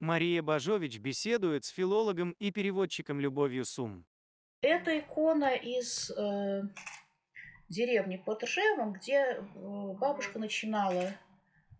Мария 0.00 0.42
Бажович 0.42 0.98
беседует 0.98 1.64
с 1.64 1.68
филологом 1.68 2.30
и 2.38 2.50
переводчиком 2.50 3.20
Любовью 3.20 3.64
Сум. 3.64 4.06
Это 4.62 4.98
икона 4.98 5.54
из 5.54 6.10
э, 6.10 6.62
деревни 7.68 8.16
под 8.16 8.42
Ржевом, 8.42 8.94
где 8.94 9.14
э, 9.14 9.40
бабушка 9.54 10.38
начинала 10.38 11.12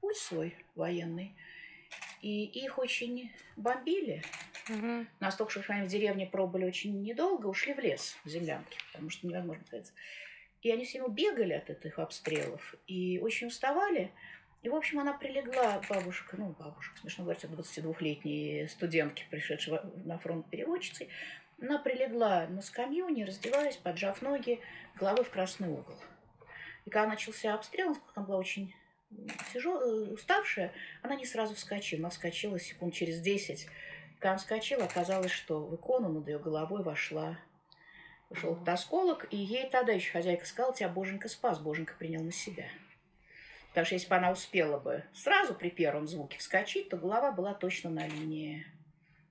путь 0.01 0.17
свой 0.17 0.55
военный. 0.75 1.35
И 2.21 2.45
их 2.45 2.79
очень 2.79 3.33
бомбили. 3.57 4.23
Мгм. 4.69 5.09
Настолько, 5.21 5.63
что 5.63 5.73
они 5.73 5.87
в 5.87 5.91
деревне 5.91 6.27
пробыли 6.27 6.65
очень 6.65 7.03
недолго, 7.03 7.47
ушли 7.47 7.73
в 7.73 7.79
лес, 7.79 8.17
в 8.25 8.29
землянки, 8.29 8.79
потому 8.93 9.11
что 9.11 9.27
невозможно 9.27 9.63
находиться. 9.63 9.93
И 10.63 10.71
они 10.71 10.85
все 10.85 10.99
равно 10.99 11.15
бегали 11.15 11.53
от 11.53 11.71
этих 11.71 11.99
обстрелов 11.99 12.75
и 12.87 13.19
очень 13.21 13.47
уставали. 13.47 14.11
И, 14.67 14.69
в 14.69 14.75
общем, 14.75 14.99
она 14.99 15.13
прилегла, 15.13 15.81
бабушка, 15.89 16.37
ну, 16.37 16.53
бабушка, 16.59 16.99
смешно 16.99 17.23
говорить, 17.23 17.45
22-летней 17.45 18.67
студентки, 18.67 19.25
пришедшей 19.31 19.79
на 20.05 20.19
фронт 20.19 20.45
переводчицей, 20.51 21.09
она 21.63 21.79
прилегла 21.79 22.49
на 22.49 22.61
скамью, 22.63 23.09
не 23.11 23.25
раздеваясь, 23.25 23.77
поджав 23.77 24.23
ноги, 24.23 24.59
головой 24.97 25.23
в 25.23 25.31
красный 25.31 25.69
угол. 25.69 25.95
И 26.85 26.91
когда 26.91 27.07
начался 27.07 27.55
обстрел, 27.55 27.97
она 28.17 28.27
была 28.27 28.39
очень 28.39 28.75
тяжелая, 29.53 30.11
уставшая, 30.13 30.73
она 31.01 31.15
не 31.15 31.27
сразу 31.27 31.55
вскочила. 31.55 32.01
Она 32.01 32.11
вскочила 32.11 32.59
секунд 32.59 32.93
через 32.93 33.21
10. 33.21 33.69
Когда 34.19 34.31
она 34.31 34.39
вскочила, 34.39 34.87
оказалось, 34.87 35.31
что 35.31 35.65
в 35.65 35.77
икону 35.77 36.09
над 36.09 36.27
ее 36.27 36.41
головой 36.41 36.83
вошла 36.83 37.39
вошел 38.31 38.55
этот 38.55 38.69
осколок, 38.71 39.29
и 39.31 39.37
ей 39.37 39.71
тогда 39.71 39.93
еще 39.93 40.11
хозяйка 40.11 40.45
сказала, 40.45 40.75
тебя 40.75 40.89
Боженька 40.89 41.29
спас, 41.29 41.61
Боженька 41.61 41.95
принял 41.97 42.25
на 42.25 42.33
себя. 42.33 42.65
Потому 43.77 43.85
что 43.85 43.95
если 43.97 44.09
бы 44.09 44.17
она 44.17 44.31
успела 44.31 44.79
бы 44.79 45.05
сразу 45.13 45.55
при 45.55 45.69
первом 45.69 46.07
звуке 46.07 46.39
вскочить, 46.39 46.89
то 46.89 46.97
голова 46.97 47.31
была 47.31 47.53
точно 47.53 47.91
на 47.91 48.07
линии 48.09 48.65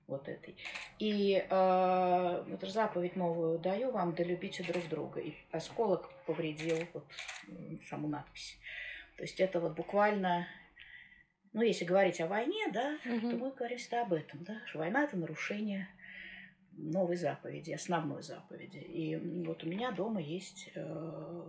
вот 0.06 0.28
этой. 0.28 0.56
И 1.00 1.44
э, 1.50 2.44
вот 2.46 2.62
заповедь 2.62 3.16
новую 3.16 3.58
даю 3.58 3.90
вам, 3.90 4.14
да 4.14 4.22
любите 4.22 4.62
друг 4.62 4.86
друга. 4.88 5.18
И 5.18 5.34
осколок 5.50 6.08
повредил 6.26 6.76
вот 6.92 7.04
саму 7.88 8.06
надпись. 8.06 8.56
То 9.16 9.24
есть 9.24 9.40
это 9.40 9.58
вот 9.58 9.74
буквально, 9.74 10.46
ну, 11.52 11.62
если 11.62 11.84
говорить 11.84 12.20
о 12.20 12.28
войне, 12.28 12.68
да, 12.72 12.98
Мгм. 13.04 13.30
то 13.30 13.36
мы 13.38 13.50
говорим 13.50 13.78
всегда 13.78 14.02
об 14.02 14.12
этом, 14.12 14.44
да, 14.44 14.60
что 14.66 14.78
война– 14.78 15.02
это 15.06 15.16
нарушение 15.16 15.88
новой 16.70 17.16
заповеди, 17.16 17.72
основной 17.72 18.22
заповеди. 18.22 18.78
И 18.78 19.16
вот 19.44 19.64
у 19.64 19.66
меня 19.66 19.90
дома 19.90 20.20
есть 20.20 20.70
э, 20.76 21.42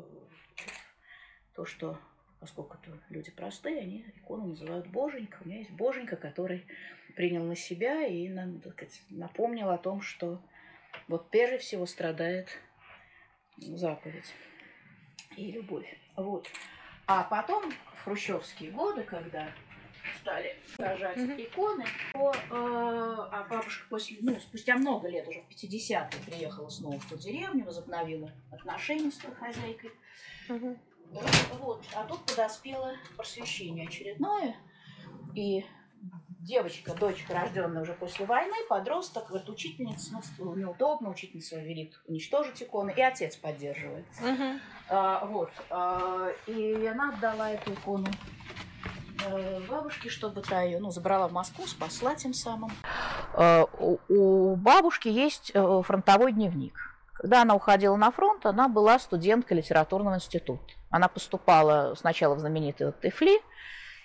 то, 1.53 1.63
что, 1.63 1.99
поскольку 2.39 2.77
люди 3.09 3.31
простые, 3.31 3.79
они 3.81 4.05
икону 4.15 4.47
называют 4.47 4.87
Боженька. 4.87 5.39
У 5.43 5.47
меня 5.47 5.59
есть 5.59 5.71
Боженька, 5.71 6.15
который 6.15 6.65
принял 7.15 7.43
на 7.43 7.55
себя 7.55 8.05
и 8.05 8.29
нам, 8.29 8.59
так 8.61 8.73
сказать, 8.73 9.01
напомнил 9.09 9.69
о 9.69 9.77
том, 9.77 10.01
что 10.01 10.41
вот 11.07 11.29
прежде 11.29 11.57
всего 11.57 11.85
страдает 11.85 12.49
заповедь 13.57 14.33
и 15.35 15.51
любовь. 15.51 15.97
Вот. 16.15 16.47
А 17.07 17.23
потом, 17.23 17.71
в 17.95 18.03
хрущевские 18.03 18.71
годы, 18.71 19.03
когда 19.03 19.49
стали 20.21 20.55
сажать 20.75 21.17
Мгм. 21.17 21.41
иконы, 21.41 21.85
то 22.13 22.33
э, 22.33 22.37
а 22.49 23.47
бабушка 23.49 23.85
после, 23.89 24.17
ну, 24.21 24.37
спустя 24.39 24.75
много 24.75 25.07
лет, 25.07 25.27
уже 25.27 25.41
в 25.41 25.47
50-е, 25.49 26.21
приехала 26.25 26.69
снова 26.69 26.99
в 26.99 27.09
ту 27.09 27.17
деревню, 27.17 27.65
возобновила 27.65 28.31
отношения 28.51 29.11
с 29.11 29.17
той 29.17 29.33
хозяйкой. 29.35 29.91
Мгм. 30.49 30.77
Вот. 31.59 31.83
А 31.95 32.03
тут 32.03 32.21
подоспело 32.21 32.93
просвещение 33.15 33.87
очередное. 33.87 34.55
И 35.33 35.65
девочка, 36.39 36.93
дочка, 36.93 37.33
рожденная 37.33 37.81
уже 37.81 37.93
после 37.93 38.25
войны, 38.25 38.55
подросток, 38.69 39.29
вот 39.29 39.49
учительница, 39.49 40.21
ну, 40.37 40.55
неудобно, 40.55 41.09
учительница 41.09 41.59
велит 41.59 41.99
уничтожить 42.07 42.63
иконы, 42.63 42.93
и 42.95 43.01
отец 43.01 43.35
поддерживает. 43.35 44.05
Мгм. 44.21 44.59
А, 44.89 45.25
вот. 45.25 45.49
а, 45.69 46.29
и 46.47 46.85
она 46.85 47.09
отдала 47.13 47.51
эту 47.51 47.73
икону 47.73 48.07
э, 49.25 49.59
бабушке, 49.67 50.09
чтобы 50.09 50.41
та 50.41 50.61
ее, 50.61 50.79
ну, 50.79 50.89
забрала 50.91 51.27
в 51.27 51.33
Москву, 51.33 51.67
спасла 51.67 52.15
тем 52.15 52.33
самым. 52.33 52.71
У, 53.79 53.97
у 54.07 54.55
бабушки 54.55 55.09
есть 55.09 55.51
э, 55.53 55.81
фронтовой 55.83 56.31
дневник. 56.31 56.73
Когда 57.13 57.41
она 57.41 57.55
уходила 57.55 57.95
на 57.95 58.11
фронт, 58.11 58.45
она 58.45 58.67
была 58.67 58.99
студенткой 58.99 59.57
литературного 59.57 60.15
института. 60.15 60.76
Она 60.89 61.07
поступала 61.07 61.95
сначала 61.95 62.35
в 62.35 62.39
знаменитый 62.39 62.93
ТИФЛИ, 63.01 63.41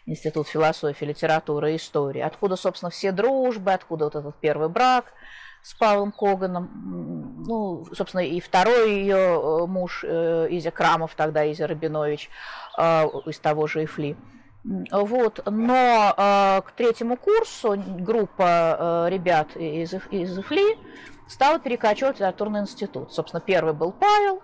Институт 0.04 0.48
философии, 0.48 1.04
литературы 1.04 1.72
и 1.72 1.76
истории, 1.76 2.20
откуда, 2.20 2.56
собственно, 2.56 2.91
все 2.91 3.12
дружбы, 3.12 3.72
откуда 3.72 4.06
вот 4.06 4.16
этот 4.16 4.34
первый 4.41 4.69
брак 4.69 5.12
с 5.62 5.75
Павлом 5.75 6.10
Коганом. 6.10 7.44
Ну, 7.47 7.87
собственно, 7.94 8.22
и 8.22 8.41
второй 8.41 8.91
ее 8.94 9.66
муж 9.69 10.03
э, 10.04 10.48
Изя 10.50 10.72
Крамов, 10.72 11.15
тогда 11.15 11.50
Изя 11.53 11.69
Рабинович, 11.69 12.31
э, 12.78 13.04
из 13.26 13.38
того 13.38 13.69
же 13.69 13.84
ИФЛИ. 13.84 14.16
М, 14.64 14.84
Вот, 14.91 15.41
но 15.47 16.14
э, 16.16 16.62
к 16.62 16.72
третьему 16.72 17.16
курсу 17.16 17.76
группа 17.76 19.06
э, 19.06 19.10
ребят 19.10 19.56
из, 19.56 19.94
из 20.10 20.37
ИФЛИ 20.37 20.78
стала 21.28 21.60
перекачивать 21.60 22.16
в 22.16 22.19
литературный 22.19 22.60
институт. 22.60 23.12
Собственно, 23.12 23.41
первый 23.41 23.72
был 23.72 23.93
Павел, 23.93 24.43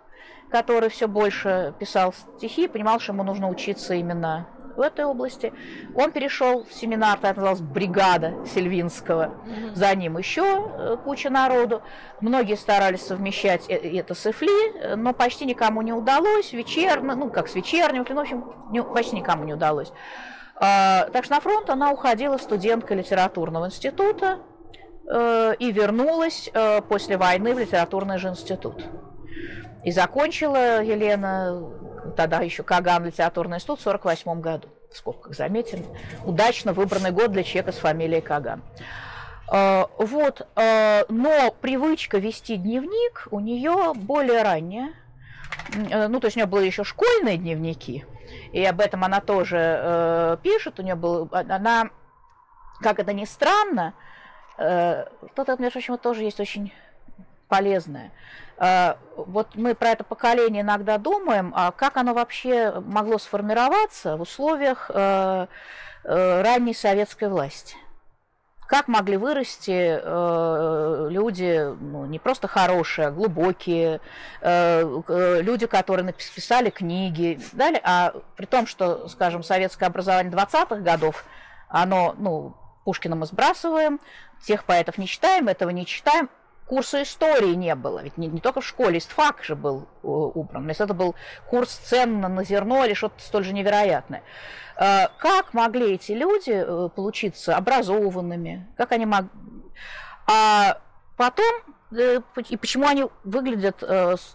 который 0.50 0.88
все 0.88 1.08
больше 1.08 1.74
писал 1.78 2.12
стихи, 2.36 2.68
понимал, 2.68 3.00
что 3.00 3.12
ему 3.12 3.22
нужно 3.22 3.48
учиться 3.48 3.94
именно 3.94 4.46
в 4.76 4.80
этой 4.80 5.04
области. 5.04 5.52
Он 5.96 6.12
перешел 6.12 6.64
в 6.64 6.72
семинар, 6.72 7.18
тогда 7.18 7.34
называлась 7.34 7.60
«Бригада» 7.60 8.34
Сильвинского. 8.46 9.34
За 9.74 9.92
ним 9.94 10.16
еще 10.18 10.42
э, 10.44 10.96
куча 11.02 11.30
народу. 11.30 11.82
Многие 12.20 12.56
старались 12.56 13.02
совмещать 13.04 13.64
э- 13.68 13.74
это 13.98 14.14
с 14.14 14.24
ИФЛИ, 14.24 14.78
э, 14.78 14.94
но 14.96 15.12
почти 15.12 15.46
никому 15.46 15.82
не 15.82 15.92
удалось. 15.92 16.52
Вечерно, 16.52 17.16
ну, 17.16 17.28
как 17.28 17.48
с 17.48 17.56
вечерним, 17.56 18.06
ну, 18.08 18.14
в 18.14 18.20
общем, 18.20 18.44
не- 18.70 18.82
почти 18.84 19.16
никому 19.16 19.42
не 19.42 19.54
удалось. 19.54 19.92
А, 20.54 21.08
так 21.12 21.24
что 21.24 21.34
на 21.34 21.40
фронт 21.40 21.68
она 21.70 21.90
уходила 21.90 22.36
студенткой 22.36 22.98
литературного 22.98 23.66
института 23.66 24.38
э, 25.10 25.54
и 25.58 25.72
вернулась 25.72 26.50
после 26.88 27.16
войны 27.16 27.52
в 27.54 27.58
литературный 27.58 28.18
же 28.18 28.28
институт. 28.28 28.84
И 29.84 29.92
закончила 29.92 30.82
Елена, 30.82 31.70
тогда 32.16 32.40
еще 32.40 32.62
Каган 32.62 33.04
литературный 33.06 33.56
институт 33.56 33.78
в 33.78 33.86
1948 33.86 34.40
году. 34.40 34.68
В 34.92 34.96
скобках 34.96 35.34
заметим. 35.34 35.84
Удачно 36.24 36.72
выбранный 36.72 37.10
год 37.10 37.30
для 37.32 37.42
человека 37.42 37.72
с 37.72 37.76
фамилией 37.78 38.20
Каган. 38.20 38.62
Э, 39.52 39.84
Вот, 39.98 40.46
э, 40.56 41.04
но 41.08 41.50
привычка 41.60 42.18
вести 42.18 42.56
дневник 42.56 43.28
у 43.30 43.40
нее 43.40 43.92
более 43.94 44.42
ранняя. 44.42 44.92
Э, 45.90 46.08
Ну, 46.08 46.20
то 46.20 46.26
есть 46.26 46.36
у 46.36 46.40
нее 46.40 46.46
были 46.46 46.66
еще 46.66 46.84
школьные 46.84 47.36
дневники, 47.36 48.04
и 48.52 48.64
об 48.64 48.80
этом 48.80 49.04
она 49.04 49.20
тоже 49.20 50.38
пишет. 50.42 50.80
У 50.80 50.82
нее 50.82 50.94
был, 50.96 51.28
а- 51.32 51.40
она, 51.48 51.90
как 52.80 52.98
это 52.98 53.12
ни 53.12 53.24
странно, 53.24 53.94
тут, 54.56 55.48
между 55.58 55.72
прочим, 55.72 55.98
тоже 55.98 56.24
есть 56.24 56.40
очень 56.40 56.72
полезное. 57.48 58.10
Э, 58.58 58.94
Вот 59.16 59.54
мы 59.54 59.74
про 59.74 59.90
это 59.90 60.04
поколение 60.04 60.62
иногда 60.62 60.98
думаем, 60.98 61.52
а 61.56 61.72
как 61.72 61.96
оно 61.96 62.14
вообще 62.14 62.80
могло 62.80 63.18
сформироваться 63.18 64.16
в 64.16 64.20
условиях 64.22 64.90
э, 64.94 65.46
э, 66.04 66.42
ранней 66.42 66.74
советской 66.74 67.28
власти? 67.28 67.76
Как 68.68 68.86
могли 68.86 69.16
вырасти 69.16 69.98
э, 70.00 71.08
люди, 71.10 71.74
ну, 71.80 72.04
не 72.04 72.18
просто 72.18 72.48
хорошие, 72.48 73.08
а 73.08 73.10
глубокие, 73.10 74.00
э, 74.42 75.40
люди, 75.40 75.66
которые 75.66 76.04
написали 76.04 76.68
книги, 76.68 77.40
далее, 77.52 77.80
а 77.82 78.12
при 78.36 78.44
том, 78.44 78.66
что, 78.66 79.08
скажем, 79.08 79.42
советское 79.42 79.86
образование 79.86 80.32
20-х 80.32 80.76
годов, 80.76 81.24
оно, 81.70 82.14
ну, 82.18 82.54
Пушкина 82.84 83.16
мы 83.16 83.26
сбрасываем, 83.26 84.00
тех 84.44 84.64
поэтов 84.64 84.98
не 84.98 85.06
читаем, 85.06 85.48
этого 85.48 85.70
не 85.70 85.86
читаем, 85.86 86.28
курса 86.68 87.02
истории 87.02 87.54
не 87.54 87.74
было, 87.74 88.02
ведь 88.02 88.18
не, 88.18 88.28
не 88.28 88.40
только 88.40 88.60
в 88.60 88.66
школе, 88.66 88.98
истфак 88.98 89.42
же 89.42 89.56
был 89.56 89.88
э, 90.02 90.06
убран, 90.06 90.68
есть 90.68 90.80
это 90.80 90.94
был 90.94 91.14
курс 91.48 91.70
цен 91.70 92.20
на, 92.20 92.44
зерно 92.44 92.84
или 92.84 92.94
что-то 92.94 93.20
столь 93.20 93.44
же 93.44 93.52
невероятное. 93.52 94.22
Э, 94.76 95.08
Как 95.18 95.54
могли 95.54 95.94
эти 95.94 96.12
люди 96.12 96.52
э, 96.52 96.88
получиться 96.94 97.56
образованными? 97.56 98.68
Как 98.76 98.92
они 98.92 99.06
могли... 99.06 99.30
А 100.30 100.78
потом, 101.16 101.52
и 101.90 102.56
почему 102.58 102.86
они 102.86 103.06
выглядят, 103.24 103.82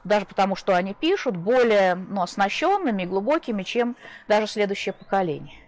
даже 0.04 0.26
потому 0.26 0.56
что 0.56 0.76
они 0.76 0.96
пишут, 0.96 1.38
более 1.38 1.94
ну, 1.94 2.24
оснащенными 2.24 3.04
и 3.04 3.06
глубокими, 3.06 3.62
чем 3.62 3.96
даже 4.28 4.48
следующее 4.48 4.94
поколение? 4.94 5.60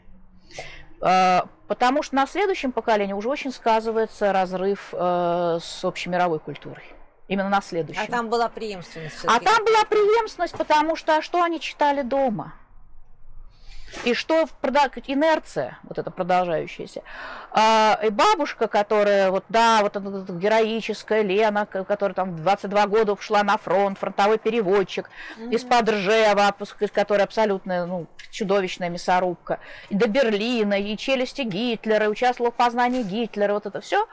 Потому 1.68 2.04
что 2.04 2.16
на 2.16 2.28
следующем 2.28 2.72
поколении 2.72 3.14
уже 3.14 3.30
очень 3.30 3.52
сказывается 3.52 4.32
разрыв 4.32 4.94
э, 4.94 5.60
с 5.62 5.84
общемировой 5.84 6.40
культурой. 6.40 6.84
Именно 7.28 7.50
на 7.50 7.62
следующем. 7.62 8.04
А 8.04 8.08
там 8.08 8.30
была 8.30 8.50
преемственность. 8.50 9.26
А 9.26 9.40
там 9.40 9.66
была 9.66 9.84
преемственность, 9.86 10.56
потому 10.56 10.96
что 10.96 11.18
а 11.18 11.22
что 11.24 11.42
они 11.42 11.60
читали 11.60 12.04
дома? 12.04 12.54
И 14.04 14.14
что 14.14 14.46
инерция, 15.10 15.80
вот 15.84 15.98
эта 15.98 16.12
продолжающаяся. 16.12 17.02
А, 17.52 18.00
и 18.04 18.10
бабушка, 18.10 18.68
которая, 18.68 19.32
вот 19.32 19.46
да, 19.50 19.82
вот 19.82 19.96
эта, 19.96 20.08
эта 20.10 20.34
героическая 20.34 21.22
Лена, 21.22 21.66
которая 21.66 22.14
там 22.14 22.36
22 22.36 22.88
года 22.88 23.14
ушла 23.14 23.44
на 23.44 23.58
фронт, 23.58 23.98
фронтовой 23.98 24.38
переводчик 24.38 25.10
mm-hmm. 25.38 25.56
из-под 25.56 25.90
Ржева, 25.90 26.54
который 26.94 27.24
абсолютно 27.24 27.86
ну, 27.86 28.08
чудовищная 28.32 28.90
мясорубка, 28.90 29.60
и 29.90 29.96
до 29.96 30.08
Берлина, 30.08 30.80
и 30.80 30.98
челюсти 30.98 31.42
Гитлера, 31.42 32.06
и 32.06 32.10
участвовала 32.10 32.52
в 32.52 32.56
познании 32.56 33.04
Гитлера, 33.04 33.54
вот 33.54 33.66
это 33.66 33.82
все. 33.82 34.08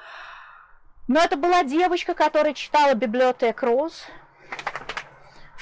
Но 1.08 1.20
это 1.20 1.36
была 1.36 1.64
девочка, 1.64 2.14
которая 2.14 2.54
читала 2.54 2.94
библиотек 2.94 3.62
Роз, 3.62 4.06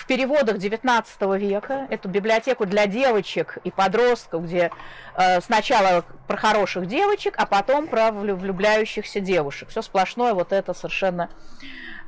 в 0.00 0.06
переводах 0.06 0.56
XIX 0.56 1.38
века, 1.38 1.86
эту 1.90 2.08
библиотеку 2.08 2.64
для 2.64 2.86
девочек 2.86 3.58
и 3.64 3.70
подростков, 3.70 4.44
где 4.44 4.70
э, 5.14 5.42
сначала 5.42 6.06
про 6.26 6.38
хороших 6.38 6.86
девочек, 6.86 7.34
а 7.36 7.44
потом 7.44 7.86
про 7.86 8.10
влюбляющихся 8.10 9.20
девушек. 9.20 9.68
Все 9.68 9.82
сплошное 9.82 10.32
вот 10.32 10.52
это 10.52 10.72
совершенно 10.72 11.28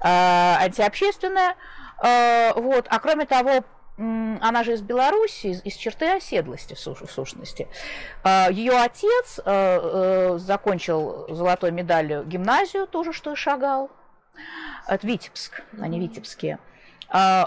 э, 0.01 0.07
антиобщественное. 0.07 1.55
Э, 2.03 2.55
вот. 2.55 2.87
А 2.89 2.99
кроме 2.99 3.27
того, 3.27 3.63
она 3.99 4.65
же 4.65 4.73
из 4.73 4.81
Беларуси, 4.81 5.49
из, 5.49 5.63
из 5.63 5.75
черты 5.75 6.17
оседлости 6.17 6.73
в, 6.73 7.07
сущности. 7.11 7.69
Э, 8.25 8.47
Ее 8.51 8.73
отец 8.73 9.39
э, 9.39 9.43
э, 9.45 10.39
закончил 10.39 11.27
золотой 11.29 11.73
медалью 11.73 12.25
гимназию, 12.25 12.87
тоже 12.87 13.13
что 13.13 13.33
и 13.33 13.37
шагал. 13.37 13.91
Это 14.89 15.07
Витебск, 15.07 15.63
они 15.79 16.01
витебские. 16.01 16.55
А, 16.55 16.72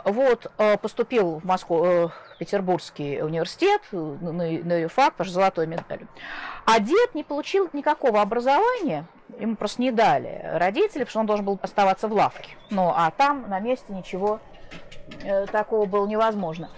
вот, 0.06 0.52
а, 0.58 0.78
поступил 0.78 1.40
в 1.40 1.46
Москву, 1.46 1.86
э, 1.86 2.10
Петербургский 2.38 3.22
университет 3.22 3.82
на, 3.92 4.32
на 4.32 4.82
ЮФАК, 4.82 5.14
потому 5.14 5.26
что 5.26 5.34
золотой 5.34 5.68
медаль. 5.68 6.02
А 6.66 6.80
дед 6.80 7.16
не 7.16 7.24
получил 7.24 7.70
никакого 7.74 8.22
образования, 8.22 9.06
ему 9.40 9.56
просто 9.56 9.82
не 9.82 9.92
дали 9.92 10.42
родители, 10.54 11.04
потому 11.04 11.10
что 11.10 11.20
он 11.22 11.26
должен 11.26 11.46
был 11.46 11.60
оставаться 11.62 12.08
в 12.08 12.14
лавке. 12.14 12.56
Ну, 12.70 12.92
а 12.96 13.12
там 13.12 13.50
на 13.50 13.60
месте 13.60 13.94
ничего 13.94 14.40
э, 15.24 15.46
такого 15.48 15.86
было 15.86 16.06
невозможно. 16.06 16.70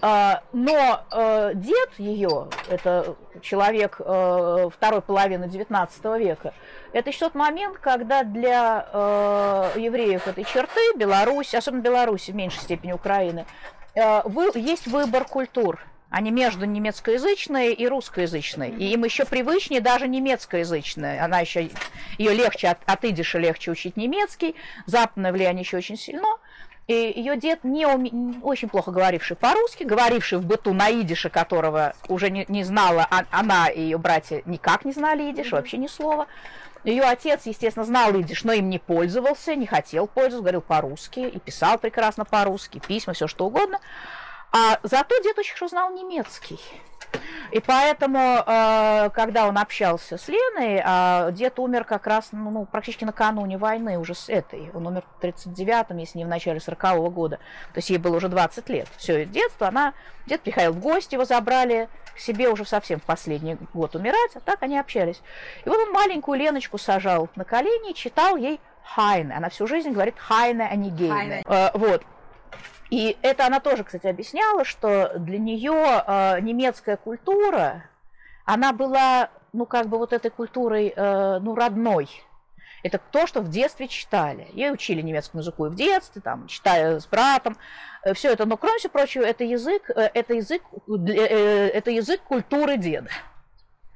А, 0.00 0.42
но 0.52 1.04
э, 1.12 1.52
дед 1.54 1.90
ее, 1.98 2.48
это 2.68 3.14
человек 3.40 4.00
э, 4.00 4.68
второй 4.72 5.02
половины 5.02 5.44
XIX 5.44 6.18
века, 6.18 6.54
это 6.92 7.10
еще 7.10 7.20
тот 7.20 7.34
момент, 7.34 7.78
когда 7.78 8.22
для 8.22 8.86
э, 8.92 9.72
евреев 9.76 10.26
этой 10.28 10.44
черты, 10.44 10.80
Беларусь, 10.96 11.54
особенно 11.54 11.82
Беларусь, 11.82 12.28
в 12.28 12.34
меньшей 12.34 12.60
степени 12.60 12.92
Украины, 12.92 13.46
есть 13.94 14.86
выбор 14.86 15.24
культур. 15.24 15.80
Они 16.08 16.30
между 16.30 16.66
немецкоязычной 16.66 17.72
и 17.72 17.88
русскоязычной. 17.88 18.70
И 18.70 18.92
им 18.92 19.04
еще 19.04 19.24
привычнее 19.24 19.80
даже 19.80 20.08
немецкоязычная. 20.08 21.24
Она 21.24 21.40
еще, 21.40 21.70
ее 22.18 22.34
легче 22.34 22.68
от, 22.68 22.78
от 22.84 23.04
идиша 23.06 23.38
легче 23.38 23.70
учить 23.70 23.96
немецкий. 23.96 24.54
Западное 24.84 25.32
влияние 25.32 25.62
еще 25.62 25.78
очень 25.78 25.96
сильно. 25.96 26.28
И 26.86 27.14
ее 27.16 27.38
дед, 27.38 27.64
не 27.64 27.86
уме... 27.86 28.10
очень 28.42 28.68
плохо 28.68 28.90
говоривший 28.90 29.36
по-русски, 29.36 29.84
говоривший 29.84 30.36
в 30.36 30.44
быту 30.44 30.74
на 30.74 30.90
идише, 30.90 31.30
которого 31.30 31.94
уже 32.08 32.28
не, 32.28 32.44
не 32.48 32.64
знала, 32.64 33.06
а 33.10 33.24
она 33.30 33.68
и 33.68 33.80
ее 33.80 33.96
братья 33.96 34.42
никак 34.44 34.84
не 34.84 34.92
знали 34.92 35.30
идиш, 35.30 35.52
вообще 35.52 35.78
ни 35.78 35.86
слова. 35.86 36.26
Ее 36.84 37.02
отец, 37.04 37.46
естественно, 37.46 37.84
знал 37.84 38.12
идиш, 38.14 38.42
но 38.44 38.52
им 38.52 38.68
не 38.68 38.78
пользовался, 38.78 39.54
не 39.54 39.66
хотел 39.66 40.06
пользоваться, 40.06 40.40
говорил 40.40 40.60
по-русски 40.60 41.20
и 41.20 41.38
писал 41.38 41.78
прекрасно 41.78 42.24
по-русски, 42.24 42.80
письма, 42.86 43.12
все 43.12 43.28
что 43.28 43.46
угодно. 43.46 43.80
А 44.52 44.78
зато 44.82 45.16
дед 45.22 45.38
очень 45.38 45.54
хорошо 45.54 45.68
знал 45.68 45.92
немецкий. 45.92 46.58
И 47.50 47.60
поэтому, 47.60 48.18
э, 48.18 49.10
когда 49.10 49.46
он 49.46 49.58
общался 49.58 50.16
с 50.16 50.28
Леной, 50.28 50.80
а 50.84 51.30
дед 51.32 51.58
умер 51.58 51.84
как 51.84 52.06
раз 52.06 52.28
ну, 52.32 52.50
ну, 52.50 52.64
практически 52.64 53.04
накануне 53.04 53.58
войны, 53.58 53.98
уже 53.98 54.14
с 54.14 54.28
этой. 54.28 54.70
Он 54.72 54.86
умер 54.86 55.04
в 55.18 55.22
39-м, 55.22 55.96
если 55.98 56.18
не 56.18 56.24
в 56.24 56.28
начале 56.28 56.58
40-го 56.58 57.10
года. 57.10 57.36
То 57.72 57.78
есть 57.78 57.90
ей 57.90 57.98
было 57.98 58.16
уже 58.16 58.28
20 58.28 58.68
лет. 58.70 58.88
Все, 58.96 59.24
детство, 59.26 59.68
она... 59.68 59.92
Дед 60.26 60.40
приходил 60.42 60.72
в 60.72 60.78
гости, 60.78 61.14
его 61.14 61.24
забрали 61.24 61.88
к 62.14 62.18
себе 62.20 62.48
уже 62.48 62.64
совсем 62.64 63.00
в 63.00 63.02
последний 63.02 63.58
год 63.74 63.96
умирать, 63.96 64.30
а 64.34 64.40
так 64.40 64.62
они 64.62 64.78
общались. 64.78 65.20
И 65.64 65.68
вот 65.68 65.78
он 65.78 65.92
маленькую 65.92 66.38
Леночку 66.38 66.78
сажал 66.78 67.28
на 67.34 67.44
колени 67.44 67.90
и 67.90 67.94
читал 67.94 68.36
ей 68.36 68.60
Хайне. 68.84 69.34
Она 69.34 69.48
всю 69.48 69.66
жизнь 69.66 69.90
говорит 69.90 70.14
Хайне, 70.18 70.68
а 70.70 70.74
не 70.76 70.90
Гейне. 70.90 71.42
Э, 71.46 71.70
вот. 71.74 72.02
И 72.92 73.16
это 73.22 73.46
она 73.46 73.58
тоже, 73.58 73.84
кстати, 73.84 74.06
объясняла, 74.06 74.66
что 74.66 75.14
для 75.18 75.38
нее 75.38 75.72
э, 76.06 76.40
немецкая 76.42 76.98
культура, 76.98 77.84
она 78.44 78.74
была, 78.74 79.30
ну, 79.54 79.64
как 79.64 79.86
бы 79.86 79.96
вот 79.96 80.12
этой 80.12 80.30
культурой, 80.30 80.92
э, 80.94 81.38
ну, 81.40 81.54
родной. 81.54 82.10
Это 82.82 83.00
то, 83.10 83.26
что 83.26 83.40
в 83.40 83.48
детстве 83.48 83.88
читали. 83.88 84.46
Ей 84.52 84.70
учили 84.70 85.00
немецкому 85.00 85.40
языку 85.40 85.64
и 85.64 85.68
в 85.70 85.74
детстве, 85.74 86.20
там, 86.20 86.46
читая 86.48 87.00
с 87.00 87.06
братом. 87.06 87.56
Э, 88.04 88.12
Все 88.12 88.30
это, 88.30 88.44
но, 88.44 88.58
кроме 88.58 88.76
всего 88.76 88.92
прочего, 88.92 89.22
это 89.22 89.42
язык, 89.42 89.88
это 89.88 90.34
язык, 90.34 90.60
это 90.86 91.90
язык 91.90 92.20
культуры 92.20 92.76
деда. 92.76 93.08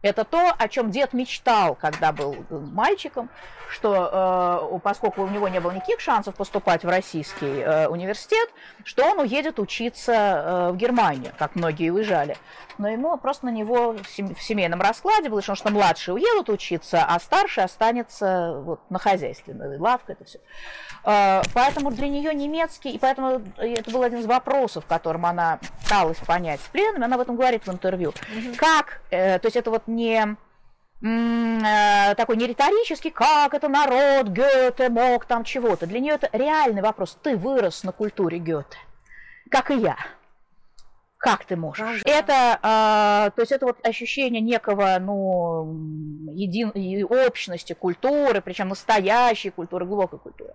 Это 0.06 0.24
то, 0.24 0.54
о 0.56 0.68
чем 0.68 0.92
дед 0.92 1.12
мечтал, 1.12 1.74
когда 1.74 2.12
был 2.12 2.36
мальчиком, 2.50 3.28
что 3.68 4.70
э, 4.72 4.78
поскольку 4.78 5.22
у 5.22 5.28
него 5.28 5.48
не 5.48 5.58
было 5.58 5.72
никаких 5.72 5.98
шансов 5.98 6.36
поступать 6.36 6.84
в 6.84 6.88
российский 6.88 7.60
э, 7.60 7.88
университет, 7.88 8.48
что 8.84 9.04
он 9.04 9.18
уедет 9.18 9.58
учиться 9.58 10.12
э, 10.12 10.70
в 10.70 10.76
Германию, 10.76 11.32
как 11.36 11.56
многие 11.56 11.90
уезжали. 11.90 12.36
Но 12.78 12.88
ему 12.88 13.16
просто 13.18 13.46
на 13.46 13.50
него 13.50 13.94
в, 13.94 14.06
сем- 14.08 14.34
в 14.34 14.40
семейном 14.40 14.80
раскладе 14.80 15.28
было, 15.28 15.42
что, 15.42 15.56
младшие 15.70 16.14
уедут 16.14 16.50
учиться, 16.50 17.04
а 17.04 17.18
старший 17.18 17.64
останется 17.64 18.60
вот, 18.64 18.80
на 18.88 19.00
хозяйстве, 19.00 19.56
лавка, 19.80 20.12
это 20.12 20.24
все. 20.24 20.38
Э, 21.06 21.42
поэтому 21.54 21.92
для 21.92 22.08
нее 22.08 22.34
немецкий, 22.34 22.90
и 22.90 22.98
поэтому 22.98 23.40
это 23.56 23.90
был 23.90 24.02
один 24.02 24.18
из 24.18 24.26
вопросов, 24.26 24.84
которым 24.86 25.24
она 25.24 25.60
пыталась 25.82 26.18
понять 26.18 26.60
в 26.60 26.70
пленуме, 26.70 27.04
она 27.04 27.14
об 27.14 27.22
этом 27.22 27.36
говорит 27.36 27.64
в 27.64 27.72
интервью. 27.72 28.10
Mm-hmm. 28.10 28.56
Как, 28.56 29.00
э, 29.10 29.38
то 29.38 29.46
есть 29.46 29.56
это 29.56 29.70
вот 29.70 29.84
не 29.86 30.36
э, 31.00 32.14
такой 32.16 32.36
не 32.36 32.46
риторический, 32.48 33.10
как 33.10 33.54
это 33.54 33.68
народ, 33.68 34.28
Гёте 34.28 34.88
мог 34.88 35.26
там 35.26 35.44
чего-то. 35.44 35.86
Для 35.86 36.00
нее 36.00 36.14
это 36.14 36.28
реальный 36.32 36.82
вопрос. 36.82 37.16
Ты 37.22 37.36
вырос 37.36 37.84
на 37.84 37.92
культуре 37.92 38.38
Гёте, 38.38 38.78
как 39.48 39.70
и 39.70 39.76
я. 39.76 39.96
Как 41.18 41.44
ты 41.44 41.56
можешь? 41.56 42.02
Да, 42.02 42.10
это, 42.10 42.58
э, 42.62 43.30
то 43.34 43.40
есть 43.40 43.52
это 43.52 43.66
вот 43.66 43.84
ощущение 43.86 44.42
некого, 44.42 44.98
ну, 45.00 46.30
един, 46.32 46.72
общности 47.08 47.72
культуры, 47.72 48.40
причем 48.42 48.68
настоящей 48.68 49.50
культуры, 49.50 49.86
глубокой 49.86 50.18
культуры 50.18 50.54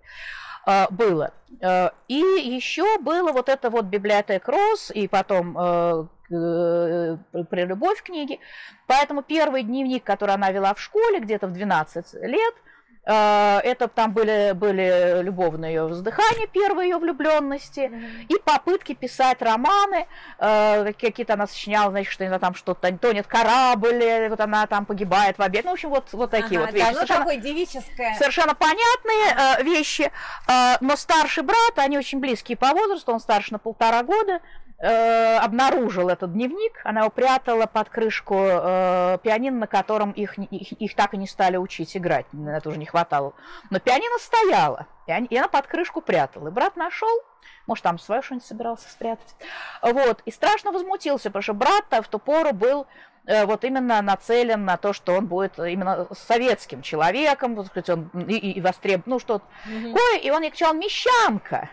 э, 0.68 0.86
было. 0.92 1.34
Э, 1.62 1.90
и 2.08 2.20
еще 2.20 3.00
было 3.00 3.32
вот 3.32 3.50
это 3.50 3.70
вот 3.70 3.86
библиотека 3.86 4.52
Рос, 4.52 4.92
и 4.94 5.08
потом 5.08 5.58
э, 5.58 6.06
э, 6.32 7.18
при 7.50 7.66
любовь 7.66 8.04
книги. 8.04 8.40
Поэтому 8.86 9.24
первый 9.24 9.64
дневник, 9.64 10.04
который 10.04 10.36
она 10.36 10.52
вела 10.52 10.76
в 10.76 10.80
школе, 10.80 11.20
где-то 11.20 11.48
в 11.48 11.54
12 11.54 12.14
лет– 12.24 12.54
это 13.04 13.88
там 13.88 14.14
были, 14.14 14.52
были 14.54 15.22
любовные 15.22 15.74
ее 15.74 15.88
вздыхания, 15.88 16.48
первые 16.48 16.90
ее 16.90 16.98
влюбленности, 16.98 17.80
mm-hmm. 17.80 18.26
и 18.30 18.40
попытки 18.40 18.94
писать 18.94 19.42
романы. 19.42 20.08
Э, 20.38 20.94
какие-то 20.94 21.34
она 21.34 21.48
сочиняла, 21.48 21.92
значит, 21.92 22.12
что 22.12 22.26
она 22.26 22.40
там 22.40 22.56
что-то 22.56 22.92
тонет 22.98 23.28
корабль, 23.28 24.28
вот 24.30 24.40
она 24.40 24.68
там 24.68 24.86
погибает 24.86 25.38
в 25.38 25.42
обед. 25.42 25.66
Ну, 25.66 25.72
в 25.72 25.74
общем, 25.74 25.90
вот, 25.90 26.10
вот 26.12 26.32
такие 26.32 26.60
ага, 26.60 26.68
вот 26.68 26.74
вещи. 26.74 26.86
Да, 26.86 26.92
ну, 26.92 26.96
совершенно, 26.96 27.20
такое 27.20 27.38
девическое. 27.38 28.16
Совершенно 28.18 28.56
понятные 28.56 29.60
э, 29.60 29.64
вещи. 29.64 30.12
Э, 30.48 30.78
но 30.82 30.96
старший 30.96 31.44
брат, 31.44 31.74
они 31.78 31.98
очень 31.98 32.20
близкие 32.20 32.58
по 32.58 32.72
возрасту, 32.72 33.12
он 33.12 33.20
старше 33.20 33.54
на 33.54 33.60
полтора 33.60 34.04
года, 34.04 34.40
э, 34.82 35.38
обнаружил 35.38 36.10
этот 36.10 36.34
дневник, 36.34 36.82
она 36.84 37.02
его 37.02 37.10
прятала 37.10 37.68
под 37.68 37.90
крышку 37.90 38.36
э, 38.38 39.18
пианино, 39.24 39.60
на 39.60 39.68
котором 39.68 40.12
их, 40.12 40.38
их, 40.38 40.72
их 40.74 40.96
так 40.96 41.14
и 41.14 41.18
не 41.18 41.28
стали 41.28 41.58
учить 41.58 41.96
играть, 41.96 42.26
это 42.34 42.70
уже 42.70 42.78
не 42.78 42.86
хватало. 42.86 43.34
Но 43.70 43.80
пианино 43.80 44.18
стояло, 44.20 44.88
и, 45.08 45.12
они, 45.12 45.28
и 45.28 45.38
она 45.38 45.48
под 45.48 45.68
крышку 45.68 46.02
прятала. 46.02 46.48
И 46.48 46.52
брат 46.52 46.76
нашел, 46.76 47.22
может, 47.68 47.84
там 47.84 48.00
свое 48.00 48.22
что-нибудь 48.22 48.48
собирался 48.48 48.90
спрятать. 48.90 49.36
Вот, 49.82 50.22
и 50.26 50.32
страшно 50.32 50.72
возмутился, 50.72 51.30
потому 51.30 51.44
что 51.44 51.54
брат 51.54 51.86
в 51.90 52.08
ту 52.08 52.18
пору 52.18 52.54
был 52.54 52.88
э, 53.26 53.46
вот 53.46 53.64
именно 53.64 54.02
нацелен 54.02 54.66
на 54.66 54.78
то, 54.78 54.94
что 54.94 55.14
он 55.14 55.28
будет 55.28 55.60
именно 55.60 56.08
советским 56.12 56.82
человеком, 56.82 57.56
вот, 57.56 57.90
он 57.90 58.10
и, 58.28 58.54
и 58.54 58.62
востребован, 58.62 59.04
ну 59.06 59.20
что-то. 59.20 59.46
Mm-hmm. 59.68 60.20
И 60.22 60.32
он 60.32 60.42
ей 60.42 60.50
кричал 60.50 60.74
«Мещанка!» 60.74 61.70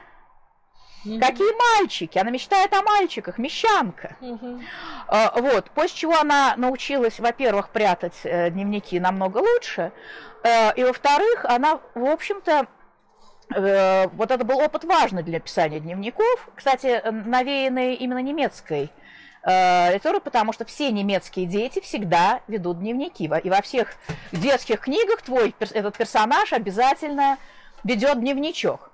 Угу. 1.05 1.21
Какие 1.21 1.79
мальчики? 1.79 2.19
Она 2.19 2.31
мечтает 2.31 2.73
о 2.75 2.83
мальчиках, 2.83 3.39
мещанка. 3.39 4.17
Угу. 4.21 4.61
А, 5.09 5.41
вот, 5.41 5.71
после 5.71 5.97
чего 5.97 6.19
она 6.19 6.55
научилась, 6.57 7.21
во-первых, 7.21 7.71
прятать 7.71 8.15
э, 8.25 8.51
дневники 8.51 8.99
намного 8.99 9.39
лучше, 9.39 9.93
э, 10.43 10.75
и 10.75 10.85
во-вторых, 10.85 11.45
она, 11.45 11.81
в 11.95 12.05
общем-то, 12.05 12.67
э, 13.55 14.09
вот 14.09 14.31
это 14.31 14.45
был 14.45 14.59
опыт 14.59 14.85
важный 14.85 15.23
для 15.23 15.41
писания 15.41 15.79
дневников, 15.81 16.49
кстати, 16.55 17.03
навеянный 17.11 17.95
именно 17.95 18.23
немецкой 18.23 18.91
литературы, 19.45 20.21
потому 20.21 20.53
что 20.53 20.67
все 20.67 20.91
немецкие 20.91 21.47
дети 21.47 21.81
всегда 21.81 22.41
ведут 22.49 22.81
дневники. 22.81 23.31
И 23.45 23.49
во 23.49 23.63
всех 23.63 23.95
детских 24.33 24.81
книгах 24.81 25.23
твой 25.23 25.55
этот 25.61 25.97
персонаж 25.97 26.53
обязательно 26.53 27.39
ведет 27.85 28.21
дневничок. 28.21 28.91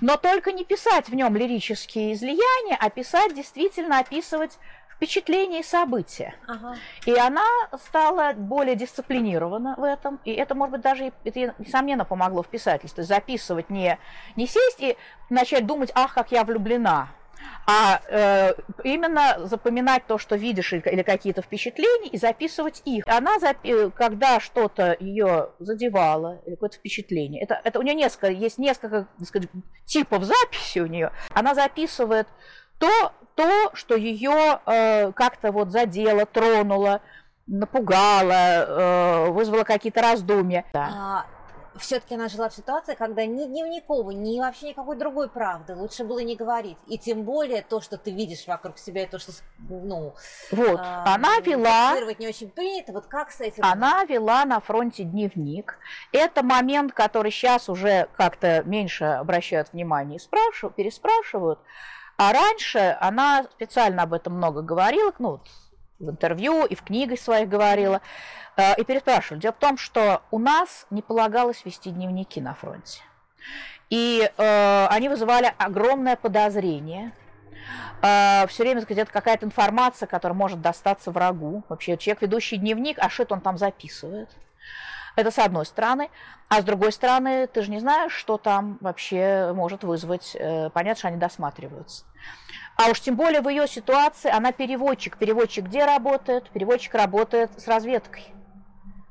Но 0.00 0.16
только 0.16 0.52
не 0.52 0.64
писать 0.64 1.08
в 1.08 1.14
нем 1.14 1.36
лирические 1.36 2.14
излияния, 2.14 2.76
а 2.78 2.90
писать 2.90 3.34
действительно 3.34 3.98
описывать 3.98 4.58
впечатления 5.02 5.60
и 5.60 5.64
события. 5.64 6.34
Ага. 6.46 6.76
И 7.06 7.12
она 7.12 7.44
стала 7.86 8.34
более 8.34 8.76
дисциплинирована 8.76 9.74
в 9.76 9.82
этом. 9.82 10.20
И 10.24 10.32
это, 10.32 10.54
может 10.54 10.72
быть, 10.72 10.80
даже, 10.80 11.12
это, 11.24 11.54
несомненно, 11.58 12.04
помогло 12.04 12.42
в 12.42 12.48
писательстве. 12.48 13.02
Записывать 13.02 13.68
не, 13.68 13.98
не 14.36 14.46
сесть 14.46 14.80
и 14.80 14.96
начать 15.28 15.66
думать, 15.66 15.90
ах, 15.94 16.14
как 16.14 16.30
я 16.30 16.44
влюблена, 16.44 17.08
а 17.66 18.00
э, 18.08 18.54
именно 18.84 19.46
запоминать 19.46 20.06
то, 20.06 20.18
что 20.18 20.36
видишь, 20.36 20.72
или, 20.72 21.02
какие-то 21.02 21.42
впечатления, 21.42 22.08
и 22.08 22.18
записывать 22.18 22.82
их. 22.84 23.04
Она, 23.06 23.36
запи- 23.38 23.90
когда 23.92 24.40
что-то 24.40 24.96
ее 24.98 25.50
задевало, 25.58 26.40
или 26.46 26.54
какое-то 26.54 26.76
впечатление, 26.76 27.42
это, 27.42 27.60
это 27.62 27.78
у 27.78 27.82
нее 27.82 27.94
несколько, 27.94 28.28
есть 28.28 28.58
несколько 28.58 29.06
так 29.18 29.28
сказать, 29.28 29.48
типов 29.84 30.24
записи 30.24 30.80
у 30.80 30.86
нее, 30.86 31.12
она 31.30 31.54
записывает 31.54 32.26
то, 32.78 33.12
то 33.34 33.70
что 33.74 33.94
ее 33.94 34.60
э, 34.66 35.12
как-то 35.12 35.52
вот 35.52 35.70
задело, 35.70 36.26
тронуло, 36.26 37.00
напугало, 37.46 38.32
э, 38.32 39.30
вызвало 39.30 39.64
какие-то 39.64 40.02
раздумья. 40.02 40.64
Да. 40.72 41.26
Все-таки 41.76 42.14
она 42.14 42.28
жила 42.28 42.48
в 42.48 42.54
ситуации, 42.54 42.94
когда 42.94 43.24
ни 43.24 43.44
дневникового, 43.44 44.10
ни 44.10 44.38
вообще 44.40 44.70
никакой 44.70 44.96
другой 44.96 45.28
правды 45.28 45.74
лучше 45.74 46.04
было 46.04 46.18
не 46.20 46.36
говорить. 46.36 46.76
И 46.86 46.98
тем 46.98 47.22
более 47.22 47.62
то, 47.62 47.80
что 47.80 47.96
ты 47.96 48.10
видишь 48.10 48.46
вокруг 48.46 48.78
себя, 48.78 49.04
и 49.04 49.06
то, 49.06 49.18
что, 49.18 49.32
ну... 49.68 50.14
Вот, 50.50 50.80
э, 50.80 51.02
она 51.06 51.40
вела... 51.40 51.98
не 52.18 52.28
очень 52.28 52.50
принято, 52.50 52.92
вот 52.92 53.06
как 53.06 53.30
с 53.30 53.40
этим... 53.40 53.64
Она 53.64 54.04
вела 54.04 54.44
на 54.44 54.60
фронте 54.60 55.04
дневник. 55.04 55.78
Это 56.12 56.42
момент, 56.42 56.92
который 56.92 57.30
сейчас 57.30 57.68
уже 57.68 58.08
как-то 58.16 58.62
меньше 58.64 59.04
обращают 59.04 59.72
внимание 59.72 60.16
и 60.16 60.20
спрашивают, 60.20 60.76
переспрашивают. 60.76 61.58
А 62.16 62.32
раньше 62.32 62.96
она 63.00 63.44
специально 63.52 64.02
об 64.02 64.12
этом 64.12 64.34
много 64.34 64.62
говорила, 64.62 65.12
ну, 65.18 65.40
в 66.02 66.10
интервью 66.10 66.64
и 66.64 66.74
в 66.74 66.82
книгах 66.82 67.18
своих 67.18 67.48
говорила, 67.48 68.00
э, 68.56 68.74
и 68.76 68.84
переспрашивали. 68.84 69.40
Дело 69.40 69.52
в 69.52 69.58
том, 69.58 69.78
что 69.78 70.22
у 70.30 70.38
нас 70.38 70.86
не 70.90 71.00
полагалось 71.02 71.64
вести 71.64 71.90
дневники 71.90 72.40
на 72.40 72.54
фронте. 72.54 73.02
И 73.88 74.30
э, 74.36 74.86
они 74.86 75.08
вызывали 75.08 75.54
огромное 75.58 76.16
подозрение. 76.16 77.12
Э, 78.02 78.46
все 78.48 78.62
время, 78.64 78.82
сказать, 78.82 79.04
это 79.04 79.12
какая-то 79.12 79.46
информация, 79.46 80.06
которая 80.06 80.36
может 80.36 80.60
достаться 80.60 81.10
врагу. 81.10 81.64
Вообще, 81.68 81.96
человек, 81.96 82.22
ведущий 82.22 82.56
дневник, 82.56 82.98
а 82.98 83.08
что 83.08 83.26
он 83.30 83.40
там 83.40 83.58
записывает? 83.58 84.28
Это 85.14 85.30
с 85.30 85.38
одной 85.38 85.66
стороны. 85.66 86.08
А 86.48 86.60
с 86.60 86.64
другой 86.64 86.92
стороны, 86.92 87.46
ты 87.46 87.62
же 87.62 87.70
не 87.70 87.80
знаешь, 87.80 88.12
что 88.12 88.38
там 88.38 88.78
вообще 88.80 89.52
может 89.54 89.84
вызвать. 89.84 90.34
Э, 90.38 90.70
понятно, 90.70 90.98
что 90.98 91.08
они 91.08 91.18
досматриваются. 91.18 92.04
А 92.82 92.90
уж 92.90 93.00
тем 93.00 93.14
более 93.14 93.40
в 93.40 93.48
ее 93.48 93.68
ситуации 93.68 94.28
она 94.28 94.50
переводчик. 94.50 95.16
Переводчик 95.16 95.66
где 95.66 95.84
работает? 95.84 96.50
Переводчик 96.50 96.94
работает 96.94 97.50
с 97.60 97.68
разведкой. 97.68 98.24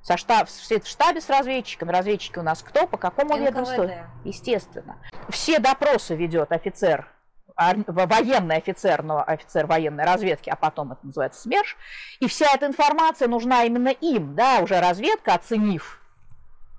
Со 0.02 0.18
штаб, 0.18 0.50
в 0.50 0.88
штабе 0.88 1.22
с 1.22 1.30
разведчиками. 1.30 1.92
Разведчики 1.92 2.38
у 2.38 2.42
нас 2.42 2.64
кто? 2.64 2.86
По 2.86 2.98
какому 2.98 3.38
НКВД. 3.38 3.48
ведомству? 3.48 3.90
Естественно. 4.26 4.98
Все 5.30 5.60
допросы 5.60 6.16
ведет 6.16 6.52
офицер 6.52 7.08
военный 7.56 8.58
офицер, 8.58 9.04
но 9.04 9.24
офицер 9.26 9.68
военной 9.68 10.04
разведки, 10.04 10.50
а 10.50 10.56
потом 10.56 10.94
это 10.94 11.06
называется 11.06 11.42
СМЕРШ, 11.42 11.78
и 12.20 12.28
вся 12.28 12.48
эта 12.56 12.66
информация 12.66 13.28
нужна 13.28 13.66
именно 13.66 13.90
им, 13.90 14.36
да, 14.36 14.62
уже 14.62 14.80
разведка, 14.80 15.36
оценив 15.36 16.02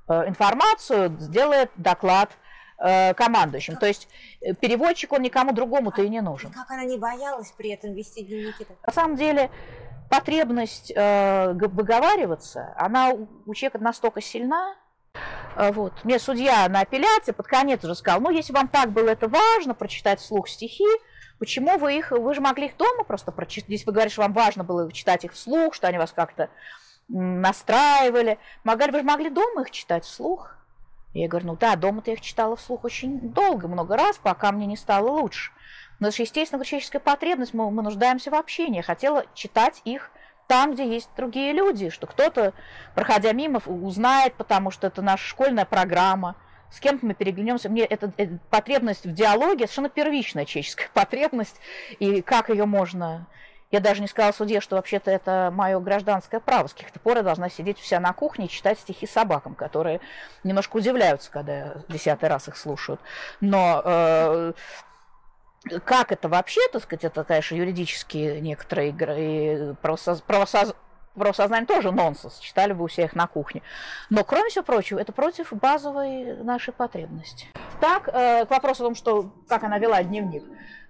э, 0.08 0.26
информацию, 0.26 1.16
сделает 1.20 1.70
доклад 1.76 2.30
э, 2.82 3.14
командующим. 3.14 3.76
То 3.76 3.86
есть 3.86 4.08
э, 4.40 4.54
переводчик, 4.54 5.12
он 5.12 5.22
никому 5.22 5.52
другому-то 5.52 6.02
и 6.02 6.08
не 6.08 6.20
нужен. 6.20 6.50
Как 6.52 6.70
она 6.70 6.84
не 6.84 6.98
боялась 6.98 7.52
при 7.56 7.70
этом 7.70 7.94
вести 7.94 8.22
дневники? 8.24 8.64
-то? 8.64 8.74
На 8.86 8.92
самом 8.92 9.16
деле, 9.16 9.50
потребность 10.10 10.92
э, 10.94 11.52
выговариваться, 11.52 12.74
она 12.76 13.12
у 13.46 13.54
человека 13.54 13.78
настолько 13.78 14.20
сильна, 14.20 14.74
а, 15.54 15.72
вот. 15.72 15.92
Мне 16.04 16.18
судья 16.18 16.68
на 16.68 16.80
апелляции 16.80 17.32
под 17.32 17.46
конец 17.46 17.84
уже 17.84 17.94
сказал, 17.94 18.20
ну, 18.20 18.30
если 18.30 18.52
вам 18.52 18.68
так 18.68 18.90
было 18.90 19.10
это 19.10 19.28
важно, 19.28 19.74
прочитать 19.74 20.20
вслух 20.20 20.48
стихи, 20.48 20.86
почему 21.38 21.78
вы 21.78 21.98
их, 21.98 22.10
вы 22.10 22.34
же 22.34 22.40
могли 22.40 22.66
их 22.66 22.76
дома 22.76 23.04
просто 23.04 23.32
прочитать, 23.32 23.68
если 23.68 23.86
вы 23.86 23.92
говорите, 23.92 24.14
что 24.14 24.22
вам 24.22 24.32
важно 24.32 24.64
было 24.64 24.90
читать 24.92 25.24
их 25.24 25.32
вслух, 25.32 25.74
что 25.74 25.88
они 25.88 25.98
вас 25.98 26.12
как-то 26.12 26.48
настраивали, 27.08 28.38
могли, 28.64 28.90
вы 28.90 28.98
же 29.00 29.04
могли 29.04 29.28
дома 29.28 29.62
их 29.62 29.70
читать 29.70 30.04
вслух. 30.04 30.56
Я 31.14 31.28
говорю, 31.28 31.48
ну 31.48 31.56
да, 31.56 31.76
дома-то 31.76 32.10
я 32.10 32.16
их 32.16 32.22
читала 32.22 32.56
вслух 32.56 32.84
очень 32.84 33.20
долго, 33.20 33.68
много 33.68 33.96
раз, 33.96 34.18
пока 34.18 34.50
мне 34.50 34.66
не 34.66 34.76
стало 34.76 35.08
лучше. 35.10 35.52
Но 36.00 36.08
это 36.08 36.16
же, 36.16 36.22
естественно, 36.22 36.64
человеческая 36.64 37.00
потребность, 37.00 37.54
мы, 37.54 37.70
мы 37.70 37.82
нуждаемся 37.82 38.30
в 38.30 38.34
общении. 38.34 38.78
Я 38.78 38.82
хотела 38.82 39.26
читать 39.34 39.82
их 39.84 40.10
там, 40.48 40.72
где 40.74 40.86
есть 40.86 41.10
другие 41.16 41.52
люди, 41.52 41.90
что 41.90 42.06
кто-то, 42.06 42.54
проходя 42.94 43.32
мимо, 43.32 43.60
узнает, 43.66 44.34
потому 44.34 44.70
что 44.70 44.86
это 44.86 45.02
наша 45.02 45.24
школьная 45.26 45.64
программа, 45.64 46.36
с 46.70 46.80
кем-то 46.80 47.06
мы 47.06 47.14
переглянемся. 47.14 47.68
Мне 47.68 47.84
эта, 47.84 48.12
эта 48.16 48.38
потребность 48.50 49.04
в 49.04 49.12
диалоге 49.12 49.66
совершенно 49.66 49.90
первичная 49.90 50.44
человеческая 50.44 50.88
потребность, 50.94 51.60
и 51.98 52.22
как 52.22 52.48
ее 52.48 52.66
можно... 52.66 53.26
Я 53.72 53.80
даже 53.80 54.02
не 54.02 54.06
сказала 54.06 54.32
судье, 54.32 54.60
что 54.60 54.76
вообще-то 54.76 55.10
это 55.10 55.50
мое 55.52 55.80
гражданское 55.80 56.40
право. 56.40 56.68
С 56.68 56.74
каких-то 56.74 57.00
пор 57.00 57.16
я 57.16 57.22
должна 57.22 57.48
сидеть 57.48 57.78
вся 57.78 57.98
на 58.00 58.12
кухне 58.12 58.44
и 58.44 58.48
читать 58.48 58.78
стихи 58.78 59.06
собакам, 59.06 59.54
которые 59.54 60.00
немножко 60.44 60.76
удивляются, 60.76 61.30
когда 61.30 61.76
десятый 61.88 62.28
раз 62.28 62.48
их 62.48 62.56
слушают. 62.58 63.00
Но 63.40 63.80
э, 63.82 64.52
как 65.84 66.12
это 66.12 66.28
вообще, 66.28 66.60
так 66.70 66.82
сказать, 66.82 67.04
это, 67.04 67.24
конечно, 67.24 67.54
юридические 67.54 68.42
некоторые 68.42 68.90
игры, 68.90 69.16
и 69.18 69.74
правосоз... 69.80 70.20
правосоз... 70.20 70.74
правосознание 71.14 71.66
тоже 71.66 71.92
нонсенс, 71.92 72.38
читали 72.38 72.72
бы 72.72 72.84
у 72.84 72.86
всех 72.86 73.14
на 73.14 73.26
кухне. 73.26 73.62
Но, 74.10 74.24
кроме 74.24 74.48
всего 74.48 74.64
прочего, 74.64 74.98
это 74.98 75.12
против 75.12 75.52
базовой 75.52 76.36
нашей 76.42 76.72
потребности. 76.72 77.46
Так, 77.80 78.08
э, 78.08 78.46
к 78.46 78.50
вопросу 78.50 78.82
о 78.82 78.86
том, 78.86 78.94
что, 78.94 79.30
как 79.48 79.64
она 79.64 79.78
вела 79.78 80.02
дневник. 80.02 80.44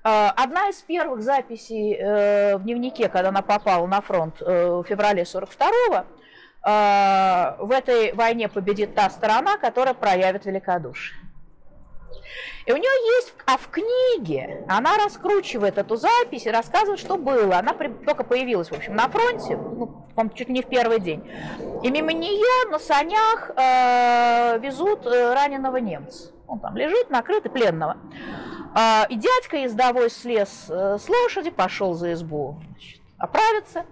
Э, 0.05 0.29
одна 0.37 0.69
из 0.69 0.77
первых 0.77 1.23
записей 1.23 1.95
э, 1.95 2.57
в 2.57 2.63
дневнике, 2.63 3.09
когда 3.09 3.31
она 3.31 3.43
попала 3.43 3.87
на 3.87 4.01
фронт 4.01 4.41
в 4.41 4.85
феврале 4.85 5.23
42-го, 5.23 6.05
в 6.65 7.73
этой 7.73 8.13
войне 8.13 8.49
победит 8.49 8.95
та 8.95 9.11
сторона, 9.11 9.59
которая 9.59 9.95
проявит 9.95 10.47
великодушие. 10.47 11.22
И 12.67 12.73
у 12.73 12.77
нее 12.77 13.17
есть, 13.17 13.35
а 13.47 13.57
в 13.57 13.69
книге 13.69 14.65
она 14.69 14.97
раскручивает 14.97 15.79
эту 15.79 15.97
запись 15.97 16.47
и 16.47 16.51
рассказывает, 16.51 17.01
что 17.01 17.17
было. 17.17 17.59
Она 17.59 17.73
при, 17.73 17.89
только 17.89 18.25
появилась, 18.25 18.69
в 18.69 18.75
общем, 18.75 18.95
на 18.95 19.09
фронте, 19.09 19.57
ну, 19.57 20.07
чуть 20.35 20.49
не 20.49 20.63
в 20.63 20.67
первый 20.67 21.01
день. 21.01 21.29
И 21.83 21.91
мимо 21.91 22.13
нее 22.13 22.71
на 22.71 22.79
санях 22.79 23.51
э, 23.57 24.59
везут 24.61 25.07
э, 25.07 25.35
раненого 25.35 25.79
немца. 25.79 26.33
Он 26.47 26.61
там 26.61 26.77
лежит, 26.77 27.11
накрытый, 27.11 27.51
пленного. 27.51 27.97
Э, 28.77 29.09
и 29.09 29.17
дядька 29.17 29.57
ездовой 29.57 30.11
слез 30.11 30.67
э, 30.69 30.99
с 30.99 31.09
лошади, 31.09 31.51
пошел 31.51 31.95
за 31.95 32.13
избу 32.13 32.61
значит, 32.69 33.01
оправиться. 33.19 33.87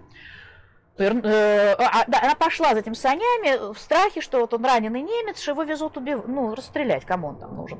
Э, 1.01 1.75
а, 1.77 2.05
да, 2.07 2.19
она 2.21 2.35
пошла 2.35 2.73
за 2.73 2.79
этим 2.79 2.95
санями 2.95 3.73
в 3.73 3.77
страхе, 3.79 4.21
что 4.21 4.39
вот 4.39 4.53
он 4.53 4.65
раненый 4.65 5.01
немец, 5.01 5.39
что 5.41 5.51
его 5.51 5.63
везут 5.63 5.97
убив... 5.97 6.23
ну, 6.27 6.55
расстрелять, 6.55 7.05
кому 7.05 7.29
он 7.29 7.39
там 7.39 7.55
нужен. 7.55 7.79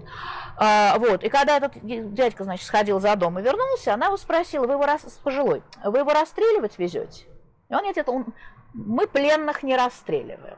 А, 0.58 0.98
вот, 0.98 1.24
и 1.24 1.30
когда 1.30 1.58
этот 1.58 1.74
дядька, 1.82 2.44
значит, 2.44 2.66
сходил 2.66 3.00
за 3.00 3.16
дом 3.16 3.40
и 3.40 3.42
вернулся, 3.42 3.94
она 3.94 4.08
его 4.08 4.18
спросила, 4.18 4.66
вы 4.66 4.74
его, 4.74 4.86
рас... 4.86 5.02
пожилой, 5.24 5.64
вы 5.84 6.00
его 6.00 6.12
расстреливать 6.12 6.78
везете? 6.78 7.26
И 7.70 7.74
он, 7.74 7.86
это 7.86 8.12
он... 8.12 8.34
мы 8.74 9.08
пленных 9.08 9.64
не 9.64 9.76
расстреливаем. 9.76 10.58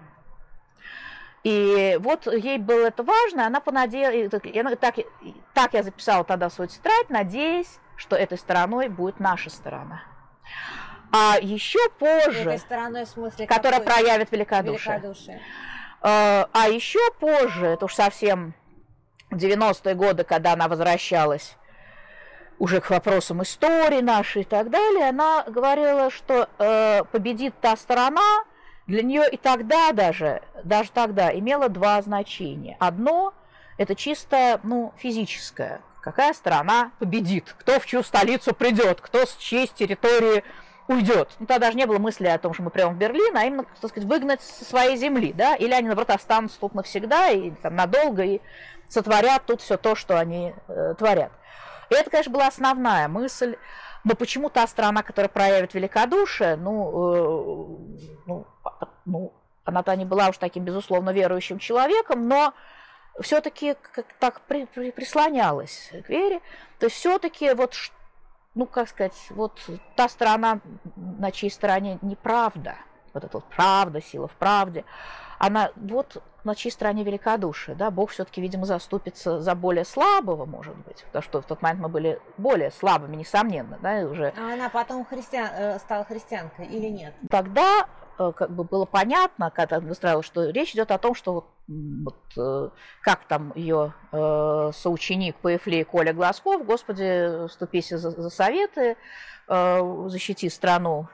И 1.44 1.98
вот 2.00 2.26
ей 2.28 2.58
было 2.58 2.88
это 2.88 3.04
важно, 3.04 3.46
она 3.46 3.60
понадеялась, 3.60 4.32
так, 4.80 4.96
так 5.54 5.74
я 5.74 5.84
записала 5.84 6.24
тогда 6.24 6.50
свою 6.50 6.70
тетрадь, 6.70 7.10
надеясь, 7.10 7.80
что 7.98 8.16
этой 8.16 8.38
стороной 8.38 8.88
будет 8.88 9.20
наша 9.20 9.50
сторона. 9.50 10.04
А 11.16 11.38
еще 11.40 11.78
позже, 12.00 12.50
Этой 12.50 12.58
стороной, 12.58 13.06
в 13.06 13.10
смысле, 13.10 13.46
которая 13.46 13.80
какой? 13.80 13.94
проявит 13.94 14.32
великодушие. 14.32 14.96
великодушие. 14.96 15.40
А, 16.02 16.50
а 16.52 16.70
еще 16.70 17.00
позже, 17.20 17.68
это 17.68 17.86
уж 17.86 17.94
совсем 17.94 18.56
90-е 19.30 19.94
годы, 19.94 20.24
когда 20.24 20.54
она 20.54 20.68
возвращалась 20.68 21.56
уже 22.58 22.82
к 22.82 22.90
вопросам 22.90 23.44
истории 23.44 24.02
нашей 24.02 24.42
и 24.42 24.46
так 24.46 24.72
далее, 24.72 25.10
она 25.10 25.44
говорила, 25.44 26.10
что 26.10 26.50
э, 26.58 27.04
победит 27.12 27.54
та 27.62 27.76
сторона, 27.78 28.44
для 28.88 29.04
нее 29.04 29.24
и 29.32 29.38
тогда 29.38 29.92
даже, 29.92 30.42
даже 30.64 30.90
тогда 30.92 31.32
имело 31.38 31.70
два 31.70 32.02
значения. 32.02 32.76
Одно– 32.80 33.36
это 33.78 33.94
чисто 33.96 34.60
ну, 34.64 34.94
физическое. 34.98 35.82
Какая 36.02 36.34
страна 36.34 36.92
победит, 36.98 37.56
кто 37.58 37.80
в 37.80 37.86
чью 37.86 38.02
столицу 38.02 38.56
придет, 38.56 39.00
кто 39.00 39.26
с 39.28 39.36
чьей 39.38 39.68
территории 39.68 40.44
уйдет. 40.88 41.30
Ну, 41.40 41.46
тогда 41.46 41.68
даже 41.68 41.78
не 41.78 41.86
было 41.86 41.98
мысли 41.98 42.28
о 42.28 42.38
том, 42.38 42.54
что 42.54 42.64
мы 42.64 42.70
прямо 42.70 42.94
в 42.94 42.98
Берлин, 42.98 43.36
а 43.38 43.46
именно, 43.46 43.66
так 43.80 43.92
сказать, 43.92 44.08
выгнать 44.08 44.42
со 44.42 44.66
своей 44.66 44.98
земли, 44.98 45.34
да, 45.34 45.56
или 45.56 45.74
они, 45.74 45.88
наоборот, 45.88 46.10
останутся 46.10 46.60
тут 46.60 46.76
навсегда 46.76 47.30
и 47.30 47.52
там, 47.52 47.76
надолго 47.76 48.24
и 48.24 48.42
сотворят 48.90 49.46
тут 49.46 49.62
все 49.62 49.78
то, 49.78 49.96
что 49.96 50.20
они 50.20 50.54
э, 50.68 50.96
творят. 50.98 51.32
И 51.90 51.96
это, 51.96 52.10
конечно, 52.10 52.32
была 52.32 52.48
основная 52.48 53.08
мысль. 53.08 53.56
Но 54.04 54.16
почему 54.16 54.50
та 54.50 54.68
страна, 54.68 55.02
которая 55.02 55.30
проявит 55.30 55.74
великодушие, 55.74 56.58
ну, 56.58 56.90
э, 57.14 58.10
ну, 58.26 58.48
ну 59.06 59.34
она-то 59.64 59.96
не 59.96 60.06
была 60.06 60.30
уж 60.30 60.38
таким, 60.38 60.66
безусловно, 60.66 61.12
верующим 61.12 61.60
человеком, 61.60 62.28
но 62.28 62.54
все-таки 63.22 63.76
так 64.20 64.42
при, 64.42 64.66
при, 64.66 64.92
прислонялась 64.92 65.92
к 66.06 66.10
вере. 66.10 66.42
То 66.80 66.88
есть 66.88 66.98
все-таки 66.98 67.54
вот, 67.54 67.76
ну, 68.56 68.66
как 68.66 68.90
сказать, 68.90 69.18
вот 69.32 69.60
та 69.96 70.08
страна, 70.08 70.60
на 70.96 71.32
чьей 71.32 71.50
стороне 71.50 71.98
неправда, 72.02 72.76
вот 73.14 73.24
эта 73.24 73.38
вот 73.38 73.46
правда, 73.46 74.02
сила 74.02 74.28
в 74.28 74.34
правде, 74.34 74.86
она 75.40 75.72
вот 75.76 76.22
на 76.44 76.56
чьей 76.56 76.72
стороне 76.72 77.04
великодушие, 77.04 77.76
да, 77.76 77.90
Бог 77.90 78.12
все-таки, 78.12 78.42
видимо, 78.42 78.66
заступится 78.66 79.42
за 79.42 79.56
более 79.56 79.86
слабого, 79.86 80.46
может 80.46 80.76
быть, 80.78 81.04
потому 81.06 81.24
что 81.24 81.42
в 81.42 81.46
тот 81.46 81.62
момент 81.62 81.82
мы 81.82 81.90
были 81.90 82.20
более 82.38 82.72
слабыми, 82.72 83.16
несомненно, 83.16 83.80
да, 83.82 84.00
уже. 84.06 84.34
А 84.38 84.54
она 84.54 84.70
потом 84.70 85.06
христиан, 85.06 85.50
э, 85.54 85.80
стала 85.80 86.04
христианкой 86.04 86.68
или 86.68 86.88
нет? 86.88 87.14
Тогда 87.30 87.88
как 88.18 88.52
бы 88.52 88.64
было 88.64 88.86
понятно, 88.86 89.52
когда 89.52 89.80
выстраивалось, 89.80 90.26
что 90.26 90.50
речь 90.50 90.74
идет 90.74 90.92
о 90.92 90.98
том, 90.98 91.16
что 91.16 91.34
вот, 91.34 91.46
вот 91.68 92.38
э, 92.38 92.70
как 93.02 93.26
там 93.26 93.54
ее 93.56 93.94
э, 94.12 94.72
соученик 94.74 95.36
по 95.38 95.56
Эфле 95.56 95.86
Коля 95.86 96.14
Глазков, 96.14 96.66
Господи, 96.66 97.48
вступись 97.48 97.90
за, 97.90 98.12
за 98.12 98.30
советы, 98.30 98.98
э, 99.48 100.06
защити 100.08 100.50
страну 100.50 101.08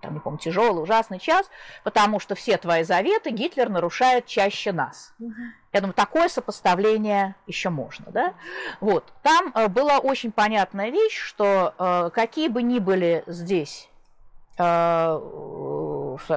там, 0.00 0.14
не 0.14 0.20
помню, 0.20 0.38
тяжелый, 0.38 0.82
ужасный 0.82 1.18
час, 1.18 1.50
потому 1.84 2.18
что 2.20 2.34
все 2.34 2.56
твои 2.56 2.82
заветы 2.84 3.30
Гитлер 3.30 3.68
нарушает 3.68 4.26
чаще 4.26 4.72
нас. 4.72 5.14
Я 5.72 5.80
думаю, 5.80 5.94
такое 5.94 6.28
сопоставление 6.28 7.34
еще 7.46 7.70
можно, 7.70 8.10
да? 8.10 8.34
Вот. 8.80 9.12
Там 9.22 9.52
э, 9.54 9.68
была 9.68 9.98
очень 9.98 10.32
понятная 10.32 10.90
вещь, 10.90 11.16
что 11.16 11.74
э, 11.78 12.10
какие 12.10 12.48
бы 12.48 12.62
ни 12.62 12.78
были 12.78 13.24
здесь 13.26 13.88
э, 13.88 13.91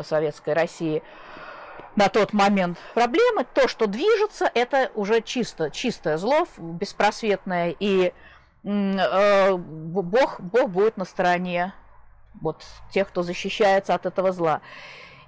советской 0.03 0.53
России 0.53 1.03
на 1.95 2.10
тот 2.10 2.34
момент 2.34 2.77
проблемы, 2.93 3.45
то, 3.53 3.67
что 3.67 3.88
движется, 3.88 4.50
это 4.53 4.91
уже 4.95 5.22
чисто, 5.22 5.72
чистое 5.72 6.17
зло, 6.17 6.48
беспросветное, 6.57 7.75
и 7.79 8.13
э, 8.63 9.55
Бог, 9.55 10.41
Бог 10.41 10.69
будет 10.69 10.98
на 10.98 11.05
стороне 11.05 11.74
вот 12.41 12.65
тех, 12.91 13.07
кто 13.07 13.24
защищается 13.24 13.93
от 13.93 14.05
этого 14.05 14.31
зла. 14.31 14.62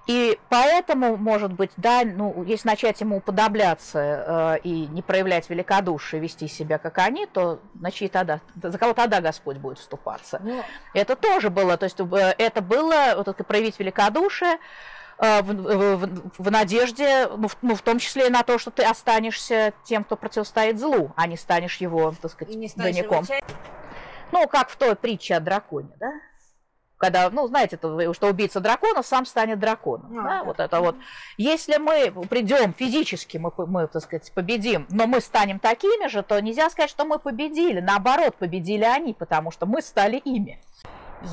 И 0.08 0.40
поэтому, 0.48 1.18
может 1.18 1.52
быть, 1.52 1.72
да, 1.76 2.04
ну, 2.06 2.44
если 2.44 2.70
начать 2.70 3.02
ему 3.02 3.18
уподобляться 3.18 4.56
э, 4.56 4.60
и 4.64 4.88
не 4.88 5.02
проявлять 5.02 5.50
великодушие, 5.50 6.22
вести 6.22 6.48
себя 6.48 6.78
как 6.78 6.98
они, 7.00 7.26
то 7.26 7.60
на 7.74 7.92
чьи 7.92 8.08
тогда, 8.08 8.40
за 8.56 8.78
кого 8.78 8.94
тогда 8.94 9.20
Господь 9.20 9.58
будет 9.58 9.80
вступаться? 9.80 10.40
Но... 10.42 10.56
Ну, 10.56 10.64
это 10.94 11.18
тоже 11.18 11.50
было, 11.50 11.76
то 11.76 11.84
есть 11.84 12.00
э, 12.00 12.36
это 12.38 12.62
было 12.62 13.22
вот, 13.26 13.36
проявить 13.46 13.78
великодушие 13.80 14.60
э, 15.18 15.42
в, 15.42 15.52
в, 15.52 16.32
в 16.38 16.52
надежде, 16.52 17.28
ну 17.28 17.50
в, 17.50 17.58
ну, 17.62 17.76
в 17.76 17.82
том 17.82 18.00
числе 18.00 18.28
и 18.28 18.32
на 18.32 18.44
то, 18.44 18.58
что 18.58 18.72
ты 18.72 18.84
останешься 18.84 19.74
тем, 19.84 20.06
кто 20.06 20.16
противостоит 20.16 20.80
злу, 20.80 21.12
а 21.18 21.28
не 21.28 21.36
станешь 21.36 21.78
его, 21.78 22.14
так 22.22 22.32
сказать, 22.32 22.56
двойником. 22.76 23.26
Ну, 24.32 24.48
как 24.48 24.70
в 24.70 24.78
той 24.78 24.96
притче 24.96 25.36
о 25.36 25.42
драконе, 25.42 25.92
да? 26.00 26.14
Когда, 26.98 27.30
ну, 27.30 27.48
знаете, 27.48 27.78
что 27.78 28.28
убийца 28.28 28.60
дракона 28.60 29.04
сам 29.04 29.26
станет 29.26 29.60
драконом. 29.60 30.20
А, 30.20 30.24
да, 30.24 30.30
да. 30.30 30.44
Вот 30.44 30.60
это 30.60 30.82
вот. 30.82 30.96
Если 31.38 31.78
мы 31.78 32.12
придем 32.28 32.74
физически, 32.74 33.38
мы, 33.38 33.52
мы, 33.68 33.88
так 33.88 34.02
сказать, 34.02 34.32
победим, 34.34 34.88
но 34.90 35.06
мы 35.08 35.22
станем 35.22 35.60
такими 35.60 36.08
же, 36.08 36.24
то 36.24 36.40
нельзя 36.42 36.70
сказать, 36.70 36.90
что 36.90 37.06
мы 37.06 37.20
победили. 37.20 37.80
Наоборот, 37.80 38.36
победили 38.36 38.84
они, 38.84 39.14
потому 39.14 39.52
что 39.52 39.66
мы 39.66 39.82
стали 39.82 40.18
ими. 40.18 40.60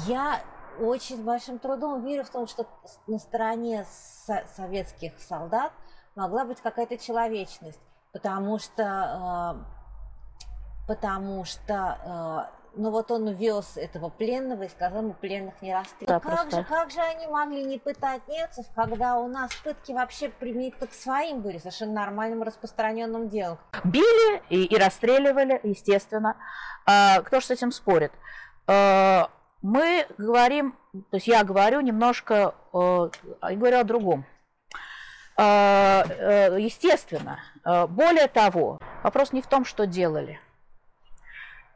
Я 0.06 0.40
очень 0.80 1.22
большим 1.24 1.58
трудом 1.58 2.04
верю 2.04 2.24
в 2.24 2.30
том, 2.30 2.46
что 2.46 2.66
на 3.06 3.18
стороне 3.18 3.86
со- 4.26 4.44
советских 4.56 5.12
солдат 5.18 5.72
могла 6.14 6.44
быть 6.44 6.60
какая-то 6.60 6.98
человечность, 6.98 7.80
потому 8.12 8.58
что, 8.58 9.56
э, 9.56 10.86
потому 10.88 11.44
что 11.44 12.48
э, 12.52 12.63
но 12.76 12.90
вот 12.90 13.10
он 13.10 13.28
вез 13.32 13.76
этого 13.76 14.08
пленного 14.08 14.64
и 14.64 14.68
сказал 14.68 15.02
ему 15.02 15.14
пленных 15.14 15.60
не 15.62 15.74
расстрелять. 15.74 16.08
Да, 16.08 16.20
как, 16.20 16.50
же, 16.50 16.64
как 16.64 16.90
же 16.90 17.00
они 17.00 17.26
могли 17.26 17.64
не 17.64 17.78
пытать 17.78 18.26
немцев, 18.28 18.66
когда 18.74 19.18
у 19.18 19.28
нас 19.28 19.54
пытки 19.56 19.92
вообще 19.92 20.28
применительно 20.28 20.86
к 20.86 20.94
своим 20.94 21.40
были 21.40 21.58
совершенно 21.58 21.92
нормальным 21.92 22.42
распространенным 22.42 23.28
делом? 23.28 23.58
Били 23.84 24.42
и, 24.50 24.64
и 24.64 24.76
расстреливали, 24.76 25.60
естественно. 25.62 26.36
А, 26.86 27.20
кто 27.22 27.40
же 27.40 27.46
с 27.46 27.50
этим 27.50 27.72
спорит? 27.72 28.12
А, 28.66 29.30
мы 29.62 30.06
говорим, 30.18 30.76
то 31.10 31.16
есть 31.16 31.26
я 31.26 31.44
говорю 31.44 31.80
немножко, 31.80 32.54
а, 32.72 33.10
я 33.42 33.56
говорю 33.56 33.78
о 33.78 33.84
другом. 33.84 34.26
А, 35.36 36.04
а, 36.06 36.56
естественно, 36.56 37.40
а, 37.64 37.86
более 37.86 38.28
того, 38.28 38.78
вопрос 39.02 39.32
не 39.32 39.42
в 39.42 39.46
том, 39.46 39.64
что 39.64 39.86
делали. 39.86 40.40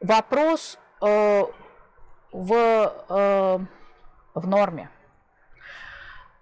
Вопрос 0.01 0.79
Э, 1.01 1.45
в, 2.33 2.53
э, 3.09 3.59
в 4.35 4.47
норме. 4.47 4.91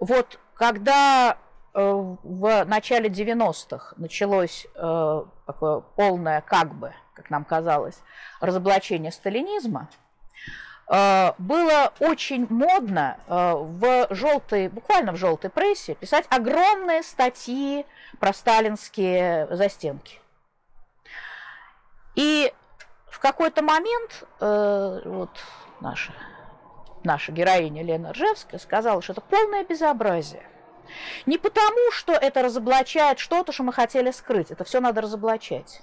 Вот 0.01 0.39
когда 0.55 1.37
э, 1.75 1.81
в 1.81 2.65
начале 2.65 3.09
90-х 3.09 3.95
началось 3.97 4.67
такое 4.75 5.81
полное, 5.81 6.41
как 6.41 6.75
бы, 6.75 6.93
как 7.15 7.31
нам 7.31 7.45
казалось, 7.45 8.01
разоблачение 8.41 9.13
сталинизма, 9.13 9.89
было 10.89 11.93
очень 11.99 12.47
модно 12.49 13.19
в 13.27 14.07
желтой, 14.11 14.69
буквально 14.69 15.13
в 15.13 15.17
желтой 15.17 15.51
прессе 15.51 15.97
писать 15.97 16.27
огромные 16.31 17.03
статьи 17.03 17.85
про 18.21 18.33
сталинские 18.33 19.49
застенки. 19.51 20.21
И 22.15 22.53
какой-то 23.27 23.61
момент 23.61 24.25
э, 24.41 25.01
вот 25.05 25.31
наша, 25.81 26.13
наша 27.03 27.33
героиня 27.33 27.83
Лена 27.83 28.13
Ржевская 28.13 28.61
сказала, 28.61 29.03
что 29.03 29.15
это 29.15 29.21
полное 29.21 29.65
безобразие. 29.65 30.49
Не 31.27 31.37
потому, 31.37 31.91
что 31.91 32.13
это 32.13 32.43
разоблачает 32.43 33.19
что-то, 33.19 33.51
что 33.51 33.65
мы 33.65 33.73
хотели 33.73 34.13
скрыть, 34.13 34.53
это 34.53 34.63
все 34.63 34.79
надо 34.79 35.01
разоблачать, 35.01 35.83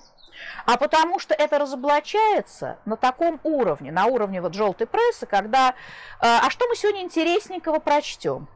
а 0.66 0.78
потому 0.78 1.20
что 1.20 1.34
это 1.34 1.60
разоблачается 1.60 2.78
на 2.86 2.96
таком 2.96 3.42
уровне, 3.44 3.92
на 3.92 4.06
уровне 4.06 4.40
вот 4.40 4.54
желтой 4.54 4.88
прессы, 4.88 5.26
когда, 5.26 5.72
э, 5.72 5.74
а 6.22 6.50
что 6.50 6.66
мы 6.70 6.78
сегодня 6.78 7.02
интересненького 7.02 7.80
прочтем? 7.80 8.48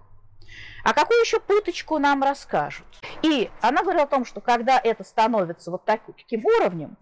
А 0.86 0.94
какую 0.94 1.20
еще 1.20 1.42
пыточку 1.42 1.98
нам 1.98 2.24
расскажут? 2.24 2.88
И 3.22 3.52
она 3.60 3.82
говорила 3.82 4.04
о 4.06 4.08
том, 4.08 4.24
что 4.24 4.40
когда 4.40 4.80
это 4.82 5.04
становится 5.04 5.72
вот 5.72 5.84
таким 5.84 6.46
уровнем, 6.46 6.96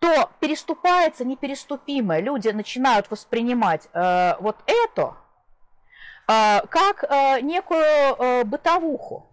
то 0.00 0.30
переступается 0.40 1.24
непереступимое. 1.24 2.20
Люди 2.20 2.48
начинают 2.48 3.10
воспринимать 3.10 3.88
э, 3.92 4.34
вот 4.40 4.56
это 4.66 5.14
э, 6.26 6.66
как 6.68 7.04
э, 7.04 7.40
некую 7.42 7.84
э, 7.84 8.44
бытовуху. 8.44 9.30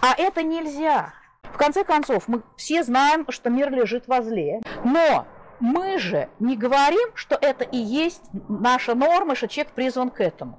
А 0.00 0.14
это 0.16 0.42
нельзя. 0.42 1.12
В 1.42 1.58
конце 1.58 1.84
концов, 1.84 2.28
мы 2.28 2.42
все 2.56 2.84
знаем, 2.84 3.26
что 3.28 3.50
мир 3.50 3.70
лежит 3.70 4.06
возле, 4.06 4.60
но 4.84 5.26
мы 5.58 5.98
же 5.98 6.28
не 6.38 6.56
говорим, 6.56 7.10
что 7.14 7.34
это 7.34 7.64
и 7.64 7.76
есть 7.76 8.22
наша 8.48 8.94
норма, 8.94 9.34
что 9.34 9.48
человек 9.48 9.72
призван 9.72 10.10
к 10.10 10.20
этому. 10.20 10.58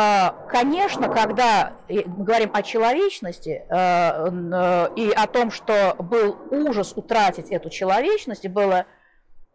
А, 0.00 0.30
конечно, 0.48 1.08
когда 1.08 1.72
мы 1.88 2.04
говорим 2.04 2.50
о 2.54 2.62
человечности 2.62 3.66
э, 3.68 3.74
э, 3.74 4.88
и 4.94 5.10
о 5.10 5.26
том, 5.26 5.50
что 5.50 5.96
был 5.98 6.38
ужас 6.52 6.92
утратить 6.94 7.50
эту 7.50 7.68
человечность, 7.68 8.44
и 8.44 8.48
было, 8.48 8.86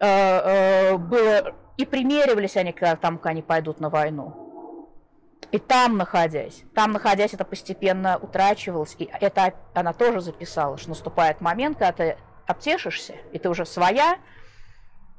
э, 0.01 0.97
было 0.97 1.55
и 1.77 1.85
примеривались 1.85 2.57
они, 2.57 2.73
когда 2.73 2.97
там, 2.97 3.19
когда 3.19 3.29
они 3.29 3.41
пойдут 3.41 3.79
на 3.79 3.89
войну. 3.89 5.39
И 5.53 5.59
там 5.59 5.95
находясь, 5.95 6.63
там 6.75 6.91
находясь, 6.91 7.33
это 7.33 7.45
постепенно 7.45 8.17
утрачивалось, 8.17 8.97
и 8.99 9.09
это 9.21 9.53
она 9.73 9.93
тоже 9.93 10.19
записала, 10.19 10.77
что 10.77 10.89
наступает 10.89 11.39
момент, 11.39 11.77
когда 11.77 11.93
ты 11.93 12.17
обтешишься, 12.47 13.15
и 13.31 13.39
ты 13.39 13.47
уже 13.47 13.65
своя, 13.65 14.17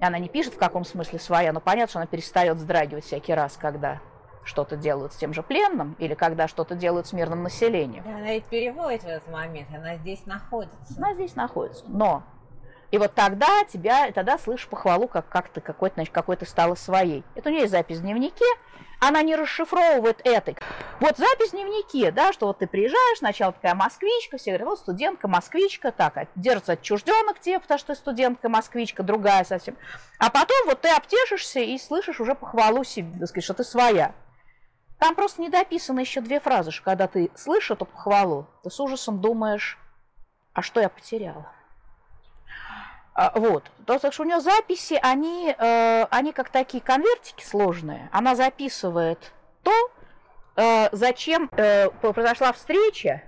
и 0.01 0.05
она 0.05 0.19
не 0.19 0.29
пишет, 0.29 0.53
в 0.53 0.59
каком 0.59 0.85
смысле 0.85 1.19
своя, 1.19 1.55
но 1.55 1.61
понятно, 1.61 1.89
что 1.89 1.99
она 2.01 2.07
перестает 2.07 2.59
вздрагивать 2.59 3.07
всякий 3.07 3.33
раз, 3.33 3.57
когда 3.57 4.03
что-то 4.45 4.77
делают 4.77 5.13
с 5.13 5.17
тем 5.17 5.35
же 5.35 5.43
пленным 5.43 5.97
или 5.99 6.15
когда 6.15 6.49
что-то 6.49 6.75
делают 6.75 7.07
с 7.07 7.13
мирным 7.13 7.43
населением. 7.43 8.05
она 8.07 8.33
ведь 8.33 8.45
переводит 8.45 9.03
в 9.03 9.07
этот 9.07 9.29
момент, 9.31 9.69
она 9.75 9.97
здесь 9.97 10.27
находится. 10.27 10.95
Она 10.97 11.15
здесь 11.15 11.35
находится. 11.35 11.85
Но 11.89 12.23
И 12.91 12.99
вот 12.99 13.15
тогда 13.15 13.65
тебя, 13.65 14.13
тогда 14.13 14.39
слышишь 14.39 14.69
похвалу, 14.69 15.09
как, 15.09 15.29
как 15.29 15.49
ты 15.49 15.61
какой-то, 15.61 15.97
значит, 15.97 16.15
какой 16.15 16.37
то 16.37 16.45
стала 16.47 16.75
своей. 16.75 17.25
Это 17.35 17.49
у 17.49 17.53
нее 17.53 17.63
есть 17.63 17.73
запись 17.73 17.99
в 17.99 18.03
дневнике, 18.03 18.45
она 19.01 19.23
не 19.23 19.37
расшифровывает 19.37 20.21
это. 20.25 20.55
Вот 21.01 21.17
запись 21.19 21.49
в 21.49 21.53
дневнике, 21.53 22.11
да, 22.11 22.33
что 22.33 22.47
вот 22.47 22.59
ты 22.59 22.67
приезжаешь, 22.67 23.19
сначала 23.19 23.53
такая 23.53 23.75
москвичка, 23.75 24.39
все 24.39 24.53
говорят, 24.53 24.69
вот 24.69 24.79
студентка, 24.79 25.29
москвичка, 25.29 25.91
так, 25.93 26.29
держится 26.37 26.73
отчужденно 26.73 27.35
к 27.35 27.41
тебе, 27.41 27.61
потому 27.61 27.79
что 27.79 27.95
ты 27.95 27.99
студентка, 27.99 28.49
москвичка, 28.49 29.03
другая 29.03 29.45
совсем. 29.45 29.77
А 30.19 30.31
потом 30.31 30.57
вот 30.67 30.81
ты 30.81 30.89
обтешишься 30.89 31.61
и 31.61 31.77
слышишь 31.79 32.21
уже 32.21 32.35
похвалу 32.35 32.85
себе, 32.85 33.19
так 33.19 33.29
сказать, 33.29 33.45
что 33.45 33.55
ты 33.55 33.65
своя. 33.65 34.15
Там 35.05 35.15
просто 35.17 35.43
не 35.43 35.51
дописаны 35.51 36.01
еще 36.01 36.23
две 36.23 36.41
фразы, 36.41 36.71
что 36.71 36.83
когда 36.83 37.07
ты 37.07 37.31
слышишь 37.35 37.73
эту 37.73 37.85
похвалу, 37.85 38.47
ты 38.63 38.71
с 38.71 38.81
ужасом 38.81 39.21
думаешь, 39.21 39.79
а 40.55 40.63
что 40.63 40.81
я 40.81 40.89
потеряла? 40.89 41.53
А, 43.13 43.31
вот. 43.39 43.71
Так 43.85 44.15
что 44.15 44.23
у 44.23 44.25
нее 44.25 44.41
записи, 44.41 44.99
они, 45.03 45.55
э, 45.59 46.05
они 46.05 46.33
как 46.33 46.49
такие 46.49 46.83
конвертики 46.83 47.45
сложные. 47.45 48.09
Она 48.13 48.35
записывает 48.35 49.35
то, 49.63 49.73
э, 50.57 50.89
зачем 50.93 51.51
э, 51.53 51.91
произошла 51.91 52.55
встреча, 52.55 53.23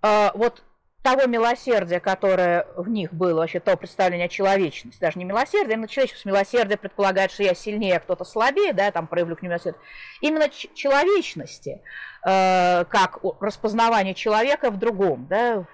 вот 0.00 0.64
того 1.08 1.26
милосердия, 1.26 2.00
которое 2.00 2.66
в 2.76 2.88
них 2.88 3.12
было, 3.12 3.40
вообще 3.40 3.60
то 3.60 3.76
представление 3.76 4.26
о 4.26 4.28
человечности, 4.28 5.00
даже 5.00 5.18
не 5.18 5.24
милосердие, 5.24 5.74
именно 5.74 5.88
человечность. 5.88 6.24
Милосердие 6.24 6.76
предполагает, 6.76 7.30
что 7.30 7.42
я 7.42 7.54
сильнее, 7.54 7.96
а 7.96 8.00
кто-то 8.00 8.24
слабее, 8.24 8.72
да, 8.72 8.90
там 8.90 9.06
проявлю 9.06 9.36
к 9.36 9.42
нему 9.42 9.52
милосердие. 9.52 9.80
Именно 10.20 10.48
человечности, 10.48 11.80
как 12.22 13.20
распознавание 13.40 14.14
человека 14.14 14.70
в 14.70 14.78
другом, 14.78 15.26
да, 15.28 15.66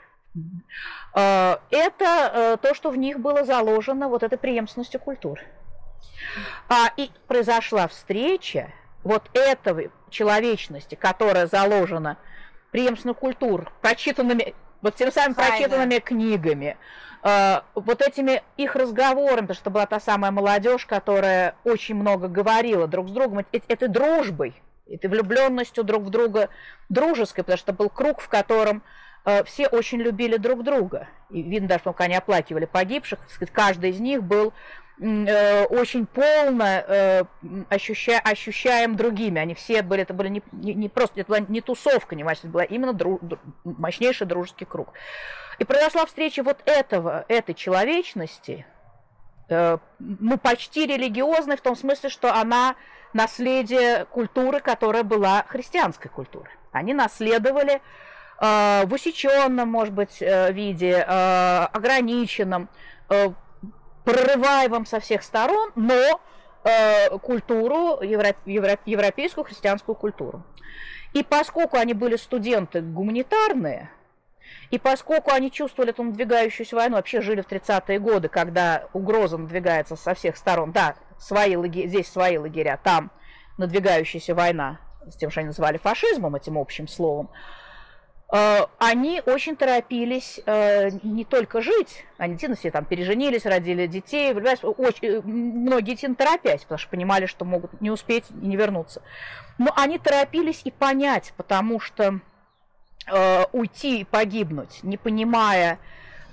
Э, 1.14 1.56
это 1.70 2.30
э, 2.32 2.56
то, 2.60 2.74
что 2.74 2.90
в 2.90 2.96
них 2.96 3.20
было 3.20 3.44
заложено 3.44 4.08
вот 4.08 4.22
этой 4.22 4.38
преемственностью 4.38 5.00
культур. 5.00 5.40
А, 6.68 6.92
и 6.96 7.10
произошла 7.26 7.88
встреча 7.88 8.72
вот 9.02 9.28
этого 9.34 9.82
человечности, 10.08 10.94
которая 10.94 11.46
заложена 11.46 12.16
преемственностью 12.70 13.20
культур, 13.20 13.72
прочитанными, 13.82 14.54
вот 14.82 14.94
тем 14.96 15.10
самыми 15.10 15.34
прочитанными 15.34 15.98
книгами, 15.98 16.76
э, 17.22 17.60
вот 17.74 18.02
этими 18.02 18.42
их 18.56 18.76
разговорами, 18.76 19.46
потому 19.46 19.54
что 19.54 19.70
была 19.70 19.86
та 19.86 20.00
самая 20.00 20.30
молодежь, 20.30 20.84
которая 20.84 21.54
очень 21.64 21.94
много 21.94 22.28
говорила 22.28 22.86
друг 22.86 23.08
с 23.08 23.12
другом, 23.12 23.46
этой 23.52 23.88
дружбой, 23.88 24.60
этой 24.86 25.08
влюбленностью 25.08 25.84
друг 25.84 26.02
в 26.02 26.10
друга 26.10 26.50
дружеской, 26.88 27.44
потому 27.44 27.58
что 27.58 27.72
был 27.72 27.88
круг, 27.88 28.20
в 28.20 28.28
котором 28.28 28.82
Э, 29.24 29.44
все 29.44 29.68
очень 29.68 29.98
любили 29.98 30.36
друг 30.36 30.64
друга. 30.64 31.08
И 31.30 31.42
видно 31.42 31.68
даже, 31.68 31.84
пока 31.84 32.04
они 32.04 32.14
оплакивали 32.14 32.64
погибших, 32.64 33.20
сказать, 33.28 33.52
каждый 33.52 33.90
из 33.90 34.00
них 34.00 34.22
был 34.22 34.52
э, 35.02 35.64
очень 35.66 36.06
полно 36.06 36.64
э, 36.64 37.24
ощуща, 37.68 38.18
ощущаем 38.18 38.96
другими. 38.96 39.40
Они 39.40 39.54
все 39.54 39.82
были, 39.82 40.02
это 40.02 40.14
были 40.14 40.28
не, 40.28 40.42
не, 40.52 40.74
не 40.74 40.88
просто, 40.88 41.20
это 41.20 41.28
была 41.28 41.40
не 41.40 41.60
тусовка, 41.60 42.14
не 42.14 42.22
это 42.22 42.48
была 42.48 42.64
именно 42.64 42.92
дру, 42.92 43.18
дру, 43.20 43.38
мощнейший 43.64 44.26
дружеский 44.26 44.64
круг. 44.64 44.92
И 45.58 45.64
произошла 45.64 46.06
встреча 46.06 46.42
вот 46.42 46.58
этого, 46.64 47.24
этой 47.28 47.54
человечности, 47.54 48.64
э, 49.48 49.78
ну, 49.98 50.38
почти 50.38 50.86
религиозной, 50.86 51.56
в 51.56 51.60
том 51.62 51.76
смысле, 51.76 52.08
что 52.08 52.34
она 52.34 52.76
наследие 53.12 54.06
культуры, 54.06 54.60
которая 54.60 55.02
была 55.02 55.44
христианской 55.48 56.10
культурой. 56.10 56.50
Они 56.72 56.94
наследовали 56.94 57.82
Э, 58.42 58.84
в 58.86 58.92
усеченном, 58.94 59.68
может 59.68 59.94
быть, 59.94 60.20
э, 60.20 60.52
виде, 60.52 61.04
э, 61.06 61.64
ограниченном, 61.72 62.68
прорываемом 64.04 64.86
со 64.86 65.00
всех 65.00 65.22
сторон, 65.22 65.72
но 65.74 66.20
культуру, 67.22 68.00
европейскую 68.02 69.44
христианскую 69.44 69.96
культуру. 69.96 70.44
И 71.12 71.22
поскольку 71.22 71.76
они 71.76 71.92
были 71.92 72.16
студенты 72.16 72.80
гуманитарные, 72.80 73.90
и 74.70 74.78
поскольку 74.78 75.32
они 75.32 75.50
чувствовали 75.50 75.90
эту 75.92 76.04
надвигающуюся 76.04 76.76
войну, 76.76 76.96
вообще 76.96 77.20
жили 77.20 77.40
в 77.40 77.46
30-е 77.46 77.98
годы, 77.98 78.28
когда 78.28 78.88
угроза 78.92 79.38
надвигается 79.38 79.96
со 79.96 80.14
всех 80.14 80.36
сторон, 80.36 80.72
да, 80.72 80.94
свои 81.18 81.56
лагеря, 81.56 81.88
здесь 81.88 82.08
свои 82.08 82.38
лагеря, 82.38 82.78
там 82.82 83.10
надвигающаяся 83.58 84.34
война, 84.34 84.78
с 85.10 85.16
тем, 85.16 85.30
что 85.30 85.40
они 85.40 85.48
называли 85.48 85.78
фашизмом, 85.78 86.36
этим 86.36 86.56
общим 86.58 86.86
словом, 86.88 87.30
Э, 87.30 87.61
они 88.78 89.20
очень 89.26 89.56
торопились 89.56 90.40
э, 90.46 90.88
не 91.02 91.26
только 91.26 91.60
жить, 91.60 92.06
они 92.16 92.32
действительно 92.32 92.56
все 92.56 92.70
там 92.70 92.86
переженились, 92.86 93.44
родили 93.44 93.86
детей, 93.86 94.32
очень, 94.32 95.06
э, 95.06 95.20
многие 95.20 95.90
действительно 95.90 96.16
торопясь, 96.16 96.62
потому 96.62 96.78
что 96.78 96.88
понимали, 96.88 97.26
что 97.26 97.44
могут 97.44 97.78
не 97.82 97.90
успеть 97.90 98.24
и 98.30 98.46
не 98.46 98.56
вернуться. 98.56 99.02
Но 99.58 99.70
они 99.76 99.98
торопились 99.98 100.62
и 100.64 100.70
понять, 100.70 101.34
потому 101.36 101.78
что 101.78 102.20
э, 103.06 103.44
уйти 103.52 104.00
и 104.00 104.04
погибнуть, 104.04 104.82
не 104.82 104.96
понимая, 104.96 105.78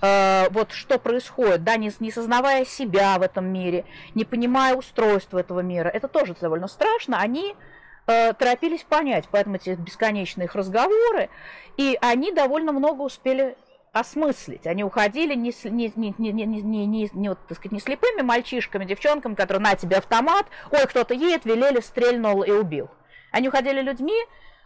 э, 0.01 0.47
вот 0.51 0.71
что 0.71 0.99
происходит, 0.99 1.65
да, 1.65 1.75
не, 1.75 1.91
не 1.99 2.11
сознавая 2.11 2.63
себя 2.63 3.19
в 3.19 3.23
этом 3.23 3.45
мире, 3.45 3.83
не 4.15 4.23
понимая 4.23 4.73
устройства 4.73 5.39
этого 5.39 5.59
мира, 5.59 5.89
это 5.89 6.07
тоже 6.07 6.33
довольно 6.39 6.69
страшно, 6.69 7.19
они 7.19 7.55
Э, 7.55 7.78
торопились 8.05 8.83
понять, 8.83 9.25
поэтому 9.31 9.57
эти 9.57 9.71
бесконечные 9.71 10.45
их 10.45 10.55
разговоры, 10.55 11.29
и 11.77 11.97
они 12.01 12.31
довольно 12.31 12.71
много 12.71 13.01
успели 13.03 13.55
осмыслить. 13.91 14.67
Они 14.67 14.83
уходили 14.83 15.35
не, 15.35 15.53
не, 15.63 15.91
не, 15.95 16.13
не, 16.17 16.31
не, 16.31 16.45
не, 16.45 16.85
не, 16.85 17.09
не, 17.11 17.29
вот, 17.29 17.39
так 17.47 17.57
сказать, 17.57 17.71
не 17.71 17.79
слепыми 17.79 18.21
мальчишками, 18.21 18.85
девчонками, 18.85 19.35
которые 19.35 19.61
на 19.61 19.75
тебе 19.75 19.97
автомат, 19.97 20.45
ой, 20.71 20.85
кто-то 20.87 21.13
едет, 21.13 21.45
велели, 21.45 21.79
стрельнул 21.79 22.43
и 22.43 22.51
убил. 22.51 22.89
Они 23.31 23.47
уходили 23.47 23.81
людьми, 23.81 24.17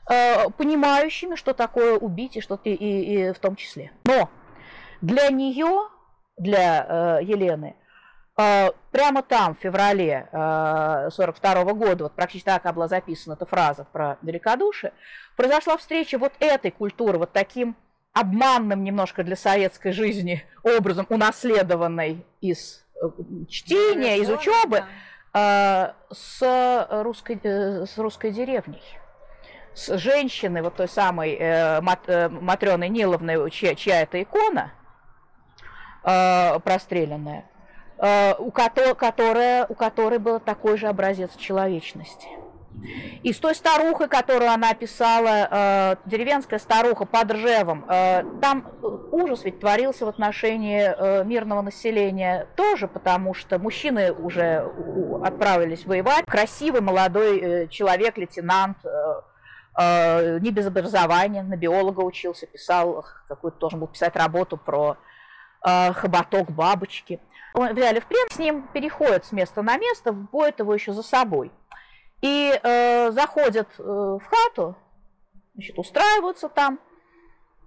э, 0.09 0.49
понимающими, 0.57 1.35
что 1.35 1.53
такое 1.53 1.97
убить, 1.97 2.37
и 2.37 2.41
что 2.41 2.59
и, 2.63 2.71
и, 2.71 3.29
и 3.29 3.33
в 3.33 3.39
том 3.39 3.55
числе. 3.55 3.91
Но 4.05 4.29
для 5.01 5.29
нее, 5.29 5.89
для 6.37 7.19
э, 7.19 7.23
Елены, 7.23 7.75
прямо 8.35 9.21
там, 9.21 9.55
в 9.55 9.59
феврале 9.59 10.27
1942 10.31 11.51
а, 11.51 11.63
года, 11.73 12.03
вот 12.05 12.13
практически 12.13 12.45
так 12.45 12.73
была 12.73 12.87
записана 12.87 13.33
эта 13.33 13.45
фраза 13.45 13.85
про 13.91 14.17
великодушие, 14.21 14.93
произошла 15.35 15.77
встреча 15.77 16.17
вот 16.17 16.33
этой 16.39 16.71
культуры, 16.71 17.19
вот 17.19 17.31
таким 17.31 17.75
обманным 18.13 18.83
немножко 18.83 19.23
для 19.23 19.35
советской 19.35 19.91
жизни 19.91 20.43
образом, 20.63 21.05
унаследованной 21.09 22.25
из 22.41 22.85
э, 23.01 23.07
чтения, 23.49 24.17
из 24.17 24.29
учебы, 24.29 24.83
а, 25.33 25.95
с 26.11 26.87
русской, 27.03 27.39
э, 27.43 27.85
с 27.85 27.97
русской 27.97 28.31
деревней. 28.31 28.83
С 29.73 29.97
женщиной, 29.97 30.61
вот 30.61 30.75
той 30.75 30.87
самой 30.87 31.33
э, 31.33 31.81
э 32.07 32.29
Матреной 32.29 32.89
Ниловной, 32.89 33.49
чья, 33.49 33.73
чья 33.73 34.01
это 34.01 34.21
икона 34.21 34.71
э, 36.03 36.59
простреленная, 36.59 37.45
у 37.97 38.51
которой, 38.51 38.95
которая, 38.95 39.65
у 39.67 39.75
которой 39.75 40.19
был 40.19 40.39
такой 40.39 40.77
же 40.77 40.87
образец 40.87 41.35
человечности. 41.35 42.27
И 43.23 43.31
с 43.31 43.39
той 43.39 43.55
старухой, 43.55 44.07
которую 44.09 44.51
она 44.51 44.71
описала, 44.71 45.47
э, 45.49 45.95
деревенская 46.05 46.59
старуха 46.59 47.05
под 47.05 47.31
Ржевом, 47.31 47.85
э, 47.87 48.23
там 48.41 48.67
ужас 49.11 49.45
ведь 49.45 49.59
творился 49.59 50.05
в 50.05 50.09
отношении 50.09 50.81
э, 50.81 51.23
мирного 51.23 51.61
населения 51.61 52.47
тоже, 52.55 52.87
потому 52.87 53.33
что 53.33 53.59
мужчины 53.59 54.11
уже 54.11 54.69
отправились 55.23 55.85
воевать. 55.85 56.25
Красивый 56.25 56.81
молодой 56.81 57.39
э, 57.39 57.67
человек, 57.69 58.17
лейтенант, 58.17 58.77
э, 58.83 59.21
э, 59.79 60.39
не 60.39 60.51
без 60.51 60.67
образования, 60.67 61.43
на 61.43 61.55
биолога 61.55 62.01
учился, 62.01 62.47
писал, 62.47 63.05
какую-то 63.29 63.59
должен 63.59 63.79
был 63.79 63.87
писать 63.87 64.15
работу 64.17 64.57
про 64.57 64.97
э, 65.65 65.93
хоботок 65.93 66.51
бабочки– 66.51 67.21
взяли 67.53 67.99
в 67.99 68.05
плен, 68.05 68.27
с 68.31 68.37
ним 68.37 68.67
переходят 68.73 69.25
с 69.25 69.31
места 69.31 69.61
на 69.61 69.77
место, 69.77 70.11
вводят 70.11 70.59
его 70.59 70.73
еще 70.73 70.93
за 70.93 71.03
собой. 71.03 71.51
И 72.21 72.57
э, 72.61 73.11
заходят 73.11 73.67
э, 73.77 73.83
в 73.83 74.21
хату, 74.23 74.75
значит, 75.53 75.77
устраиваются 75.77 76.49
там, 76.49 76.79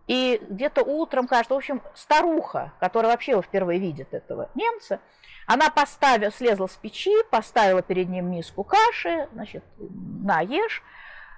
и 0.06 0.40
где-то 0.48 0.82
утром, 0.82 1.26
кажется, 1.26 1.54
в 1.54 1.58
общем, 1.58 1.82
старуха, 1.94 2.72
которая 2.78 3.10
вообще 3.10 3.32
его 3.32 3.42
впервые 3.42 3.80
видит, 3.80 4.14
этого 4.14 4.50
немца, 4.54 5.00
она 5.46 5.70
поставила, 5.70 6.30
слезла 6.30 6.66
с 6.66 6.76
печи, 6.76 7.12
поставила 7.30 7.82
перед 7.82 8.08
ним 8.08 8.30
миску 8.30 8.64
каши, 8.64 9.28
значит, 9.32 9.64
на, 9.78 10.40
ешь, 10.40 10.82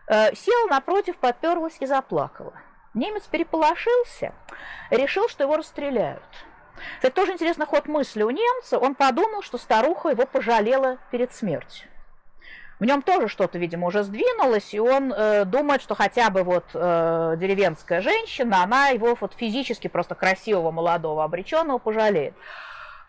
э, 0.07 0.35
села 0.35 0.69
напротив, 0.69 1.17
подперлась 1.17 1.77
и 1.81 1.87
заплакала. 1.87 2.55
Немец 2.95 3.25
переполошился, 3.25 4.35
решил, 4.91 5.29
что 5.29 5.45
его 5.45 5.57
расстреляют. 5.57 6.23
Это 7.03 7.15
тоже 7.15 7.33
интересный 7.33 7.67
ход 7.67 7.87
мысли 7.87 8.23
у 8.23 8.31
немца. 8.31 8.79
Он 8.79 8.95
подумал, 8.95 9.43
что 9.43 9.59
старуха 9.59 10.09
его 10.11 10.27
пожалела 10.27 10.99
перед 11.11 11.33
смертью. 11.33 11.89
В 12.79 12.85
нем 12.85 13.03
тоже 13.03 13.29
что-то, 13.29 13.59
видимо, 13.59 13.89
уже 13.89 14.05
сдвинулось, 14.05 14.73
и 14.73 14.79
он 14.79 15.13
э, 15.13 15.45
думает, 15.45 15.83
что 15.83 15.97
хотя 15.97 16.31
бы 16.31 16.45
вот 16.45 16.65
э, 16.75 17.35
деревенская 17.37 18.01
женщина, 18.01 18.63
она 18.63 18.89
его 18.89 19.17
вот 19.21 19.35
физически 19.35 19.89
просто 19.89 20.15
красивого, 20.15 20.71
молодого, 20.71 21.25
обреченного 21.25 21.79
пожалеет. 21.79 22.35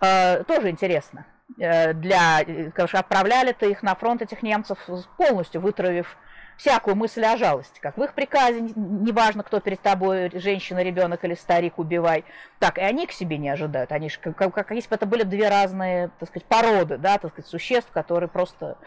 Э, 0.02 0.44
тоже 0.46 0.72
интересно. 0.72 1.28
Э, 1.60 1.94
для, 1.94 2.44
конечно, 2.74 3.00
отправляли-то 3.00 3.68
их 3.68 3.84
на 3.84 3.94
фронт 3.94 4.24
этих 4.24 4.42
немцев 4.42 4.80
полностью 5.18 5.62
вытравив 5.62 6.18
всякую 6.60 6.98
мысль 6.98 7.24
о 7.24 7.38
жалости, 7.38 7.80
как 7.80 7.98
в 7.98 8.04
их 8.04 8.14
приказе, 8.14 8.60
неважно, 8.76 9.44
кто 9.44 9.62
перед 9.62 9.80
тобой, 9.82 10.30
женщина, 10.34 10.84
ребенок 10.84 11.24
или 11.24 11.34
старик, 11.34 11.80
убивай, 11.80 12.26
так 12.60 12.78
и 12.78 12.82
они 12.82 13.08
к 13.08 13.14
себе 13.14 13.38
не 13.38 13.50
ожидают. 13.50 13.94
Они 13.94 14.10
же, 14.10 14.20
как, 14.20 14.54
как 14.54 14.72
если 14.72 14.90
бы 14.90 14.96
это 14.96 15.06
были 15.06 15.24
две 15.24 15.48
разные, 15.48 16.12
так 16.20 16.28
сказать, 16.28 16.46
породы, 16.46 16.98
да, 16.98 17.18
так 17.18 17.32
сказать, 17.32 17.50
существ, 17.50 17.90
которые 17.92 18.30
просто... 18.30 18.78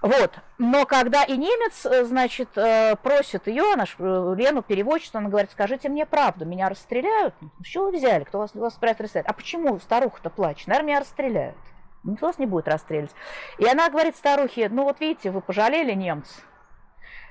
Вот. 0.00 0.32
Но 0.58 0.86
когда 0.86 1.24
и 1.24 1.36
немец, 1.36 1.84
э, 1.84 2.04
значит, 2.04 2.48
э, 2.56 2.96
просит 3.02 3.46
ее, 3.48 3.76
наш 3.76 3.96
э, 3.98 4.34
Лену, 4.36 4.62
переводчицу, 4.62 5.18
она 5.18 5.28
говорит, 5.28 5.50
скажите 5.50 5.88
мне 5.88 6.06
правду, 6.06 6.44
меня 6.44 6.68
расстреляют? 6.68 7.34
Ну, 7.40 7.50
что 7.64 7.86
вы 7.86 7.96
взяли? 7.96 8.24
Кто 8.24 8.38
вас, 8.38 8.54
вас 8.54 8.78
расстрелять? 8.80 9.26
А 9.26 9.32
почему 9.32 9.78
старуха-то 9.80 10.30
плачет? 10.30 10.68
Наверное, 10.68 10.88
меня 10.88 11.00
расстреляют. 11.00 11.56
Никто 12.04 12.26
вас 12.26 12.38
не 12.38 12.46
будет 12.46 12.68
расстрелять. 12.68 13.10
И 13.58 13.66
она 13.66 13.90
говорит 13.90 14.16
старухе, 14.16 14.68
ну 14.68 14.84
вот 14.84 15.00
видите, 15.00 15.30
вы 15.30 15.40
пожалели 15.40 15.92
немца. 15.92 16.40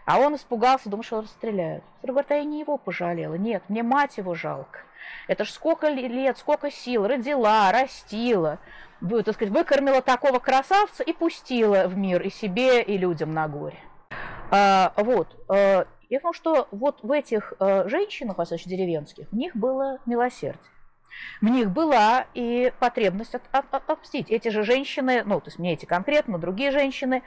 А 0.06 0.20
он 0.20 0.36
испугался, 0.36 0.90
думал, 0.90 1.04
что 1.04 1.16
его 1.18 1.24
расстреляют. 1.24 1.84
Старуха 1.98 2.14
говорит, 2.14 2.32
а 2.32 2.36
я 2.36 2.44
не 2.44 2.60
его 2.60 2.78
пожалела. 2.78 3.36
Нет, 3.36 3.64
мне 3.70 3.82
мать 3.82 4.18
его 4.18 4.36
жалко. 4.36 4.80
Это 5.28 5.46
ж 5.46 5.50
сколько 5.50 5.90
лет, 5.90 6.38
сколько 6.38 6.70
сил, 6.70 7.08
родила, 7.08 7.72
растила, 7.72 8.60
вы, 9.02 9.24
так 9.24 9.36
сказать, 9.36 9.54
выкормила 9.54 10.02
такого 10.02 10.40
красавца 10.40 11.04
и 11.04 11.14
пустила 11.14 11.88
в 11.88 11.98
мир 11.98 12.22
и 12.22 12.30
себе, 12.30 12.82
и 12.82 12.98
людям 12.98 13.34
на 13.34 13.48
горе. 13.48 13.80
А, 14.52 14.94
вот. 14.98 15.36
А, 15.50 15.86
я 16.10 16.20
думаю, 16.20 16.34
что 16.34 16.68
вот 16.72 17.00
в 17.04 17.12
этих 17.12 17.54
а, 17.60 17.88
женщинах, 17.88 18.38
во 18.38 18.46
деревенских, 18.46 19.30
в 19.32 19.36
них 19.36 19.56
было 19.56 20.00
милосердие. 20.06 20.72
В 21.42 21.46
них 21.46 21.72
была 21.72 22.26
и 22.34 22.74
потребность 22.80 23.36
от, 23.36 23.44
от, 23.52 23.66
от, 23.74 23.90
отпустить. 23.90 24.30
Эти 24.30 24.50
же 24.50 24.64
женщины, 24.64 25.24
ну, 25.26 25.40
то 25.40 25.48
есть 25.48 25.60
не 25.60 25.74
эти 25.74 25.86
конкретно, 25.86 26.38
другие 26.38 26.72
женщины, 26.72 27.24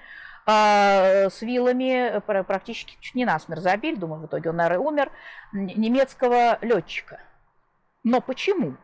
э, 0.46 1.30
с 1.30 1.42
вилами 1.42 2.20
практически 2.20 2.96
чуть 3.00 3.14
не 3.14 3.24
насмерть 3.24 3.62
забили, 3.62 3.96
думаю, 3.96 4.22
в 4.22 4.26
итоге 4.26 4.50
он, 4.50 4.56
наверное, 4.56 4.86
умер, 4.86 5.12
немецкого 5.52 6.58
летчика. 6.62 7.20
Но 8.04 8.20
почему? 8.20 8.76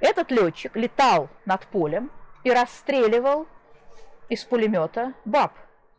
Этот 0.00 0.30
летчик 0.30 0.76
летал 0.76 1.28
над 1.46 1.66
полем 1.66 2.10
и 2.44 2.50
расстреливал 2.50 3.46
из 4.28 4.44
пулемета 4.44 5.14
баб. 5.24 5.52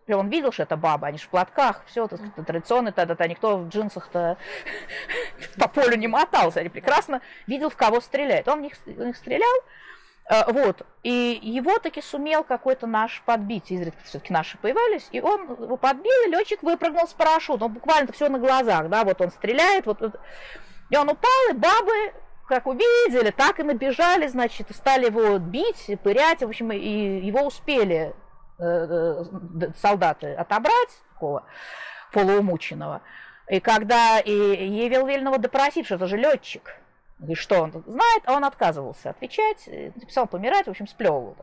И 0.08 0.14
он 0.14 0.30
видел, 0.30 0.54
что 0.54 0.64
это 0.64 0.78
баба, 0.78 1.08
они 1.08 1.18
же 1.18 1.26
в 1.26 1.30
платках, 1.30 1.84
все, 1.86 2.06
это 2.06 2.18
традиционно, 2.44 2.94
тогда-то 2.94 3.28
никто 3.28 3.58
в 3.58 3.68
джинсах-то 3.68 4.38
по 5.60 5.68
полю 5.68 5.98
не 5.98 6.08
мотался, 6.08 6.62
они 6.62 6.70
прекрасно 6.70 7.22
видел, 7.46 7.70
в 7.70 7.76
кого 7.76 8.00
стреляет. 8.00 8.48
Он 8.48 8.60
в 8.60 8.62
них, 8.62 8.74
в 8.86 9.06
них 9.06 9.18
стрелял, 9.18 9.56
э, 10.30 10.50
вот, 10.52 10.86
и 11.04 11.38
его 11.42 11.78
таки 11.80 12.02
сумел 12.02 12.46
какой-то 12.46 12.88
наш 12.88 13.22
подбить, 13.26 13.70
изредка 13.70 14.02
все-таки 14.06 14.32
наши 14.32 14.58
появились, 14.58 15.10
и 15.12 15.20
он 15.20 15.42
его 15.62 15.76
подбил, 15.76 16.26
и 16.26 16.30
летчик 16.30 16.64
выпрыгнул 16.64 17.06
с 17.06 17.14
парашютом, 17.14 17.74
буквально 17.74 18.14
все 18.14 18.30
на 18.30 18.40
глазах, 18.40 18.88
да, 18.88 19.04
вот 19.04 19.20
он 19.20 19.30
стреляет, 19.30 19.88
вот, 19.88 20.02
и 20.90 20.96
он 20.96 21.10
упал, 21.10 21.50
и 21.52 21.54
бабы 21.54 22.14
как 22.48 22.66
увидели, 22.66 23.32
так 23.32 23.60
и 23.60 23.64
набежали, 23.64 24.28
значит, 24.28 24.72
и 24.72 24.74
стали 24.74 25.08
его 25.08 25.38
бить, 25.38 25.92
пырять, 26.02 26.40
в 26.40 26.48
общем, 26.48 26.72
и 26.72 27.20
его 27.20 27.42
успели 27.42 28.16
солдаты 28.58 30.34
отобрать, 30.34 30.90
такого 31.14 31.44
полуумученного. 32.12 33.02
И 33.48 33.60
когда 33.60 34.20
и 34.20 34.32
Евел 34.32 35.06
Вельного 35.06 35.38
допросить, 35.38 35.86
что 35.86 35.96
это 35.96 36.08
же 36.08 36.18
летчик, 36.18 36.76
и 37.26 37.36
что 37.36 37.62
он 37.62 37.72
знает, 37.72 38.24
а 38.26 38.34
он 38.34 38.46
отказывался 38.46 39.10
отвечать, 39.10 39.68
написал 39.96 40.28
помирать, 40.28 40.68
в 40.68 40.70
общем, 40.70 40.88
сплевывал. 40.88 41.36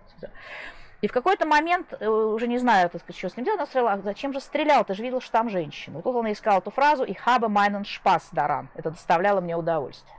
И 1.01 1.07
в 1.07 1.13
какой-то 1.13 1.45
момент, 1.45 1.93
э, 2.01 2.09
уже 2.09 2.47
не 2.47 2.57
знаю, 2.57 2.89
так 2.89 3.03
сказать, 3.03 3.19
что 3.19 3.29
с 3.29 3.37
ним 3.37 3.45
делать, 3.45 3.61
он 3.61 3.67
стрелял, 3.67 4.03
зачем 4.03 4.33
же 4.33 4.41
стрелял, 4.41 4.87
ты 4.87 4.95
же 4.95 5.03
видел, 5.03 5.21
что 5.21 5.33
там 5.33 5.51
женщина. 5.51 5.99
И 5.99 6.03
тут 6.03 6.17
он 6.17 6.33
искал 6.33 6.61
эту 6.61 6.71
фразу 6.71 7.05
«Ich 7.05 7.19
habe 7.27 7.49
meinen 7.49 7.85
Spaß 7.85 8.33
daran». 8.33 8.69
Это 8.75 8.91
доставляло 8.91 9.43
мне 9.43 9.55
удовольствие. 9.55 10.17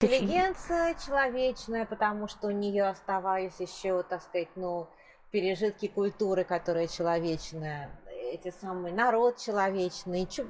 Интеллигенция 0.00 0.94
человечная, 0.94 1.86
потому 1.86 2.28
что 2.28 2.46
у 2.46 2.50
нее 2.52 2.86
оставались 2.86 3.58
еще, 3.58 4.04
так 4.04 4.22
сказать, 4.22 4.48
ну, 4.54 4.86
пережитки 5.30 5.88
культуры, 5.88 6.44
которая 6.44 6.86
человечная, 6.86 7.90
эти 8.32 8.52
самые 8.60 8.94
народ 8.94 9.38
человечный. 9.38 10.26
Чё, 10.26 10.44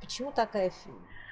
почему 0.00 0.32
такая 0.32 0.72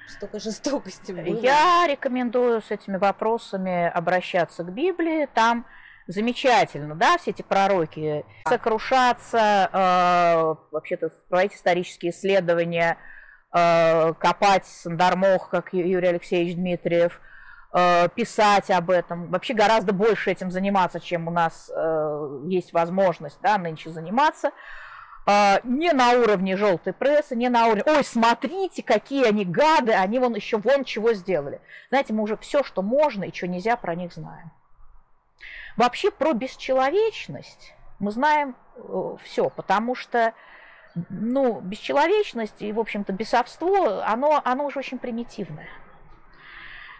столько 0.07 0.39
жестокости 0.39 1.11
было? 1.11 1.39
Я 1.39 1.85
рекомендую 1.87 2.61
с 2.61 2.71
этими 2.71 2.97
вопросами 2.97 3.87
обращаться 3.87 4.63
к 4.63 4.71
Библии. 4.71 5.27
Там 5.33 5.65
замечательно, 6.07 6.95
да, 6.95 7.17
все 7.17 7.31
эти 7.31 7.41
пророки 7.41 8.25
сокрушаться, 8.47 9.69
э, 9.71 10.55
вообще-то 10.71 11.09
проводить 11.29 11.55
исторические 11.55 12.11
исследования, 12.11 12.97
э, 13.53 14.13
копать 14.15 14.65
сандармох, 14.65 15.49
как 15.49 15.73
Юрий 15.73 16.07
Алексеевич 16.07 16.55
Дмитриев– 16.55 17.21
писать 18.15 18.69
об 18.69 18.91
этом, 18.91 19.29
вообще 19.29 19.53
гораздо 19.53 19.93
больше 19.93 20.31
этим 20.31 20.51
заниматься, 20.51 20.99
чем 20.99 21.27
у 21.27 21.31
нас 21.31 21.71
э, 21.73 22.39
есть 22.45 22.71
возможность 22.71 23.39
да, 23.41 23.57
нынче 23.57 23.89
заниматься. 23.89 24.51
Э, 25.25 25.57
не 25.63 25.91
на 25.91 26.11
уровне 26.11 26.55
желтой 26.55 26.93
прессы, 26.93 27.35
не 27.35 27.49
на 27.49 27.67
уровне, 27.67 27.83
ой, 27.85 28.03
смотрите, 28.03 28.83
какие 28.83 29.25
они 29.27 29.45
гады, 29.45 29.93
они 29.93 30.19
вон 30.19 30.35
еще 30.35 30.57
вон 30.57 30.83
чего 30.83 31.13
сделали. 31.13 31.61
Знаете, 31.89 32.13
мы 32.13 32.23
уже 32.23 32.37
все, 32.37 32.63
что 32.63 32.81
можно 32.81 33.23
и 33.23 33.33
что 33.33 33.47
нельзя, 33.47 33.75
про 33.75 33.95
них 33.95 34.13
знаем. 34.13 34.51
Вообще 35.75 36.11
про 36.11 36.33
бесчеловечность 36.33 37.73
мы 37.99 38.11
знаем 38.11 38.55
э, 38.75 39.15
все, 39.23 39.49
потому 39.49 39.95
что 39.95 40.33
ну, 41.09 41.59
бесчеловечность 41.59 42.61
и, 42.61 42.71
в 42.71 42.79
общем-то, 42.79 43.13
бесовство, 43.13 44.03
оно, 44.05 44.41
оно 44.43 44.65
уже 44.65 44.79
очень 44.79 44.99
примитивное. 44.99 45.67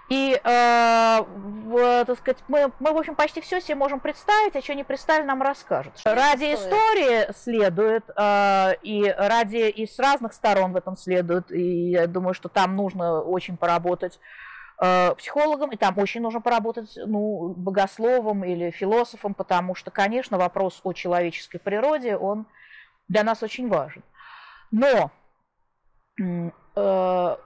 И, 0.09 0.39
э, 0.43 1.19
в, 1.21 2.05
так 2.05 2.17
сказать, 2.17 2.43
мы, 2.47 2.71
мы, 2.79 2.93
в 2.93 2.97
общем, 2.97 3.15
почти 3.15 3.41
все 3.41 3.61
себе 3.61 3.75
можем 3.75 3.99
представить, 3.99 4.55
а 4.55 4.61
что 4.61 4.75
не 4.75 4.83
представили, 4.83 5.25
нам 5.25 5.41
расскажут. 5.41 5.97
Что 5.97 6.13
ради 6.13 6.53
истории 6.53 7.31
следует, 7.33 8.03
э, 8.15 8.75
и 8.83 9.09
ради 9.17 9.69
и 9.69 9.87
с 9.87 9.97
разных 9.99 10.33
сторон 10.33 10.73
в 10.73 10.75
этом 10.75 10.97
следует, 10.97 11.51
и 11.51 11.91
я 11.91 12.07
думаю, 12.07 12.33
что 12.33 12.49
там 12.49 12.75
нужно 12.75 13.21
очень 13.21 13.55
поработать 13.55 14.19
э, 14.81 15.15
психологом, 15.15 15.71
и 15.71 15.77
там 15.77 15.97
очень 15.97 16.21
нужно 16.21 16.41
поработать 16.41 16.93
ну, 16.97 17.53
богословом 17.55 18.43
или 18.43 18.71
философом, 18.71 19.33
потому 19.33 19.73
что, 19.73 19.89
конечно, 19.89 20.37
вопрос 20.37 20.81
о 20.83 20.91
человеческой 20.91 21.59
природе, 21.59 22.17
он 22.17 22.45
для 23.07 23.23
нас 23.23 23.41
очень 23.41 23.69
важен. 23.69 24.03
Но 24.69 25.11
э, 26.75 27.37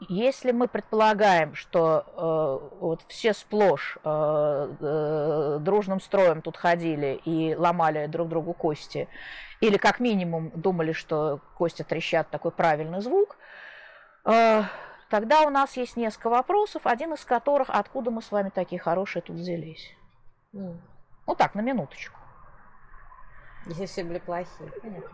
если 0.00 0.52
мы 0.52 0.68
предполагаем, 0.68 1.54
что 1.54 2.04
э, 2.06 2.76
вот 2.80 3.02
все 3.08 3.32
сплошь 3.32 3.96
э, 4.04 4.74
э, 4.80 5.58
дружным 5.60 6.00
строем 6.00 6.42
тут 6.42 6.56
ходили 6.56 7.20
и 7.24 7.54
ломали 7.54 8.06
друг 8.06 8.28
другу 8.28 8.52
кости, 8.52 9.08
или 9.60 9.78
как 9.78 10.00
минимум 10.00 10.50
думали, 10.54 10.92
что 10.92 11.40
кости 11.56 11.82
трещат 11.82 12.28
такой 12.28 12.50
правильный 12.50 13.00
звук, 13.00 13.38
э, 14.26 14.64
тогда 15.08 15.42
у 15.42 15.50
нас 15.50 15.76
есть 15.78 15.96
несколько 15.96 16.28
вопросов, 16.28 16.82
один 16.86 17.14
из 17.14 17.24
которых, 17.24 17.70
откуда 17.70 18.10
мы 18.10 18.20
с 18.20 18.30
вами 18.30 18.50
такие 18.50 18.78
хорошие 18.78 19.22
тут 19.22 19.36
взялись. 19.36 19.94
Ну, 20.52 20.76
ну 21.26 21.34
так, 21.34 21.54
на 21.54 21.62
минуточку. 21.62 22.18
Если 23.66 23.86
все 23.86 24.04
были 24.04 24.18
плохие. 24.18 24.70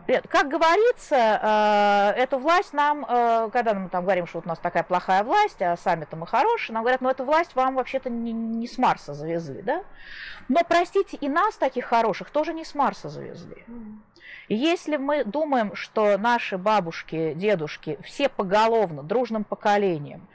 Нет, 0.07 0.27
как 0.29 0.47
говорится, 0.47 2.13
э, 2.15 2.21
эту 2.21 2.37
власть 2.37 2.71
нам, 2.71 3.03
э, 3.03 3.49
когда 3.51 3.73
мы 3.73 3.89
там 3.89 4.03
говорим, 4.03 4.27
что 4.27 4.37
вот 4.37 4.45
у 4.45 4.49
нас 4.49 4.59
такая 4.59 4.83
плохая 4.83 5.23
власть, 5.23 5.59
а 5.61 5.75
сами-то 5.75 6.15
мы 6.15 6.27
хорошие, 6.27 6.75
нам 6.75 6.83
говорят, 6.83 7.01
ну 7.01 7.09
эту 7.09 7.25
власть 7.25 7.55
вам 7.55 7.75
вообще-то 7.75 8.11
не, 8.11 8.31
не 8.31 8.67
с 8.67 8.77
Марса 8.77 9.15
завезли, 9.15 9.63
да? 9.63 9.83
Но, 10.49 10.61
простите, 10.67 11.17
и 11.17 11.29
нас, 11.29 11.55
таких 11.55 11.85
хороших, 11.85 12.29
тоже 12.29 12.53
не 12.53 12.63
с 12.63 12.75
Марса 12.75 13.09
завезли. 13.09 13.65
Если 14.49 14.97
мы 14.97 15.23
думаем, 15.23 15.75
что 15.75 16.17
наши 16.19 16.57
бабушки, 16.57 17.33
дедушки, 17.33 17.97
все 18.03 18.29
поголовно, 18.29 19.01
дружным 19.01 19.45
поколением, 19.45 20.27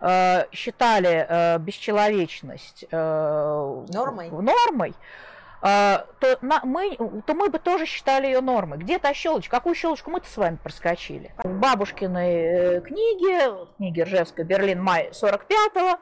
э, 0.00 0.46
считали 0.50 1.58
бесчеловечность 1.58 2.86
нормой, 2.90 4.30
нормой 4.30 4.94
то, 5.60 6.38
на, 6.42 6.60
мы, 6.64 6.96
то 7.26 7.34
мы 7.34 7.48
бы 7.48 7.58
тоже 7.58 7.86
считали 7.86 8.26
ее 8.26 8.40
нормой. 8.40 8.78
Где 8.78 8.98
та 8.98 9.14
щелочка? 9.14 9.56
Какую 9.56 9.74
щелочку 9.74 10.10
мы-то 10.10 10.28
с 10.28 10.36
вами 10.36 10.58
проскочили? 10.62 11.32
В 11.42 11.58
бабушкиной 11.58 12.34
э, 12.34 12.80
книге, 12.82 13.66
книге 13.76 14.04
Ржевской 14.04 14.44
«Берлин. 14.44 14.82
Май 14.82 15.10
45-го», 15.12 15.98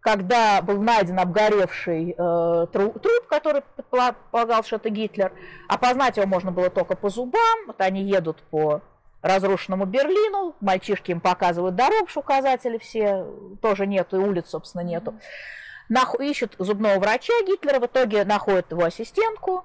когда 0.00 0.62
был 0.62 0.80
найден 0.80 1.18
обгоревший 1.18 2.14
э, 2.16 2.66
труп, 2.72 3.00
труп, 3.00 3.26
который 3.28 3.62
предполагал, 3.76 4.64
что 4.64 4.76
это 4.76 4.90
Гитлер, 4.90 5.32
опознать 5.68 6.16
его 6.16 6.26
можно 6.26 6.52
было 6.52 6.70
только 6.70 6.96
по 6.96 7.08
зубам. 7.08 7.66
Вот 7.66 7.80
они 7.80 8.02
едут 8.02 8.38
по 8.50 8.82
разрушенному 9.22 9.84
Берлину, 9.84 10.54
мальчишки 10.60 11.10
им 11.10 11.20
показывают 11.20 11.74
дорогу, 11.74 12.08
указатели 12.14 12.78
все, 12.78 13.26
тоже 13.60 13.86
нету, 13.86 14.20
и 14.20 14.24
улиц, 14.24 14.48
собственно, 14.48 14.82
нету. 14.82 15.14
Нах- 15.90 16.18
ищут 16.20 16.54
зубного 16.58 16.98
врача 16.98 17.34
Гитлера, 17.46 17.80
в 17.80 17.86
итоге 17.86 18.24
находят 18.24 18.70
его 18.70 18.84
ассистентку, 18.84 19.64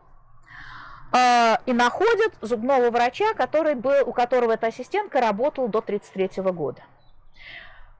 э, 1.13 1.55
и 1.65 1.71
находят 1.71 2.33
зубного 2.41 2.89
врача, 2.89 3.33
который 3.35 3.75
был, 3.75 4.07
у 4.09 4.11
которого 4.11 4.51
эта 4.51 4.67
ассистентка 4.67 5.21
работала 5.21 5.69
до 5.69 5.79
1933 5.79 6.51
года. 6.51 6.81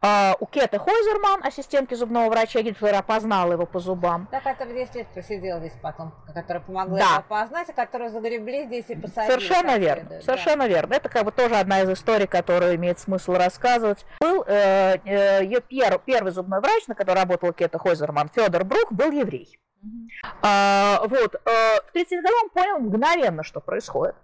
А, 0.07 0.35
у 0.39 0.45
Кеты 0.45 0.77
Хойзерман, 0.77 1.43
ассистентки 1.43 1.95
зубного 1.95 2.29
врача 2.29 2.61
Гитлера, 2.61 2.99
опознала 2.99 3.53
его 3.53 3.65
по 3.65 3.79
зубам. 3.79 4.27
Та, 4.29 4.39
которая 4.39 4.75
10 4.75 4.95
лет 4.95 5.07
просидела 5.07 5.59
здесь 5.59 5.73
потом, 5.81 6.13
которая 6.31 6.59
помогла 6.59 6.99
Да. 6.99 7.05
его 7.05 7.17
опознать, 7.17 7.69
а 7.69 7.73
которую 7.73 8.11
загребли 8.11 8.65
здесь 8.65 8.85
и 8.89 8.95
посадили. 8.95 9.31
Совершенно 9.31 9.77
верно, 9.79 10.01
следует, 10.03 10.19
да. 10.19 10.25
совершенно 10.25 10.67
верно. 10.67 10.93
Это 10.93 11.09
как 11.09 11.25
бы 11.25 11.31
тоже 11.31 11.55
одна 11.55 11.81
из 11.81 11.89
историй, 11.89 12.27
которую 12.27 12.75
имеет 12.75 12.99
смысл 12.99 13.33
рассказывать. 13.33 14.05
Был 14.19 14.43
э, 14.45 14.97
э, 15.05 15.43
ее 15.43 15.59
пер- 15.59 15.99
первый 16.05 16.31
зубной 16.31 16.59
врач, 16.61 16.85
на 16.87 16.93
котором 16.93 17.21
работала 17.21 17.51
Кета 17.51 17.79
Хойзерман, 17.79 18.29
Федор 18.29 18.63
Брук, 18.63 18.93
был 18.93 19.09
еврей. 19.11 19.57
Мгм. 19.81 20.07
А, 20.43 21.01
вот, 21.05 21.33
э, 21.33 21.79
в 21.87 21.91
30 21.93 22.21
году 22.21 22.35
он 22.43 22.49
понял 22.51 22.77
мгновенно, 22.77 23.43
что 23.43 23.59
происходит. 23.59 24.15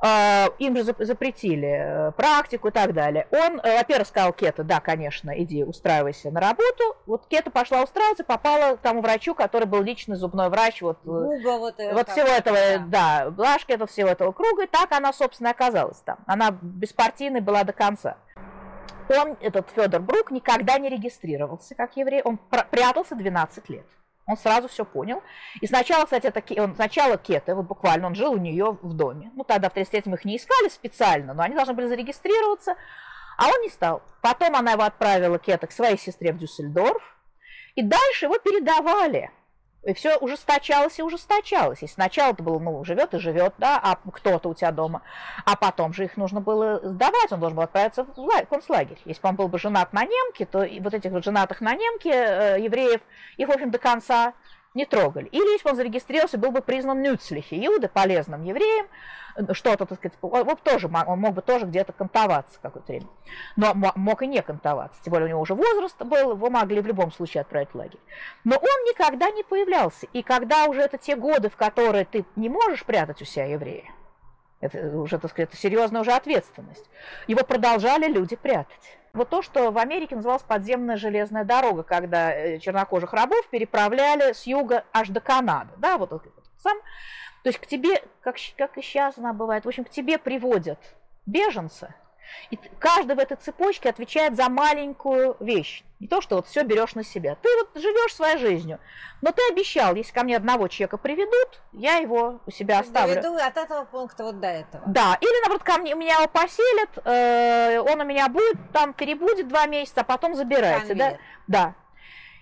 А, 0.00 0.46
им 0.60 0.76
же 0.76 0.82
зап- 0.84 1.04
запретили 1.04 2.08
э, 2.08 2.12
практику 2.12 2.68
и 2.68 2.70
так 2.70 2.94
далее. 2.94 3.26
Он, 3.32 3.58
э, 3.60 3.78
во-первых, 3.78 4.06
сказал 4.06 4.32
Кета, 4.32 4.62
да, 4.62 4.78
конечно, 4.78 5.32
иди 5.36 5.64
устраивайся 5.64 6.30
на 6.30 6.40
работу. 6.40 6.96
Вот 7.06 7.26
Кета 7.26 7.50
пошла 7.50 7.82
устраиваться, 7.82 8.22
попала 8.22 8.76
к 8.76 8.80
тому 8.80 9.00
врачу, 9.00 9.34
который 9.34 9.64
был 9.64 9.82
личный 9.82 10.14
зубной 10.14 10.50
врач 10.50 10.82
вот, 10.82 10.98
э, 11.04 11.08
Гуга 11.08 11.58
вот, 11.58 11.80
э, 11.80 11.92
вот 11.92 12.08
всего 12.10 12.28
этого, 12.28 12.56
да. 12.88 13.24
да, 13.24 13.30
Блашки, 13.30 13.72
это 13.72 13.86
всего 13.86 14.08
этого 14.08 14.30
круга, 14.30 14.64
и 14.64 14.66
так 14.68 14.92
она, 14.92 15.12
собственно, 15.12 15.50
оказалась 15.50 15.98
там. 16.02 16.18
Она 16.26 16.56
беспартийной 16.62 17.40
была 17.40 17.64
до 17.64 17.72
конца. 17.72 18.18
Он, 19.08 19.36
этот 19.40 19.70
Федор 19.74 20.00
Брук, 20.00 20.30
никогда 20.30 20.78
не 20.78 20.88
регистрировался 20.90 21.74
как 21.74 21.96
еврей, 21.96 22.22
он 22.22 22.36
пр- 22.36 22.68
прятался 22.70 23.16
12 23.16 23.68
лет. 23.68 23.86
Он 24.28 24.36
сразу 24.36 24.68
все 24.68 24.84
понял. 24.84 25.22
И 25.62 25.66
сначала, 25.66 26.04
кстати, 26.04 26.26
это, 26.26 26.62
он, 26.62 26.74
сначала 26.74 27.16
Кета, 27.16 27.54
вот 27.54 27.66
буквально, 27.66 28.06
он 28.06 28.14
жил 28.14 28.32
у 28.32 28.36
нее 28.36 28.78
в 28.82 28.92
доме. 28.92 29.32
Ну, 29.34 29.42
тогда 29.42 29.70
в 29.70 29.74
33-м 29.74 30.14
их 30.14 30.24
не 30.26 30.36
искали 30.36 30.68
специально, 30.68 31.32
но 31.32 31.42
они 31.42 31.54
должны 31.54 31.72
были 31.72 31.86
зарегистрироваться, 31.86 32.76
а 33.38 33.46
он 33.48 33.62
не 33.62 33.70
стал. 33.70 34.02
Потом 34.20 34.54
она 34.54 34.72
его 34.72 34.82
отправила, 34.82 35.38
Кета, 35.38 35.66
к 35.66 35.72
своей 35.72 35.98
сестре 35.98 36.32
в 36.32 36.38
Дюссельдорф, 36.38 37.02
и 37.74 37.82
дальше 37.82 38.26
его 38.26 38.38
передавали. 38.38 39.30
И 39.84 39.94
все 39.94 40.16
ужесточалось 40.16 40.98
и 40.98 41.02
ужесточалось. 41.02 41.82
И 41.82 41.86
сначала 41.86 42.32
это 42.32 42.42
было, 42.42 42.58
ну, 42.58 42.84
живет 42.84 43.14
и 43.14 43.18
живет, 43.18 43.54
да, 43.58 43.78
а 43.82 43.96
кто-то 44.10 44.48
у 44.48 44.54
тебя 44.54 44.72
дома. 44.72 45.02
А 45.44 45.56
потом 45.56 45.94
же 45.94 46.04
их 46.04 46.16
нужно 46.16 46.40
было 46.40 46.80
сдавать, 46.82 47.30
он 47.30 47.40
должен 47.40 47.56
был 47.56 47.62
отправиться 47.62 48.04
в 48.04 48.18
ла- 48.18 48.44
концлагерь. 48.44 48.98
Если 49.04 49.22
бы 49.22 49.28
он 49.28 49.36
был 49.36 49.48
бы 49.48 49.58
женат 49.58 49.92
на 49.92 50.04
немке, 50.04 50.46
то 50.46 50.66
вот 50.80 50.94
этих 50.94 51.12
вот 51.12 51.24
женатых 51.24 51.60
на 51.60 51.74
немке 51.74 52.10
э, 52.10 52.60
евреев, 52.60 53.00
их, 53.36 53.48
в 53.48 53.52
общем, 53.52 53.70
до 53.70 53.78
конца 53.78 54.34
не 54.74 54.84
трогали. 54.84 55.26
Или 55.26 55.52
если 55.52 55.64
бы 55.64 55.70
он 55.70 55.76
зарегистрировался, 55.76 56.38
был 56.38 56.50
бы 56.50 56.60
признан 56.60 57.00
Нюцлихи, 57.00 57.54
Иуды, 57.66 57.88
полезным 57.88 58.42
евреем, 58.44 58.86
что-то, 59.52 59.86
так 59.86 59.98
сказать, 59.98 60.18
он 60.20 60.56
тоже, 60.56 60.90
он 61.06 61.18
мог 61.18 61.34
бы 61.34 61.42
тоже 61.42 61.66
где-то 61.66 61.92
кантоваться 61.92 62.58
какое-то 62.60 62.92
время. 62.92 63.06
Но 63.56 63.74
мо- 63.74 63.92
мог 63.94 64.22
и 64.22 64.26
не 64.26 64.42
кантоваться, 64.42 64.98
тем 65.02 65.12
более 65.12 65.26
у 65.26 65.28
него 65.30 65.40
уже 65.40 65.54
возраст 65.54 65.96
был, 66.02 66.32
его 66.32 66.50
могли 66.50 66.80
в 66.80 66.86
любом 66.86 67.12
случае 67.12 67.42
отправить 67.42 67.70
в 67.70 67.74
лагерь. 67.74 68.00
Но 68.44 68.56
он 68.56 68.84
никогда 68.88 69.30
не 69.30 69.42
появлялся. 69.42 70.06
И 70.12 70.22
когда 70.22 70.66
уже 70.66 70.80
это 70.80 70.98
те 70.98 71.16
годы, 71.16 71.50
в 71.50 71.56
которые 71.56 72.04
ты 72.04 72.24
не 72.36 72.48
можешь 72.48 72.84
прятать 72.84 73.22
у 73.22 73.24
себя 73.24 73.46
еврея, 73.46 73.84
это 74.60 74.78
уже, 74.98 75.18
так 75.18 75.30
сказать, 75.30 75.50
это 75.50 75.58
серьезная 75.58 76.00
уже 76.00 76.12
ответственность, 76.12 76.84
его 77.26 77.44
продолжали 77.44 78.06
люди 78.06 78.34
прятать. 78.36 78.98
Вот 79.12 79.30
то, 79.30 79.42
что 79.42 79.70
в 79.70 79.78
Америке 79.78 80.16
называлась 80.16 80.42
подземная 80.42 80.96
железная 80.96 81.44
дорога, 81.44 81.82
когда 81.82 82.32
э, 82.32 82.58
чернокожих 82.58 83.12
рабов 83.12 83.48
переправляли 83.48 84.32
с 84.32 84.46
юга 84.46 84.84
аж 84.92 85.08
до 85.08 85.20
Канады. 85.20 85.70
Да, 85.78 85.96
вот, 85.96 86.10
вот 86.10 86.22
сам. 86.58 86.76
То 87.48 87.50
есть 87.50 87.60
к 87.60 87.66
тебе, 87.66 88.02
как, 88.20 88.36
как 88.58 88.76
и 88.76 88.82
сейчас 88.82 89.16
она 89.16 89.32
бывает, 89.32 89.64
в 89.64 89.68
общем, 89.68 89.82
к 89.82 89.88
тебе 89.88 90.18
приводят 90.18 90.78
беженца, 91.24 91.94
и 92.50 92.58
каждый 92.78 93.16
в 93.16 93.18
этой 93.18 93.38
цепочке 93.38 93.88
отвечает 93.88 94.36
за 94.36 94.50
маленькую 94.50 95.34
вещь. 95.40 95.82
Не 95.98 96.08
то, 96.08 96.20
что 96.20 96.36
вот 96.36 96.46
все 96.46 96.62
берешь 96.62 96.94
на 96.94 97.02
себя. 97.02 97.36
Ты 97.36 97.48
вот 97.56 97.82
живешь 97.82 98.14
своей 98.14 98.36
жизнью, 98.36 98.80
но 99.22 99.32
ты 99.32 99.40
обещал, 99.50 99.94
если 99.94 100.12
ко 100.12 100.24
мне 100.24 100.36
одного 100.36 100.68
человека 100.68 100.98
приведут, 100.98 101.62
я 101.72 101.96
его 101.96 102.42
у 102.44 102.50
себя 102.50 102.80
оставлю. 102.80 103.14
Доведу 103.14 103.36
от 103.36 103.56
этого 103.56 103.86
пункта 103.86 104.24
вот 104.24 104.40
до 104.40 104.48
этого. 104.48 104.84
Да, 104.86 105.16
или 105.18 105.40
наоборот, 105.40 105.62
ко 105.62 105.78
мне, 105.78 105.94
меня 105.94 106.16
его 106.16 106.28
поселят, 106.28 106.98
э, 107.02 107.78
он 107.78 107.98
у 107.98 108.04
меня 108.04 108.28
будет, 108.28 108.58
там 108.74 108.92
перебудет 108.92 109.48
два 109.48 109.64
месяца, 109.64 110.02
а 110.02 110.04
потом 110.04 110.34
забирается. 110.34 110.94
Да? 110.94 111.16
Да. 111.46 111.74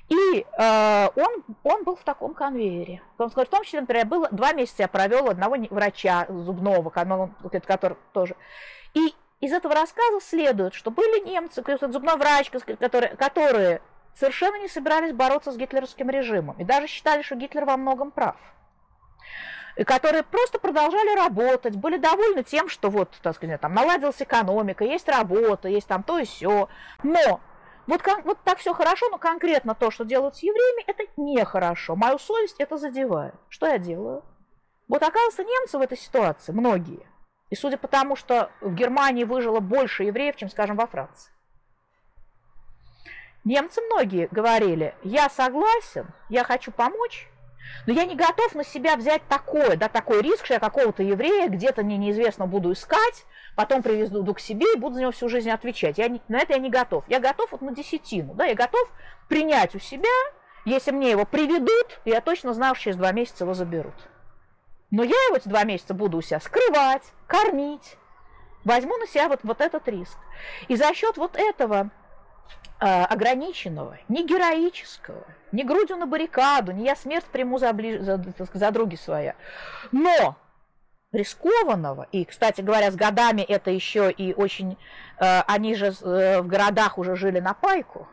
И 0.08 0.46
э, 0.58 1.08
он, 1.16 1.44
он 1.64 1.84
был 1.84 1.96
в 1.96 2.04
таком 2.04 2.32
конвейере. 2.34 3.02
Он 3.18 3.28
сказал, 3.30 3.46
в 3.46 3.50
том 3.50 3.64
числе, 3.64 3.80
например, 3.80 4.06
было 4.06 4.28
два 4.30 4.52
месяца 4.52 4.82
я 4.82 4.88
провел 4.88 5.28
одного 5.28 5.56
врача 5.70 6.26
зубного, 6.28 6.90
ко- 6.90 7.60
который 7.60 7.96
тоже. 8.12 8.36
И 8.94 9.14
из 9.40 9.52
этого 9.52 9.74
рассказа 9.74 10.20
следует, 10.20 10.74
что 10.74 10.90
были 10.90 11.26
немцы, 11.26 11.64
зубной 11.80 12.16
врач, 12.16 12.50
которые, 12.50 13.16
которые 13.16 13.82
совершенно 14.14 14.60
не 14.60 14.68
собирались 14.68 15.12
бороться 15.12 15.50
с 15.50 15.56
гитлеровским 15.56 16.08
режимом 16.08 16.56
и 16.58 16.64
даже 16.64 16.86
считали, 16.86 17.22
что 17.22 17.34
Гитлер 17.34 17.64
во 17.64 17.76
многом 17.76 18.10
прав 18.10 18.36
и 19.76 19.84
которые 19.84 20.22
просто 20.22 20.58
продолжали 20.58 21.14
работать, 21.14 21.76
были 21.76 21.98
довольны 21.98 22.42
тем, 22.42 22.68
что 22.68 22.88
вот, 22.88 23.10
так 23.22 23.36
сказать, 23.36 23.60
там 23.60 23.74
наладилась 23.74 24.20
экономика, 24.20 24.84
есть 24.84 25.08
работа, 25.08 25.68
есть 25.68 25.86
там 25.86 26.02
то 26.02 26.18
и 26.18 26.24
все. 26.24 26.68
Но 27.02 27.40
вот, 27.86 28.02
кон- 28.02 28.22
вот 28.22 28.38
так 28.44 28.58
все 28.58 28.74
хорошо, 28.74 29.08
но 29.10 29.18
конкретно 29.18 29.74
то, 29.74 29.90
что 29.90 30.04
делают 30.04 30.36
с 30.36 30.42
евреями, 30.42 30.84
это 30.86 31.04
нехорошо. 31.16 31.96
Мою 31.96 32.18
совесть 32.18 32.56
это 32.58 32.76
задевает. 32.76 33.34
Что 33.48 33.66
я 33.66 33.78
делаю? 33.78 34.24
Вот 34.88 35.02
оказывается, 35.02 35.44
немцы 35.44 35.78
в 35.78 35.80
этой 35.80 35.98
ситуации, 35.98 36.52
многие, 36.52 37.06
и 37.50 37.56
судя 37.56 37.76
по 37.76 37.88
тому, 37.88 38.16
что 38.16 38.50
в 38.60 38.74
Германии 38.74 39.24
выжило 39.24 39.60
больше 39.60 40.04
евреев, 40.04 40.36
чем, 40.36 40.48
скажем, 40.48 40.76
во 40.76 40.86
Франции. 40.86 41.32
Немцы 43.44 43.80
многие 43.82 44.28
говорили, 44.30 44.94
я 45.02 45.28
согласен, 45.28 46.08
я 46.28 46.42
хочу 46.42 46.72
помочь, 46.72 47.28
но 47.86 47.92
я 47.92 48.04
не 48.04 48.14
готов 48.14 48.54
на 48.54 48.64
себя 48.64 48.96
взять 48.96 49.22
такое, 49.28 49.76
да, 49.76 49.88
такой 49.88 50.22
риск, 50.22 50.44
что 50.44 50.54
я 50.54 50.60
какого-то 50.60 51.02
еврея 51.02 51.48
где-то 51.48 51.82
мне 51.82 51.96
неизвестно 51.96 52.46
буду 52.46 52.72
искать, 52.72 53.24
потом 53.54 53.82
привезу 53.82 54.24
к 54.34 54.40
себе 54.40 54.66
и 54.74 54.78
буду 54.78 54.94
за 54.94 55.02
него 55.02 55.12
всю 55.12 55.28
жизнь 55.28 55.50
отвечать. 55.50 55.98
Я 55.98 56.08
не- 56.08 56.22
на 56.28 56.38
это 56.38 56.54
я 56.54 56.58
не 56.58 56.70
готов. 56.70 57.04
Я 57.08 57.20
готов 57.20 57.52
вот 57.52 57.62
на 57.62 57.74
десятину, 57.74 58.34
да, 58.34 58.44
я 58.46 58.54
готов 58.54 58.90
принять 59.28 59.74
у 59.74 59.78
себя, 59.78 60.08
если 60.64 60.90
мне 60.90 61.10
его 61.10 61.24
приведут, 61.24 62.00
я 62.04 62.20
точно 62.20 62.52
знаю, 62.52 62.74
что 62.74 62.84
через 62.84 62.96
два 62.96 63.12
месяца 63.12 63.44
его 63.44 63.54
заберут. 63.54 63.94
Но 64.90 65.02
я 65.02 65.16
его 65.26 65.36
эти 65.36 65.48
два 65.48 65.64
месяца 65.64 65.94
буду 65.94 66.18
у 66.18 66.22
себя 66.22 66.40
скрывать, 66.40 67.02
кормить, 67.26 67.96
возьму 68.64 68.96
на 68.98 69.06
себя 69.06 69.28
вот, 69.28 69.40
вот 69.42 69.60
этот 69.60 69.86
риск. 69.88 70.16
И 70.68 70.76
за 70.76 70.92
счет 70.94 71.16
вот 71.16 71.36
этого 71.36 71.90
ограниченного, 72.78 73.96
не 74.08 74.26
героического, 74.26 75.24
не 75.52 75.64
грудью 75.64 75.96
на 75.96 76.06
баррикаду, 76.06 76.72
не 76.72 76.84
я 76.84 76.94
смерть 76.94 77.24
приму 77.24 77.58
за, 77.58 77.72
ближ... 77.72 78.00
за, 78.02 78.22
за 78.52 78.70
други 78.70 78.96
своя, 78.96 79.34
но 79.92 80.36
рискованного, 81.12 82.06
и, 82.12 82.24
кстати 82.24 82.60
говоря, 82.60 82.90
с 82.90 82.96
годами 82.96 83.42
это 83.42 83.70
еще 83.70 84.10
и 84.10 84.34
очень, 84.34 84.76
э, 85.18 85.40
они 85.46 85.74
же 85.74 85.86
э, 85.86 86.40
в 86.40 86.46
городах 86.46 86.98
уже 86.98 87.16
жили 87.16 87.40
на 87.40 87.54
пайку, 87.54 88.08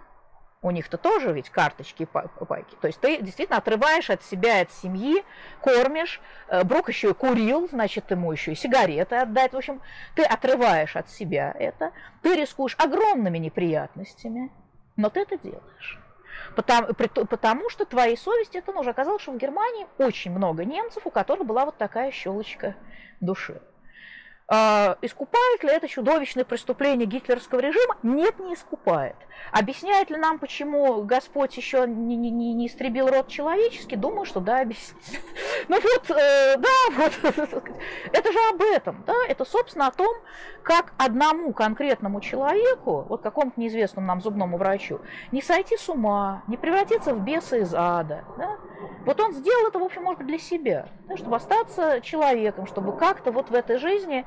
у 0.64 0.72
них-то 0.72 0.98
тоже 0.98 1.32
ведь 1.34 1.50
карточки 1.50 2.06
па- 2.06 2.28
пайки. 2.28 2.76
То 2.82 2.88
есть 2.88 3.00
ты 3.00 3.22
действительно 3.22 3.58
отрываешь 3.58 4.10
от 4.10 4.24
себя, 4.24 4.62
от 4.62 4.72
семьи, 4.72 5.24
кормишь. 5.62 6.22
Э, 6.48 6.64
Брук 6.64 6.88
еще 6.90 7.12
и 7.12 7.14
курил, 7.14 7.68
значит, 7.70 8.10
ему 8.10 8.32
еще 8.32 8.54
и 8.54 8.56
сигареты 8.56 9.18
отдать. 9.18 9.52
В 9.54 9.58
общем, 9.58 9.82
ты 10.16 10.24
отрываешь 10.24 10.96
от 10.96 11.10
себя 11.10 11.54
это, 11.60 11.92
ты 12.22 12.36
рискуешь 12.36 12.76
огромными 12.80 13.38
неприятностями, 13.38 14.52
но 14.96 15.10
ты 15.10 15.22
это 15.22 15.38
делаешь. 15.38 16.00
Потому, 16.56 16.94
потому 16.94 17.70
что 17.70 17.86
твоей 17.86 18.18
совести 18.18 18.58
это 18.58 18.72
нужно. 18.72 18.92
Оказалось, 18.92 19.22
что 19.22 19.32
в 19.32 19.38
Германии 19.38 19.88
очень 19.98 20.32
много 20.32 20.66
немцев, 20.66 21.06
у 21.06 21.12
которых 21.12 21.46
была 21.46 21.66
вот 21.66 21.78
такая 21.78 22.12
щелочка 22.12 22.76
души. 23.20 23.62
А, 24.56 24.98
Искупает 25.02 25.64
ли 25.64 25.70
это 25.72 25.88
чудовищное 25.88 26.44
преступление 26.46 27.08
гитлеровского 27.08 27.60
режима? 27.60 27.98
Нет, 28.04 28.38
не 28.38 28.54
искупает. 28.54 29.16
Объясняет 29.52 30.12
ли 30.12 30.18
нам, 30.18 30.38
почему 30.38 31.02
Господь 31.02 31.58
еще 31.58 31.88
не, 31.88 32.16
не- 32.16 32.30
не- 32.30 32.54
не 32.54 32.68
истребил 32.68 33.08
род 33.10 33.30
человеческий? 33.30 33.96
Думаю, 33.96 34.26
что 34.26 34.42
да, 34.42 34.62
объясняет. 34.62 35.04
Ну 35.70 35.78
вот, 35.80 36.12
э, 36.12 36.58
да, 36.58 36.70
вот, 36.98 37.14
это 38.14 38.32
же 38.32 38.40
об 38.52 38.62
этом, 38.62 39.04
да, 39.08 39.14
это, 39.28 39.46
собственно, 39.46 39.88
о 39.88 39.92
том, 39.92 40.14
как 40.62 40.94
одному 40.98 41.54
конкретному 41.54 42.20
человеку, 42.22 43.06
вот 43.08 43.22
какому-то 43.22 43.60
неизвестному 43.60 44.06
нам 44.06 44.22
зубному 44.22 44.58
врачу, 44.58 45.00
не 45.32 45.42
сойти 45.42 45.78
с 45.78 45.88
ума, 45.90 46.44
не 46.48 46.58
превратиться 46.58 47.14
в 47.16 47.22
беса 47.24 47.58
из 47.58 47.74
ада, 47.74 48.24
да? 48.38 48.58
Вот 49.06 49.20
он 49.20 49.34
сделал 49.34 49.68
это, 49.68 49.80
в 49.80 49.84
общем, 49.84 50.04
может 50.04 50.20
быть, 50.20 50.28
для 50.28 50.40
себя, 50.40 50.88
да, 51.08 51.18
чтобы 51.18 51.36
остаться 51.36 52.02
человеком, 52.02 52.66
чтобы 52.68 52.98
как-то 52.98 53.32
вот 53.32 53.50
в 53.50 53.54
этой 53.54 53.78
жизни 53.78 54.26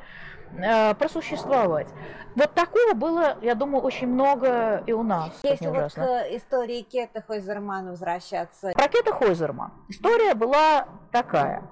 э, 0.58 0.94
просуществовать. 0.94 1.88
Вот 2.34 2.52
такого 2.52 2.94
было, 2.94 3.38
я 3.42 3.54
думаю, 3.54 3.82
очень 3.82 4.08
много 4.08 4.82
и 4.86 4.92
у 4.92 5.02
нас. 5.02 5.38
Если 5.42 5.68
вот 5.68 5.92
к 5.92 6.26
истории 6.30 6.82
Кета 6.82 7.22
Хойзермана 7.26 7.90
возвращаться. 7.90 8.72
Про 8.72 8.88
Кета 8.88 9.12
Хойзерман. 9.12 9.72
История 9.88 10.34
была 10.34 10.86
такая. 11.12 11.62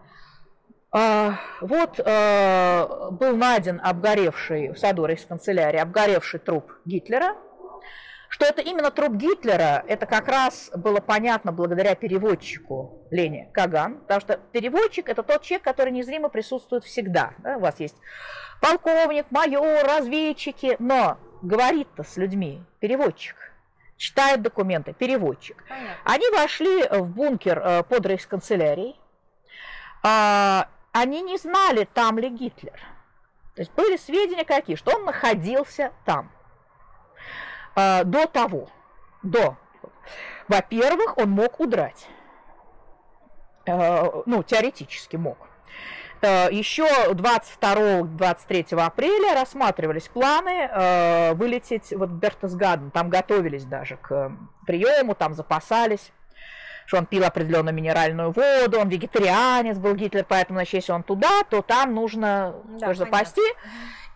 А, 0.97 1.41
вот 1.61 1.99
э, 1.99 3.11
был 3.11 3.37
найден 3.37 3.81
обгоревший 3.83 4.71
в 4.71 4.79
саду 4.79 5.09
канцелярии 5.29 5.79
обгоревший 5.79 6.39
труп 6.39 6.73
Гитлера. 6.85 7.35
Что 8.35 8.47
это 8.47 8.63
именно 8.63 8.91
труп 8.91 9.13
Гитлера, 9.13 9.85
это 9.87 10.07
как 10.07 10.27
раз 10.27 10.69
было 10.75 10.99
понятно 10.99 11.53
благодаря 11.53 11.95
переводчику 11.95 13.07
Лене 13.13 13.49
Каган, 13.55 14.01
потому 14.01 14.21
что 14.21 14.39
переводчик– 14.51 15.09
это 15.09 15.23
тот 15.23 15.43
человек, 15.43 15.63
который 15.63 15.93
незримо 15.93 16.29
присутствует 16.29 16.83
всегда. 16.83 17.35
Да? 17.39 17.59
У 17.59 17.61
вас 17.61 17.79
есть 17.79 17.95
полковник, 18.61 19.27
майор, 19.31 19.87
разведчики, 19.87 20.75
но 20.81 21.17
говорит-то 21.43 22.03
с 22.03 22.17
людьми 22.17 22.61
переводчик 22.81 23.37
читает 23.99 24.43
документы, 24.43 24.95
переводчик. 24.95 25.63
Понятно. 25.69 25.95
Они 26.03 26.29
вошли 26.31 26.89
в 26.89 27.07
бункер 27.07 27.61
э, 27.61 27.83
под 27.85 28.05
рейхсканцелярией. 28.05 28.99
А, 30.03 30.67
они 30.91 31.23
не 31.23 31.39
знали, 31.39 31.87
там 31.95 32.19
ли 32.19 32.31
Гитлер. 32.31 32.81
То 33.55 33.63
есть 33.63 33.71
были 33.75 33.97
сведения 33.97 34.45
какие, 34.45 34.75
что 34.75 34.97
он 34.97 35.05
находился 35.05 35.93
там. 36.05 36.34
А, 37.75 38.05
до 38.05 38.27
того, 38.27 38.69
до. 39.23 39.57
Во-первых, 40.49 41.19
он 41.19 41.31
мог 41.31 41.61
удрать. 41.61 42.07
А, 43.69 44.23
ну, 44.27 44.43
теоретически 44.43 45.17
мог. 45.17 45.39
А, 46.23 46.49
еще 46.51 46.87
22-23 47.11 48.81
апреля 48.81 49.35
рассматривались 49.35 50.09
планы 50.09 51.35
вылететь 51.35 51.93
вот 51.93 52.11
в 52.11 52.19
Бертесгаден. 52.19 52.91
Там 52.91 53.11
готовились 53.11 53.65
даже 53.65 53.97
к 53.97 54.33
приему, 54.67 55.15
там 55.15 55.35
запасались 55.35 56.13
что 56.87 56.99
он 56.99 57.07
пил 57.07 57.25
определенную 57.25 57.75
минеральную 57.75 58.31
воду, 58.31 58.79
он 58.79 58.89
вегетарианец 58.89 59.79
был 59.79 59.95
Гитлер, 59.95 60.25
поэтому, 60.29 60.59
значит, 60.59 60.75
если 60.75 60.93
он 60.93 61.03
туда, 61.03 61.43
то 61.49 61.63
там 61.63 61.95
нужно 61.95 62.55
да, 62.79 62.93
запасти. 62.95 63.41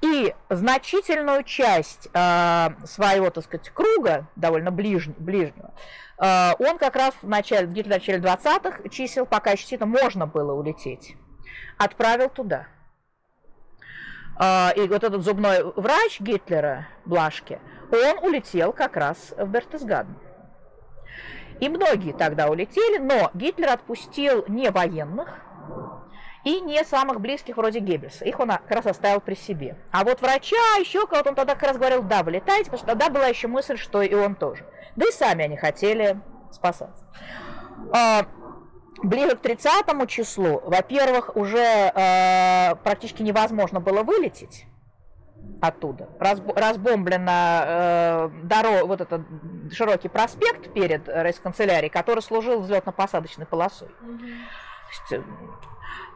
И 0.00 0.32
значительную 0.48 1.42
часть 1.42 2.08
э, 2.12 2.68
своего, 2.84 3.30
так 3.30 3.44
сказать, 3.44 3.68
круга, 3.70 4.28
довольно 4.36 4.70
ближ, 4.70 5.08
ближнего, 5.08 5.74
э, 6.18 6.52
он 6.60 6.78
как 6.78 6.94
раз 6.94 7.14
в 7.20 7.28
начале, 7.28 7.66
где-то 7.66 7.88
в 7.88 7.92
начале 7.92 8.18
20-х 8.20 8.88
чисел, 8.90 9.26
пока 9.26 9.50
еще 9.50 9.62
действительно 9.62 9.90
можно 9.90 10.26
было 10.26 10.52
улететь, 10.52 11.16
отправил 11.78 12.28
туда. 12.30 12.68
Э, 14.38 14.72
и 14.76 14.86
вот 14.86 15.02
этот 15.02 15.22
зубной 15.22 15.64
врач 15.74 16.20
Гитлера, 16.20 16.86
Блашке, 17.04 17.60
он 17.90 18.24
улетел 18.24 18.72
как 18.72 18.96
раз 18.96 19.34
в 19.36 19.48
Бертесгаден. 19.48 20.16
И 21.58 21.68
многие 21.68 22.12
тогда 22.12 22.48
улетели, 22.48 22.98
но 22.98 23.32
Гитлер 23.34 23.70
отпустил 23.70 24.44
не 24.46 24.70
военных, 24.70 25.40
и 26.44 26.60
не 26.60 26.84
самых 26.84 27.20
близких 27.20 27.56
вроде 27.56 27.80
Геббельса. 27.80 28.24
Их 28.24 28.38
он 28.40 28.48
как 28.48 28.70
раз 28.70 28.86
оставил 28.86 29.20
при 29.20 29.34
себе. 29.34 29.76
А 29.90 30.04
вот 30.04 30.20
врача, 30.20 30.56
еще 30.78 31.06
кого-то 31.06 31.30
он 31.30 31.34
тогда 31.34 31.54
как 31.54 31.64
раз 31.64 31.76
говорил, 31.76 32.02
да, 32.02 32.22
вылетайте, 32.22 32.64
потому 32.64 32.78
что 32.78 32.86
тогда 32.86 33.10
была 33.10 33.26
еще 33.26 33.48
мысль, 33.48 33.76
что 33.76 34.02
и 34.02 34.14
он 34.14 34.34
тоже. 34.34 34.64
Да 34.96 35.06
и 35.06 35.12
сами 35.12 35.44
они 35.44 35.56
хотели 35.56 36.20
спасаться. 36.50 37.04
А, 37.92 38.26
ближе 39.02 39.36
к 39.36 39.40
30 39.40 40.08
числу, 40.08 40.60
во-первых, 40.64 41.36
уже 41.36 41.58
э, 41.58 42.74
практически 42.82 43.22
невозможно 43.22 43.80
было 43.80 44.02
вылететь 44.02 44.66
оттуда. 45.60 46.08
Разб, 46.18 46.48
разбомблена 46.56 47.64
э, 47.66 48.30
дорога, 48.44 48.86
вот 48.86 49.00
этот 49.00 49.22
широкий 49.72 50.08
проспект 50.08 50.72
перед 50.72 51.08
рейс-канцелярией, 51.08 51.90
который 51.90 52.20
служил 52.20 52.60
взлетно-посадочной 52.60 53.46
полосой. 53.46 53.88
Mm-hmm. 54.02 55.20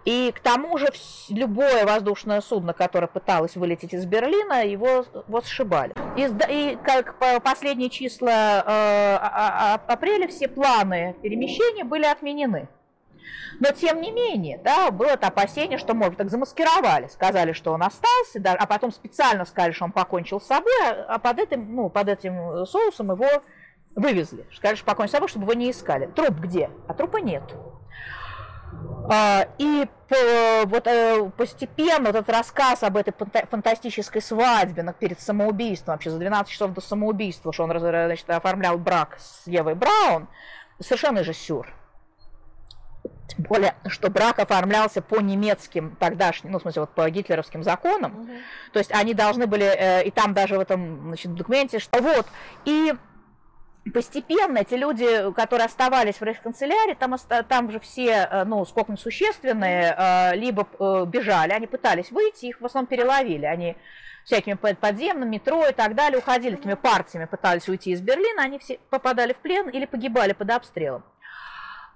И 0.05 0.33
к 0.35 0.41
тому 0.41 0.79
же 0.79 0.89
любое 1.29 1.87
воздушное 1.87 2.41
судно, 2.41 2.73
которое 2.73 3.07
пыталось 3.07 3.55
вылететь 3.55 3.95
из 3.95 4.05
Берлина, 4.05 4.67
его 4.67 5.05
вот 5.29 5.47
сшибали. 5.47 5.95
И, 6.17 6.29
и 6.49 6.77
как 6.85 7.19
по 7.19 7.39
последние 7.39 7.89
числа 7.89 8.31
э, 8.31 8.63
а, 8.67 9.19
а, 9.23 9.75
а, 9.75 9.93
апреля 9.93 10.27
все 10.27 10.49
планы 10.49 11.15
перемещения 11.23 11.85
были 11.85 12.05
отменены. 12.05 12.69
Но 13.61 13.71
тем 13.71 14.01
не 14.01 14.11
менее, 14.11 14.59
да, 14.59 14.91
было 14.91 15.11
это 15.11 15.29
опасение, 15.29 15.79
что, 15.79 15.95
может, 15.95 16.17
так 16.17 16.31
замаскировали, 16.31 17.07
сказали, 17.07 17.53
что 17.53 17.73
он 17.73 17.83
остался, 17.83 18.41
да, 18.41 18.55
а 18.55 18.67
потом 18.67 18.91
специально 18.91 19.45
сказали, 19.45 19.73
что 19.73 19.85
он 19.85 19.93
покончил 19.93 20.41
с 20.41 20.47
собой, 20.47 20.73
а 21.07 21.19
под 21.21 21.39
этим, 21.39 21.77
ну, 21.77 21.89
под 21.89 22.09
этим 22.09 22.67
соусом 22.67 23.13
его 23.13 23.29
вывезли. 23.95 24.47
Сказали, 24.53 24.77
что 24.77 24.87
покончил 24.87 25.11
с 25.11 25.13
собой, 25.13 25.29
чтобы 25.29 25.45
его 25.45 25.55
не 25.55 25.71
искали. 25.71 26.07
Труп 26.07 26.41
где? 26.41 26.71
А 26.89 26.95
трупа 26.95 27.19
нет. 27.19 27.45
А, 29.11 29.49
и 29.59 29.87
вот 30.67 30.87
э, 30.87 31.31
постепенно 31.37 32.07
вот 32.07 32.17
этот 32.17 32.31
рассказ 32.31 32.83
об 32.83 32.97
этой 32.97 33.15
фантастической 33.51 34.21
свадьбе 34.21 34.95
перед 34.99 35.21
самоубийством, 35.21 35.95
вообще 35.95 36.11
за 36.11 36.19
12 36.19 36.53
часов 36.53 36.73
до 36.73 36.81
самоубийства, 36.81 37.53
что 37.53 37.65
он 37.65 37.79
значит, 37.79 38.29
оформлял 38.29 38.79
брак 38.79 39.19
с 39.19 39.47
Евой 39.47 39.75
Браун, 39.75 40.29
совершенно 40.81 41.25
же 41.25 41.33
сюр. 41.33 41.73
Тем 43.29 43.45
более, 43.45 43.75
что 43.87 44.11
брак 44.11 44.39
оформлялся 44.39 45.01
по 45.01 45.21
немецким 45.21 45.97
тогдашним, 45.99 46.53
ну, 46.53 46.59
в 46.59 46.63
смысле, 46.63 46.83
вот 46.83 46.91
по 46.91 47.09
гитлеровским 47.09 47.63
законам. 47.63 48.21
Угу. 48.21 48.31
То 48.75 48.79
есть 48.79 48.93
они 48.93 49.15
должны 49.15 49.47
были, 49.47 49.65
э, 49.65 50.05
и 50.05 50.11
там 50.11 50.35
даже 50.35 50.59
в 50.59 50.61
этом 50.61 51.09
значит, 51.09 51.35
документе, 51.35 51.79
что 51.79 52.03
вот, 52.03 52.27
и 52.67 52.95
постепенно 53.91 54.59
эти 54.59 54.75
люди, 54.75 55.33
которые 55.33 55.67
оставались 55.67 56.17
в 56.17 56.23
рейхсканцелярии, 56.23 56.95
там, 56.95 57.17
там 57.49 57.71
же 57.71 57.81
все, 57.81 58.29
э, 58.31 58.45
ну, 58.45 58.65
сколько 58.65 58.97
существенные, 58.97 59.95
э, 59.97 60.37
либо 60.37 60.69
э, 60.79 61.05
бежали, 61.07 61.53
они 61.53 61.67
пытались 61.67 62.11
выйти, 62.11 62.47
их 62.47 62.61
в 62.61 62.67
основном 62.67 62.87
переловили, 62.87 63.45
они 63.45 63.77
всякими 64.25 64.55
подземными, 64.55 65.31
метро 65.31 65.67
и 65.67 65.73
так 65.73 65.97
далее, 65.97 66.19
уходили 66.19 66.55
такими 66.55 66.75
партиями, 66.75 67.25
пытались 67.25 67.69
уйти 67.69 67.91
из 67.91 68.01
Берлина, 68.01 68.43
они 68.43 68.61
все 68.61 68.79
попадали 68.89 69.33
в 69.33 69.39
плен 69.39 69.69
или 69.69 69.85
погибали 69.85 70.33
под 70.33 70.51
обстрелом. 70.51 71.03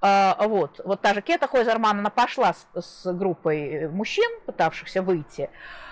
Вот, 0.03 0.81
вот 0.85 1.01
та 1.01 1.15
же 1.15 1.23
Кета 1.23 1.49
Хойзерман, 1.49 2.01
она 2.01 2.11
пошла 2.11 2.53
с, 2.53 2.67
с 2.75 3.13
группой 3.13 3.89
мужчин, 3.89 4.31
пытавшихся 4.45 5.03
выйти, 5.03 5.49
а, 5.49 5.86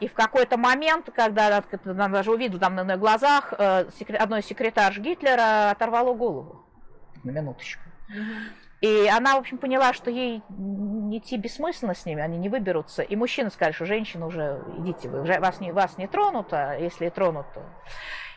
и 0.00 0.08
в 0.08 0.14
какой-то 0.14 0.56
момент, 0.56 1.10
когда 1.14 1.62
она 1.84 2.08
даже 2.08 2.32
увидела 2.32 2.58
там 2.58 2.74
на 2.74 2.96
глазах, 2.96 3.52
э, 3.56 3.86
одной 4.18 4.40
из 4.40 4.46
секретарш 4.46 4.98
Гитлера 4.98 5.70
оторвало 5.70 6.14
голову. 6.14 6.66
На 7.22 7.30
минуточку. 7.30 7.82
И 8.80 9.06
она, 9.08 9.36
в 9.36 9.40
общем, 9.40 9.58
поняла, 9.58 9.92
что 9.92 10.10
ей 10.10 10.38
идти 10.38 11.36
бессмысленно 11.36 11.94
с 11.94 12.06
ними, 12.06 12.22
они 12.22 12.38
не 12.38 12.48
выберутся. 12.48 13.02
И 13.02 13.14
мужчины 13.14 13.50
сказали, 13.50 13.74
что 13.74 13.84
женщины 13.84 14.24
уже, 14.24 14.64
идите 14.78 15.08
вы, 15.08 15.22
вас 15.22 15.60
не, 15.60 15.70
вас 15.70 15.98
не 15.98 16.06
тронут, 16.06 16.52
а 16.52 16.74
если 16.74 17.06
и 17.06 17.10
тронут, 17.10 17.46
то... 17.52 17.62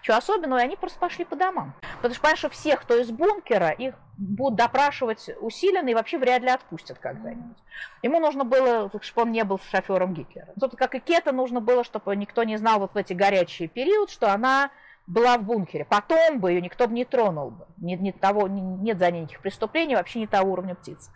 Чего 0.04 0.18
особенного, 0.18 0.60
и 0.60 0.64
они 0.64 0.76
просто 0.76 1.00
пошли 1.00 1.24
по 1.24 1.38
домам. 1.38 1.74
Потому 1.96 2.14
что, 2.14 2.22
понимаешь, 2.22 2.46
всех, 2.52 2.82
кто 2.82 3.00
из 3.00 3.10
бункера, 3.10 3.70
их 3.70 3.96
будут 4.18 4.58
допрашивать 4.58 5.30
усиленно 5.40 5.88
и 5.88 5.94
вообще 5.94 6.18
вряд 6.18 6.42
ли 6.42 6.50
отпустят 6.50 7.00
когда-нибудь. 7.00 7.58
Ему 8.02 8.20
нужно 8.20 8.44
было, 8.44 8.92
чтобы 9.02 9.22
он 9.22 9.32
не 9.32 9.46
был 9.46 9.60
шофером 9.72 10.14
Гитлера. 10.14 10.48
Собственно, 10.60 10.78
как 10.78 10.96
и 10.96 11.00
Кета, 11.00 11.32
нужно 11.32 11.62
было, 11.62 11.86
чтобы 11.86 12.14
никто 12.18 12.44
не 12.44 12.58
знал 12.58 12.80
вот 12.80 12.94
в 12.94 12.98
эти 12.98 13.14
горячие 13.14 13.70
периоды, 13.70 14.12
что 14.12 14.32
она 14.34 14.72
была 15.08 15.38
в 15.38 15.44
бункере. 15.44 15.86
Потом 15.86 16.40
бы 16.40 16.52
ее 16.52 16.62
никто 16.62 16.88
бы 16.88 16.94
не 16.94 17.06
тронул 17.06 17.52
бы. 17.52 17.66
Нет, 17.78 18.02
нет, 18.02 18.20
того, 18.20 18.50
нет 18.50 19.00
за 19.00 19.10
ней 19.10 19.22
никаких 19.22 19.40
преступлений, 19.40 19.96
вообще 19.96 20.20
не 20.20 20.28
того 20.28 20.52
уровня 20.52 20.76
птиц. 20.76 21.12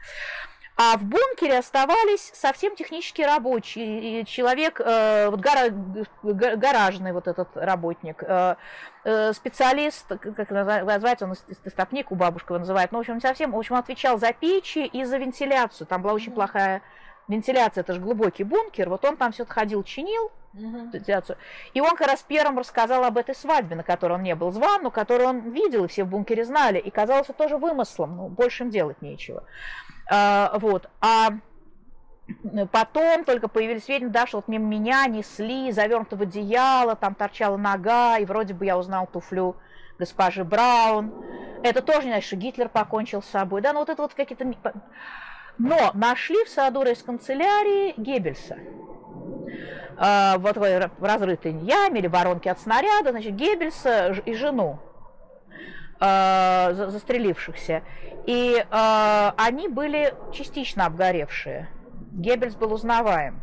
А 0.80 0.95
в 0.95 1.03
бункере 1.03 1.57
оставались 1.57 2.32
совсем 2.36 2.75
технические 2.75 3.25
рабочие. 3.25 4.21
И 4.21 4.25
человек, 4.25 4.80
э, 4.80 5.28
вот 5.28 5.39
гара, 5.39 5.71
гаражный 6.21 7.13
вот 7.13 7.28
этот 7.28 7.49
работник, 7.57 8.21
э, 8.21 8.55
э, 9.03 9.34
специалист, 9.34 10.05
как 10.07 10.51
называется, 10.51 11.25
он 11.25 11.34
истопник 11.65 12.11
у 12.11 12.15
бабушки 12.15 12.51
его 12.51 12.59
называет, 12.59 12.91
ну, 12.91 12.99
в 12.99 13.01
общем, 13.01 13.19
совсем, 13.19 13.53
в 13.53 13.57
общем, 13.57 13.73
отвечал 13.73 14.19
за 14.19 14.32
печи 14.34 14.86
и 14.86 15.03
за 15.03 15.17
вентиляцию. 15.17 15.88
Там 15.88 16.03
была 16.03 16.13
очень 16.13 16.32
плохая 16.32 16.84
вентиляция, 17.28 17.82
это 17.82 17.93
же 17.93 17.99
глубокий 17.99 18.43
бункер, 18.43 18.88
вот 18.88 19.03
он 19.03 19.17
там 19.17 19.32
все 19.32 19.45
ходил, 19.45 19.84
чинил, 19.84 20.32
вентиляцию. 20.53 21.38
И 21.73 21.82
он 21.82 21.95
как 21.95 22.07
раз 22.07 22.23
первым 22.28 22.59
рассказал 22.59 23.03
об 23.03 23.17
этой 23.17 23.36
свадьбе, 23.36 23.75
на 23.75 23.84
которой 23.84 24.13
он 24.13 24.23
не 24.23 24.36
был 24.36 24.51
зван, 24.51 24.84
но 24.84 24.91
которую 24.91 25.30
он 25.30 25.39
видел, 25.51 25.86
и 25.86 25.88
все 25.88 26.03
в 26.03 26.09
бункере 26.09 26.45
знали, 26.45 26.80
и 26.80 26.89
казалось, 26.89 27.28
тоже 27.38 27.57
вымыслом, 27.57 28.17
ну, 28.17 28.28
больше 28.30 28.63
им 28.63 28.69
делать 28.69 29.01
нечего. 29.01 29.43
А, 30.10 30.58
вот. 30.60 30.89
А 31.01 31.30
потом 32.72 33.24
только 33.26 33.47
появились 33.47 33.86
сведения, 33.86 34.12
да, 34.12 34.28
что 34.28 34.38
вот 34.38 34.47
мимо 34.47 34.66
меня 34.66 35.05
несли, 35.08 35.72
завернуто 35.72 36.16
в 36.16 36.22
одеяло, 36.22 36.95
там 36.95 37.16
торчала 37.16 37.58
нога, 37.58 38.18
и 38.18 38.26
вроде 38.26 38.53
бы 38.53 38.66
я 38.66 38.78
узнал 38.78 39.08
туфлю 39.08 39.55
госпожи 39.97 40.43
Браун. 40.43 41.14
Это 41.64 41.82
тоже 41.82 42.03
не 42.03 42.12
значит, 42.12 42.28
что 42.28 42.36
Гитлер 42.36 42.70
покончил 42.70 43.22
с 43.22 43.28
собой. 43.28 43.62
Да, 43.62 43.74
ну 43.74 43.80
вот 43.80 43.89
это 43.89 44.01
вот 44.01 44.14
какие-то... 44.14 44.45
Но 45.58 45.91
нашли 45.95 46.43
в 46.45 46.49
саду 46.49 46.84
из 46.84 47.01
канцелярии 47.01 47.95
Геббельса. 47.97 48.58
э, 49.97 50.38
вот 50.38 50.58
в 50.58 51.03
разрытой 51.03 51.53
яме 51.53 51.99
или 51.99 52.08
воронке 52.08 52.51
от 52.51 52.60
снаряда, 52.60 53.10
значит, 53.10 53.34
Геббельса 53.34 54.14
и 54.26 54.34
жену 54.36 54.80
э, 56.00 56.74
застрелившихся. 56.74 57.84
И 58.26 58.58
э, 58.58 59.32
они 59.38 59.68
были 59.68 60.14
частично 60.34 60.86
обгоревшие. 60.86 61.70
Геббельс 62.12 62.56
был 62.56 62.74
узнаваем. 62.74 63.41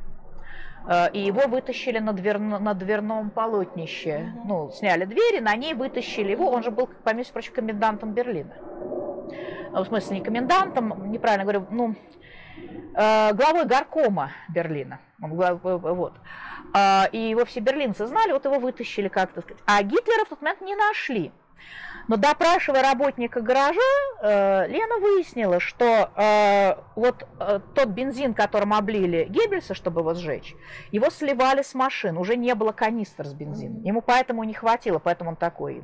Э, 0.86 1.10
и 1.12 1.20
его 1.20 1.48
вытащили 1.48 1.98
на, 1.98 2.12
двер... 2.12 2.38
на 2.38 2.74
дверном 2.74 3.30
полотнище. 3.30 4.32
Угу. 4.36 4.48
Ну, 4.48 4.70
сняли 4.72 5.04
двери, 5.04 5.40
на 5.40 5.56
ней 5.56 5.74
вытащили 5.74 6.32
его. 6.32 6.50
Он 6.50 6.62
же 6.62 6.70
был, 6.70 6.88
помимо 7.02 7.24
прочим, 7.32 7.54
комендантом 7.54 8.12
Берлина. 8.12 8.54
Ну, 9.72 9.82
в 9.82 9.86
смысле, 9.86 10.18
не 10.18 10.24
комендантом, 10.24 11.10
неправильно 11.10 11.44
говорю, 11.44 11.66
ну, 11.70 11.94
э, 12.94 13.32
главой 13.32 13.64
горкома 13.64 14.30
Берлина. 14.48 15.00
Он, 15.20 15.30
вот. 15.32 16.14
И 17.12 17.18
его 17.18 17.44
все 17.44 17.60
берлинцы 17.60 18.04
знали, 18.06 18.32
вот 18.32 18.44
его 18.44 18.58
вытащили 18.58 19.08
как-то 19.08 19.42
сказать. 19.42 19.62
А 19.64 19.80
Гитлера 19.82 20.24
в 20.24 20.28
тот 20.28 20.42
момент 20.42 20.60
не 20.60 20.74
нашли. 20.74 21.30
Но 22.06 22.16
допрашивая 22.16 22.82
работника 22.82 23.40
гаража, 23.40 23.80
э, 24.20 24.66
Лена 24.68 24.98
выяснила, 24.98 25.58
что 25.58 26.10
э, 26.14 26.76
вот 26.96 27.26
э, 27.40 27.60
тот 27.74 27.88
бензин, 27.88 28.34
которым 28.34 28.74
облили 28.74 29.24
Геббельса, 29.28 29.74
чтобы 29.74 30.02
его 30.02 30.14
сжечь, 30.14 30.54
его 30.92 31.08
сливали 31.10 31.62
с 31.62 31.74
машин, 31.74 32.18
уже 32.18 32.36
не 32.36 32.54
было 32.54 32.72
канистр 32.72 33.24
с 33.26 33.32
бензином. 33.32 33.82
Ему 33.82 34.02
поэтому 34.02 34.44
не 34.44 34.54
хватило, 34.54 34.98
поэтому 34.98 35.30
он 35.30 35.36
такой 35.36 35.82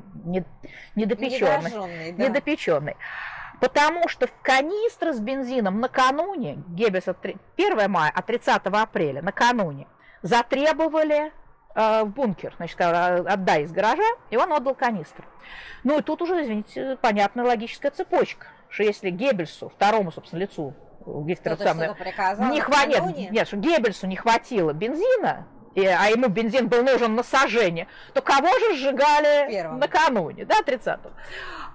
недопеченный. 0.95 2.11
Недопеченный. 2.13 2.95
Потому 3.59 4.07
что 4.07 4.25
в 4.27 4.33
канистры 4.41 5.13
с 5.13 5.19
бензином 5.19 5.79
накануне, 5.79 6.63
Геббельс 6.69 7.05
1 7.07 7.91
мая, 7.91 8.11
а 8.13 8.21
30 8.21 8.61
апреля, 8.65 9.21
накануне, 9.21 9.87
затребовали 10.23 11.31
в 11.75 12.05
бункер, 12.05 12.53
значит, 12.57 12.79
отдай 12.81 13.63
из 13.63 13.71
гаража, 13.71 14.03
и 14.29 14.37
он 14.37 14.51
отдал 14.53 14.75
канистру. 14.75 15.25
Ну 15.83 15.99
и 15.99 16.01
тут 16.01 16.21
уже, 16.21 16.43
извините, 16.43 16.97
понятная 17.01 17.45
логическая 17.45 17.91
цепочка, 17.91 18.47
что 18.69 18.83
если 18.83 19.09
Геббельсу, 19.09 19.69
второму, 19.69 20.11
собственно, 20.11 20.41
лицу 20.41 20.73
Гитлера 21.05 21.55
самое, 21.55 21.95
не 22.51 22.61
хватит, 22.61 23.03
нет, 23.17 23.31
нет, 23.31 23.47
что 23.47 23.57
Геббельсу 23.57 24.07
не 24.07 24.15
хватило 24.15 24.73
бензина, 24.73 25.47
и, 25.73 25.85
а 25.85 26.07
ему 26.09 26.27
бензин 26.27 26.67
был 26.67 26.83
нужен 26.83 27.15
на 27.15 27.23
сожжение, 27.23 27.87
то 28.13 28.21
кого 28.21 28.49
же 28.59 28.75
сжигали 28.75 29.49
Первым. 29.49 29.79
накануне, 29.79 30.45
да, 30.45 30.59
30-го? 30.65 31.11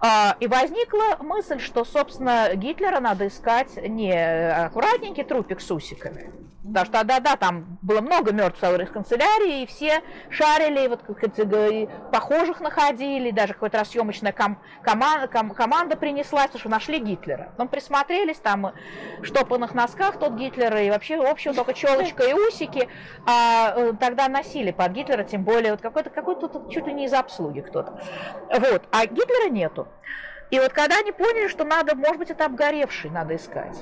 А, 0.01 0.37
и 0.41 0.47
возникла 0.47 1.17
мысль, 1.21 1.59
что, 1.59 1.85
собственно, 1.85 2.55
Гитлера 2.55 3.01
надо 3.01 3.29
искать 3.29 3.77
не 3.77 4.13
аккуратненький 4.13 5.25
трупик 5.25 5.61
с 5.61 5.71
усиками, 5.71 6.33
Потому 6.67 6.87
что, 6.87 7.05
да-да, 7.05 7.37
там 7.37 7.79
было 7.81 8.01
много 8.01 8.33
мертвых 8.33 8.91
в 8.91 8.93
канцелярии, 8.93 9.63
и 9.63 9.67
все 9.67 10.03
шарили, 10.31 10.89
вот 10.89 11.01
и 11.39 11.89
похожих 12.11 12.61
находили, 12.61 13.31
даже 13.31 13.55
какая-то 13.55 13.85
съемочная 13.85 14.33
ком- 14.33 14.59
команда, 14.83 15.29
ком- 15.29 15.51
команда 15.51 15.97
принеслась, 15.97 16.47
потому 16.47 16.61
что 16.61 16.69
нашли 16.69 16.99
Гитлера. 16.99 17.51
Потом 17.53 17.69
присмотрелись, 17.69 18.39
там 18.39 18.73
в 19.21 19.25
штопанных 19.25 19.75
носках 19.75 20.19
тот 20.19 20.33
Гитлер, 20.33 20.77
и 20.79 20.91
вообще, 20.91 21.19
в 21.19 21.27
общем, 21.27 21.55
только 21.55 21.73
челочка 21.73 22.25
и 22.25 22.33
усики. 22.33 22.89
А 23.27 23.73
э, 23.77 23.93
тогда 24.01 24.29
носили 24.29 24.73
под 24.73 24.91
Гитлера, 24.93 25.23
тем 25.23 25.45
более 25.45 25.73
вот 25.73 25.83
какой-то, 25.83 26.11
какой-то 26.11 26.69
чуть 26.71 26.87
ли 26.87 26.95
не 26.95 27.05
из 27.05 27.13
обслуги 27.13 27.61
кто-то. 27.61 28.01
Вот, 28.51 28.83
а 28.91 29.07
Гитлера 29.07 29.51
нету. 29.51 29.86
И 30.51 30.59
вот 30.59 30.73
когда 30.73 30.99
они 30.99 31.13
поняли, 31.13 31.49
что 31.49 31.65
надо, 31.65 31.95
может 31.97 32.19
быть, 32.19 32.31
это 32.31 32.45
обгоревший 32.45 33.11
надо 33.11 33.37
искать. 33.37 33.77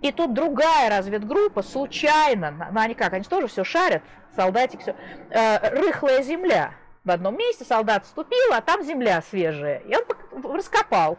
И 0.00 0.12
тут 0.12 0.34
другая 0.34 0.90
разведгруппа 0.90 1.62
случайно, 1.62 2.50
ну 2.72 2.80
они 2.80 2.94
как, 2.94 3.12
они 3.12 3.24
тоже 3.24 3.46
все 3.46 3.64
шарят, 3.64 4.02
солдатик 4.36 4.80
все, 4.80 4.94
э, 5.30 5.70
рыхлая 5.70 6.22
земля. 6.22 6.74
В 7.04 7.10
одном 7.10 7.36
месте 7.36 7.64
солдат 7.64 8.04
вступил, 8.04 8.52
а 8.52 8.62
там 8.62 8.82
земля 8.82 9.22
свежая. 9.22 9.78
И 9.80 9.94
он 9.94 10.54
раскопал. 10.54 11.18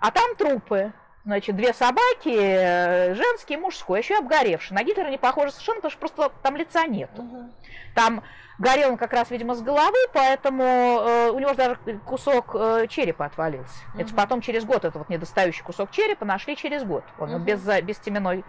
А 0.00 0.10
там 0.12 0.36
трупы. 0.36 0.92
Значит, 1.24 1.54
две 1.54 1.74
собаки, 1.74 2.34
э, 2.34 3.14
женский 3.14 3.54
и 3.54 3.56
мужской, 3.58 4.00
еще 4.00 4.14
и 4.14 4.16
обгоревший. 4.16 4.74
На 4.74 4.82
Гитлера 4.82 5.08
не 5.10 5.18
похоже 5.18 5.52
совершенно, 5.52 5.76
потому 5.76 5.90
что 5.90 6.00
просто 6.00 6.32
там 6.42 6.56
лица 6.56 6.86
нет. 6.86 7.10
Угу. 7.14 7.50
Там 7.94 8.22
горел 8.58 8.90
он 8.90 8.96
как 8.96 9.12
раз, 9.12 9.30
видимо, 9.30 9.54
с 9.54 9.60
головы, 9.60 9.98
поэтому 10.14 10.64
э, 10.64 11.30
у 11.30 11.38
него 11.38 11.52
даже 11.52 11.76
кусок 12.06 12.54
э, 12.54 12.86
черепа 12.88 13.26
отвалился. 13.26 13.78
Угу. 13.94 14.02
Это 14.02 14.14
потом 14.14 14.40
через 14.40 14.64
год, 14.64 14.86
это 14.86 14.98
вот 14.98 15.10
недостающий 15.10 15.62
кусок 15.62 15.90
черепа 15.90 16.24
нашли 16.24 16.56
через 16.56 16.84
год. 16.84 17.04
Он 17.18 17.34
угу. 17.34 17.44
без, 17.44 17.60
без 17.82 17.98
теменной 17.98 18.42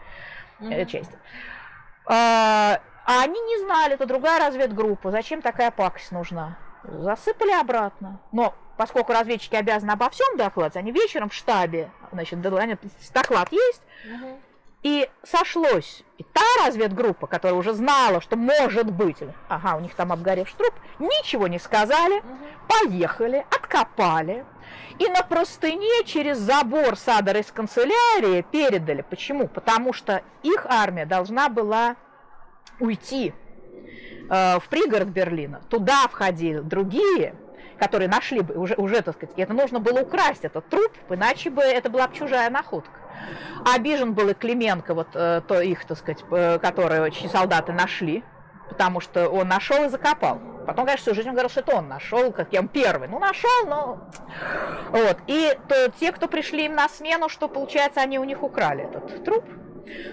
э, 0.61 0.85
части. 0.85 1.17
А, 2.05 2.79
а 3.05 3.23
они 3.23 3.39
не 3.39 3.65
знали, 3.65 3.95
это 3.95 4.05
другая 4.05 4.39
разведгруппа, 4.39 5.11
зачем 5.11 5.41
такая 5.41 5.71
пакость 5.71 6.11
нужна. 6.11 6.57
Засыпали 6.83 7.51
обратно. 7.51 8.19
Но 8.31 8.53
поскольку 8.77 9.13
разведчики 9.13 9.55
обязаны 9.55 9.91
обо 9.91 10.09
всем 10.09 10.37
докладывать, 10.37 10.77
они 10.77 10.91
вечером 10.91 11.29
в 11.29 11.33
штабе, 11.33 11.91
значит, 12.11 12.41
доклад 12.41 13.51
есть, 13.51 13.81
угу. 14.05 14.39
И 14.83 15.07
сошлось. 15.23 16.03
И 16.17 16.23
та 16.23 16.65
разведгруппа, 16.65 17.27
которая 17.27 17.57
уже 17.57 17.73
знала, 17.73 18.19
что 18.19 18.35
может 18.35 18.91
быть, 18.91 19.17
ага, 19.47 19.75
у 19.75 19.79
них 19.79 19.93
там 19.93 20.11
обгоревший 20.11 20.57
труп, 20.57 20.73
ничего 20.97 21.47
не 21.47 21.59
сказали, 21.59 22.19
угу. 22.19 22.27
поехали, 22.67 23.45
откопали. 23.51 24.43
И 24.97 25.07
на 25.07 25.23
простыне 25.23 26.03
через 26.05 26.37
забор 26.37 26.95
Садора 26.95 27.39
из 27.39 27.51
канцелярии 27.51 28.41
передали. 28.41 29.01
Почему? 29.07 29.47
Потому 29.47 29.93
что 29.93 30.23
их 30.43 30.65
армия 30.67 31.05
должна 31.05 31.49
была 31.49 31.95
уйти 32.79 33.33
э, 34.29 34.59
в 34.59 34.67
пригород 34.69 35.09
Берлина. 35.09 35.61
Туда 35.69 36.07
входили 36.07 36.59
другие, 36.59 37.35
которые 37.79 38.07
нашли 38.07 38.41
бы 38.41 38.53
уже, 38.55 38.75
уже, 38.75 39.01
так 39.01 39.15
сказать, 39.15 39.33
это 39.37 39.53
нужно 39.53 39.79
было 39.79 40.01
украсть 40.01 40.45
этот 40.45 40.67
труп, 40.69 40.91
иначе 41.09 41.49
бы 41.49 41.61
это 41.61 41.89
была 41.89 42.07
бы 42.07 42.15
чужая 42.15 42.49
находка. 42.49 42.91
Обижен 43.65 44.13
был 44.13 44.29
и 44.29 44.33
Клименко, 44.33 44.93
вот 44.93 45.09
э, 45.13 45.41
то 45.47 45.61
их, 45.61 45.85
так 45.85 45.97
сказать, 45.97 46.23
э, 46.31 46.59
которые 46.59 47.11
солдаты 47.31 47.73
нашли, 47.73 48.23
потому 48.69 48.99
что 48.99 49.29
он 49.29 49.47
нашел 49.47 49.83
и 49.85 49.89
закопал. 49.89 50.39
Потом, 50.65 50.85
конечно, 50.85 51.03
всю 51.03 51.15
жизнь 51.15 51.27
он 51.27 51.33
говорил, 51.33 51.49
что 51.49 51.61
это 51.61 51.75
он 51.75 51.87
нашел, 51.87 52.31
как 52.31 52.53
я 52.53 52.61
первый. 52.63 53.07
Ну, 53.07 53.19
нашел, 53.19 53.65
но... 53.67 54.07
Вот. 54.91 55.17
И 55.27 55.57
то, 55.67 55.91
те, 55.99 56.11
кто 56.11 56.27
пришли 56.27 56.65
им 56.65 56.75
на 56.75 56.87
смену, 56.87 57.29
что, 57.29 57.47
получается, 57.47 58.01
они 58.01 58.19
у 58.19 58.23
них 58.23 58.43
украли 58.43 58.83
этот 58.83 59.23
труп. 59.23 59.43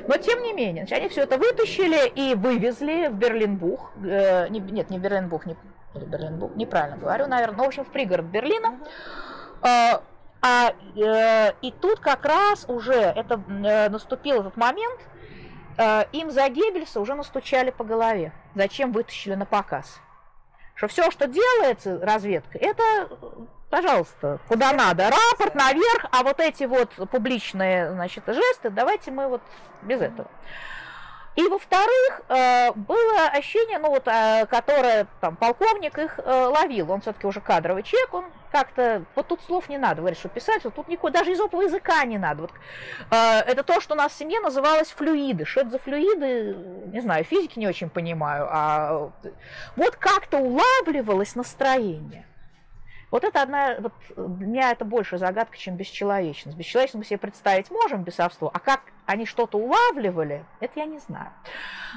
Но, 0.06 0.16
тем 0.16 0.42
не 0.42 0.52
менее, 0.52 0.84
значит, 0.84 0.98
они 0.98 1.08
все 1.08 1.22
это 1.22 1.38
вытащили 1.38 2.08
и 2.08 2.34
вывезли 2.34 3.08
в 3.08 3.14
Берлинбух. 3.14 3.92
Э, 4.04 4.48
не, 4.48 4.60
нет, 4.60 4.90
не 4.90 4.98
Берлинбух, 4.98 5.46
не, 5.46 5.56
Берлинбух, 5.94 6.54
неправильно 6.56 6.96
говорю, 6.96 7.26
наверное. 7.26 7.58
Ну, 7.58 7.64
в 7.64 7.68
общем, 7.68 7.84
в 7.84 7.88
пригород 7.88 8.26
Берлина. 8.26 8.78
Э, 9.62 9.98
а, 10.40 10.72
э, 10.94 11.52
и 11.62 11.72
тут 11.72 11.98
как 11.98 12.24
раз 12.24 12.64
уже 12.68 12.94
это, 12.94 13.42
э, 13.48 13.88
наступил 13.88 14.40
этот 14.40 14.56
момент, 14.56 15.00
э, 15.76 16.04
им 16.12 16.30
за 16.30 16.48
Геббельса 16.48 17.00
уже 17.00 17.14
настучали 17.14 17.70
по 17.70 17.82
голове. 17.84 18.32
Зачем 18.54 18.92
вытащили 18.92 19.34
на 19.34 19.46
показ? 19.46 20.00
Что 20.74 20.86
все, 20.86 21.10
что 21.10 21.26
делается 21.26 21.98
разведка, 22.00 22.56
это, 22.56 23.08
пожалуйста, 23.70 24.38
куда 24.48 24.72
надо. 24.72 25.10
Рапорт 25.10 25.54
наверх, 25.54 26.06
а 26.10 26.22
вот 26.22 26.40
эти 26.40 26.64
вот 26.64 26.90
публичные, 27.10 27.92
значит, 27.92 28.24
жесты, 28.26 28.70
давайте 28.70 29.10
мы 29.10 29.28
вот 29.28 29.42
без 29.82 30.00
этого. 30.00 30.28
И 31.38 31.46
во-вторых, 31.46 32.22
э, 32.30 32.72
было 32.72 33.28
ощущение, 33.32 33.78
ну 33.78 33.90
вот, 33.90 34.08
э, 34.08 34.44
которое 34.46 35.06
там 35.20 35.36
полковник 35.36 35.96
их 35.96 36.18
э, 36.18 36.46
ловил, 36.46 36.90
он 36.90 37.00
все-таки 37.00 37.28
уже 37.28 37.40
кадровый 37.40 37.84
человек, 37.84 38.12
он 38.12 38.24
как-то, 38.50 39.04
вот 39.14 39.28
тут 39.28 39.40
слов 39.42 39.68
не 39.68 39.78
надо, 39.78 40.00
говорит, 40.00 40.18
что 40.18 40.28
писать, 40.28 40.64
вот 40.64 40.74
тут 40.74 40.88
никуда, 40.88 41.20
даже 41.20 41.30
языкового 41.30 41.62
языка 41.62 42.04
не 42.06 42.18
надо. 42.18 42.42
Вот, 42.42 42.50
это 43.10 43.62
то, 43.62 43.80
что 43.80 43.94
у 43.94 43.96
нас 43.96 44.10
в 44.10 44.18
семье 44.18 44.40
называлось 44.40 44.90
флюиды. 44.90 45.44
Что 45.44 45.60
это 45.60 45.70
за 45.70 45.78
флюиды, 45.78 46.56
не 46.92 47.00
знаю, 47.00 47.22
физики 47.22 47.56
не 47.56 47.68
очень 47.68 47.88
понимаю, 47.88 48.48
а 48.50 49.12
вот 49.76 49.96
как-то 49.96 50.38
улавливалось 50.38 51.36
настроение. 51.36 52.26
Вот 53.10 53.24
это 53.24 53.40
одна, 53.40 53.76
вот 53.78 53.92
для 54.16 54.46
меня 54.46 54.70
это 54.70 54.84
больше 54.84 55.16
загадка, 55.16 55.56
чем 55.56 55.76
бесчеловечность. 55.76 56.56
Бесчеловечность 56.58 56.94
мы 56.98 57.04
себе 57.04 57.18
представить 57.18 57.70
можем, 57.70 58.02
бесовство, 58.02 58.50
а 58.52 58.58
как 58.58 58.82
они 59.06 59.24
что-то 59.24 59.56
улавливали, 59.56 60.44
это 60.60 60.80
я 60.80 60.86
не 60.86 60.98
знаю. 60.98 61.30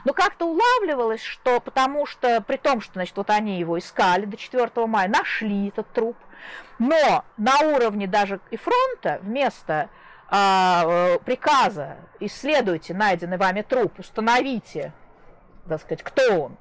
Но 0.06 0.14
как-то 0.14 0.46
улавливалось, 0.46 1.22
что 1.22 1.60
потому 1.60 2.06
что, 2.06 2.40
при 2.42 2.56
том, 2.56 2.80
что, 2.80 2.94
значит, 2.94 3.18
вот 3.18 3.30
они 3.30 3.60
его 3.60 3.78
искали 3.78 4.26
до 4.26 4.38
4 4.38 4.70
мая, 4.88 5.10
нашли 5.10 5.68
этот 5.68 5.92
труп, 5.92 6.16
но 6.80 7.26
на 7.36 7.60
уровне 7.60 8.08
даже 8.08 8.40
и 8.50 8.56
фронта 8.56 9.20
вместо 9.22 9.90
а, 10.30 10.84
э, 10.86 11.20
приказа 11.20 11.98
исследуйте 12.22 12.94
найденный 12.94 13.38
вами 13.38 13.64
труп, 13.64 14.00
установите, 14.00 14.94
так 15.68 15.82
сказать, 15.82 16.04
кто 16.04 16.44
он, 16.44 16.58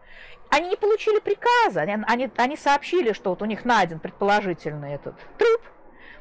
они 0.50 0.70
не 0.70 0.76
получили 0.76 1.20
приказа, 1.20 1.82
они, 1.82 1.98
они, 2.06 2.30
они 2.36 2.56
сообщили, 2.56 3.12
что 3.12 3.30
вот 3.30 3.42
у 3.42 3.44
них 3.44 3.64
найден 3.64 4.00
предположительно 4.00 4.86
этот 4.86 5.14
труп, 5.38 5.62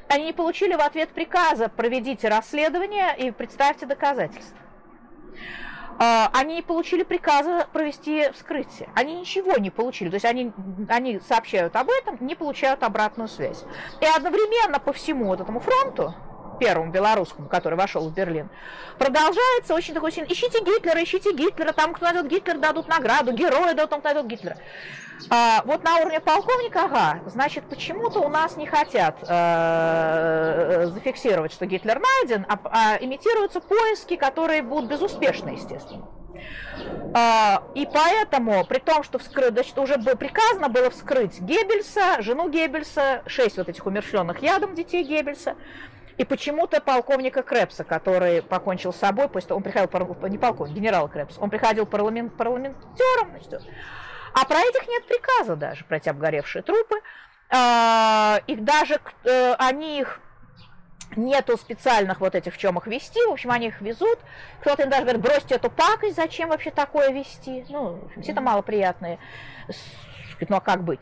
они 0.08 0.26
не 0.26 0.32
получили 0.32 0.74
в 0.74 0.80
ответ 0.80 1.10
приказа, 1.10 1.68
проведите 1.68 2.28
расследование 2.28 3.14
и 3.16 3.30
представьте 3.30 3.86
доказательства. 3.86 4.58
а, 5.98 6.30
они 6.32 6.56
не 6.56 6.62
получили 6.62 7.02
приказа 7.02 7.68
провести 7.72 8.30
вскрытие. 8.30 8.88
Они 8.94 9.20
ничего 9.20 9.56
не 9.58 9.70
получили. 9.70 10.08
То 10.08 10.14
есть 10.14 10.24
они, 10.24 10.52
они 10.88 11.20
сообщают 11.20 11.76
об 11.76 11.90
этом, 11.90 12.16
не 12.20 12.34
получают 12.34 12.82
обратную 12.82 13.28
связь. 13.28 13.64
И 14.00 14.06
одновременно 14.06 14.80
по 14.80 14.92
всему 14.92 15.26
вот 15.26 15.40
этому 15.40 15.60
фронту, 15.60 16.14
первому 16.60 16.92
белорусскому, 16.92 17.48
который 17.48 17.74
вошел 17.74 18.08
в 18.08 18.14
Берлин, 18.14 18.48
продолжается 18.98 19.74
очень 19.74 19.94
такой 19.94 20.12
сильный. 20.12 20.32
Ищите 20.32 20.60
Гитлера, 20.62 21.02
ищите 21.02 21.32
Гитлера, 21.32 21.72
там 21.72 21.92
кто 21.92 22.04
найдет 22.04 22.28
Гитлера, 22.28 22.58
дадут 22.58 22.86
награду, 22.86 23.32
героя 23.32 23.74
дадут, 23.74 23.90
там 23.90 24.00
кто 24.00 24.12
найдет 24.12 24.26
Гитлера. 24.28 24.56
А, 25.28 25.62
вот 25.64 25.82
на 25.84 25.98
уровне 25.98 26.20
полковника, 26.20 26.84
ага, 26.84 27.20
значит, 27.26 27.64
почему-то 27.64 28.20
у 28.20 28.28
нас 28.28 28.56
не 28.56 28.66
хотят 28.66 29.16
э, 29.28 30.86
зафиксировать, 30.94 31.52
что 31.52 31.66
Гитлер 31.66 32.00
найден, 32.00 32.46
а, 32.48 32.58
а 32.64 32.98
имитируются 33.00 33.60
поиски, 33.60 34.16
которые 34.16 34.62
будут 34.62 34.88
безуспешны, 34.88 35.50
естественно. 35.50 36.08
А, 37.12 37.64
и 37.74 37.86
поэтому, 37.92 38.64
при 38.64 38.78
том, 38.78 39.02
что 39.02 39.18
вскры... 39.18 39.50
значит, 39.50 39.76
уже 39.78 39.96
было 39.96 40.14
приказано 40.14 40.68
было 40.68 40.90
вскрыть 40.90 41.40
Геббельса, 41.40 42.22
жену 42.22 42.48
Геббельса, 42.48 43.22
шесть 43.26 43.58
вот 43.58 43.68
этих 43.68 43.84
умершленных 43.84 44.42
ядом 44.42 44.74
детей 44.74 45.02
Геббельса, 45.02 45.56
и 46.20 46.24
почему-то 46.24 46.82
полковника 46.82 47.42
Крепса, 47.42 47.82
который 47.82 48.42
покончил 48.42 48.92
с 48.92 48.96
собой, 48.96 49.26
после 49.30 49.56
он 49.56 49.62
приходил, 49.62 49.88
не 50.28 50.36
полковник, 50.36 50.76
генерал 50.76 51.08
Крепс, 51.08 51.38
он 51.38 51.48
приходил 51.48 51.86
парламент, 51.86 52.36
парламентером, 52.36 53.30
значит, 53.30 53.66
а 54.34 54.44
про 54.44 54.58
этих 54.58 54.86
нет 54.86 55.06
приказа 55.06 55.56
даже, 55.56 55.82
про 55.86 55.96
эти 55.96 56.10
обгоревшие 56.10 56.62
трупы. 56.62 56.96
А, 57.48 58.38
их 58.46 58.62
даже, 58.62 59.00
э, 59.24 59.54
они 59.54 60.00
их 60.00 60.20
нету 61.16 61.56
специальных 61.56 62.20
вот 62.20 62.34
этих, 62.34 62.52
в 62.52 62.58
чем 62.58 62.76
их 62.76 62.86
вести, 62.86 63.18
в 63.24 63.30
общем, 63.30 63.50
они 63.50 63.68
их 63.68 63.80
везут. 63.80 64.18
Кто-то 64.60 64.82
им 64.82 64.90
даже 64.90 65.04
говорит, 65.04 65.22
бросьте 65.22 65.54
эту 65.54 65.70
пакость, 65.70 66.16
зачем 66.16 66.50
вообще 66.50 66.70
такое 66.70 67.12
вести? 67.12 67.64
Ну, 67.70 67.98
все 68.20 68.32
это 68.32 68.42
малоприятные 68.42 69.18
ну 70.48 70.56
а 70.56 70.60
как 70.60 70.82
быть? 70.82 71.00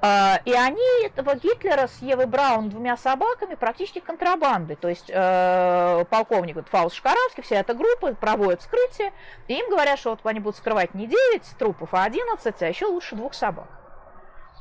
А, 0.00 0.40
и 0.44 0.52
они 0.52 1.06
этого 1.06 1.34
Гитлера 1.36 1.86
с 1.86 2.02
Евой 2.02 2.26
Браун 2.26 2.68
двумя 2.68 2.96
собаками 2.96 3.54
практически 3.54 4.00
контрабандой. 4.00 4.76
То 4.76 4.88
есть 4.88 5.06
э, 5.08 6.04
полковник 6.10 6.56
вот, 6.56 6.68
Фауст 6.68 6.96
Шкаравский, 6.96 7.42
вся 7.42 7.56
эта 7.56 7.72
группа 7.72 8.14
проводит 8.14 8.60
вскрытие, 8.60 9.12
и 9.48 9.54
им 9.54 9.70
говорят, 9.70 9.98
что 9.98 10.10
вот 10.10 10.20
они 10.24 10.40
будут 10.40 10.58
скрывать 10.58 10.92
не 10.94 11.06
9 11.06 11.42
трупов, 11.58 11.94
а 11.94 12.04
11, 12.04 12.62
а 12.62 12.68
еще 12.68 12.86
лучше 12.86 13.16
двух 13.16 13.32
собак. 13.32 13.66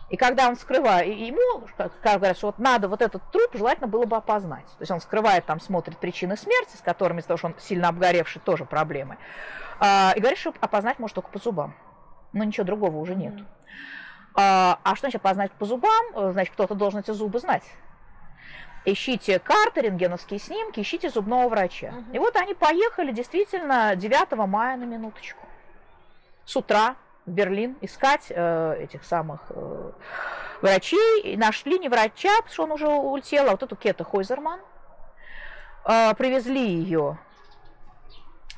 И 0.10 0.16
когда 0.16 0.48
он 0.48 0.56
скрывает, 0.56 1.08
ему 1.08 1.66
как 1.78 2.20
говорят, 2.20 2.38
что 2.38 2.48
вот 2.48 2.60
надо 2.60 2.88
вот 2.88 3.02
этот 3.02 3.24
труп 3.32 3.50
желательно 3.54 3.88
было 3.88 4.06
бы 4.06 4.16
опознать. 4.16 4.66
То 4.66 4.82
есть 4.82 4.92
он 4.92 5.02
скрывает, 5.02 5.46
там 5.46 5.60
смотрит 5.60 5.98
причины 5.98 6.38
смерти, 6.38 6.78
с 6.78 6.82
которыми, 6.82 7.20
из-за 7.20 7.30
того, 7.30 7.38
что 7.38 7.48
он 7.48 7.56
сильно 7.60 7.90
обгоревший, 7.90 8.42
тоже 8.46 8.64
проблемы. 8.64 9.18
А, 9.80 10.14
и 10.16 10.20
говорит, 10.20 10.38
что 10.38 10.54
опознать 10.62 11.00
может 11.00 11.16
только 11.16 11.30
по 11.30 11.40
зубам. 11.40 11.76
Но 12.32 12.44
ничего 12.44 12.64
другого 12.66 12.98
уже 12.98 13.16
нет. 13.16 13.34
Mm. 13.34 13.46
А, 14.36 14.80
а 14.84 14.96
что 14.96 15.08
значит 15.08 15.22
познать 15.22 15.52
по 15.52 15.66
зубам? 15.66 16.04
Э, 16.16 16.32
значит, 16.32 16.54
кто-то 16.54 16.76
должен 16.76 17.00
эти 17.00 17.12
зубы 17.12 17.40
знать. 17.40 17.64
Ищите 18.86 19.40
карты, 19.40 19.82
рентгеновские 19.82 20.40
снимки, 20.40 20.82
ищите 20.82 21.10
зубного 21.10 21.48
врача. 21.50 21.90
Угу. 21.90 22.16
И 22.16 22.20
вот 22.20 22.36
они 22.36 22.54
поехали 22.54 23.12
действительно 23.12 23.96
9 23.96 24.32
мая 24.48 24.76
на 24.78 24.84
минуточку. 24.84 25.46
С 26.46 26.56
утра 26.56 26.96
в 27.26 27.32
Берлин 27.32 27.78
искать 27.82 28.26
э, 28.30 28.78
этих 28.82 29.06
самых 29.06 29.40
э, 29.50 29.92
врачей. 30.62 31.22
И 31.22 31.38
нашли 31.38 31.80
не 31.80 31.88
врача, 31.88 32.36
потому 32.38 32.54
что 32.54 32.64
он 32.64 32.72
уже 32.72 32.88
улетел, 32.88 33.48
а 33.48 33.52
вот 33.52 33.64
эту 33.64 33.76
Кета 33.76 34.04
Хойзерман. 34.04 34.60
Э, 35.86 36.14
привезли 36.16 36.68
ее 36.68 37.18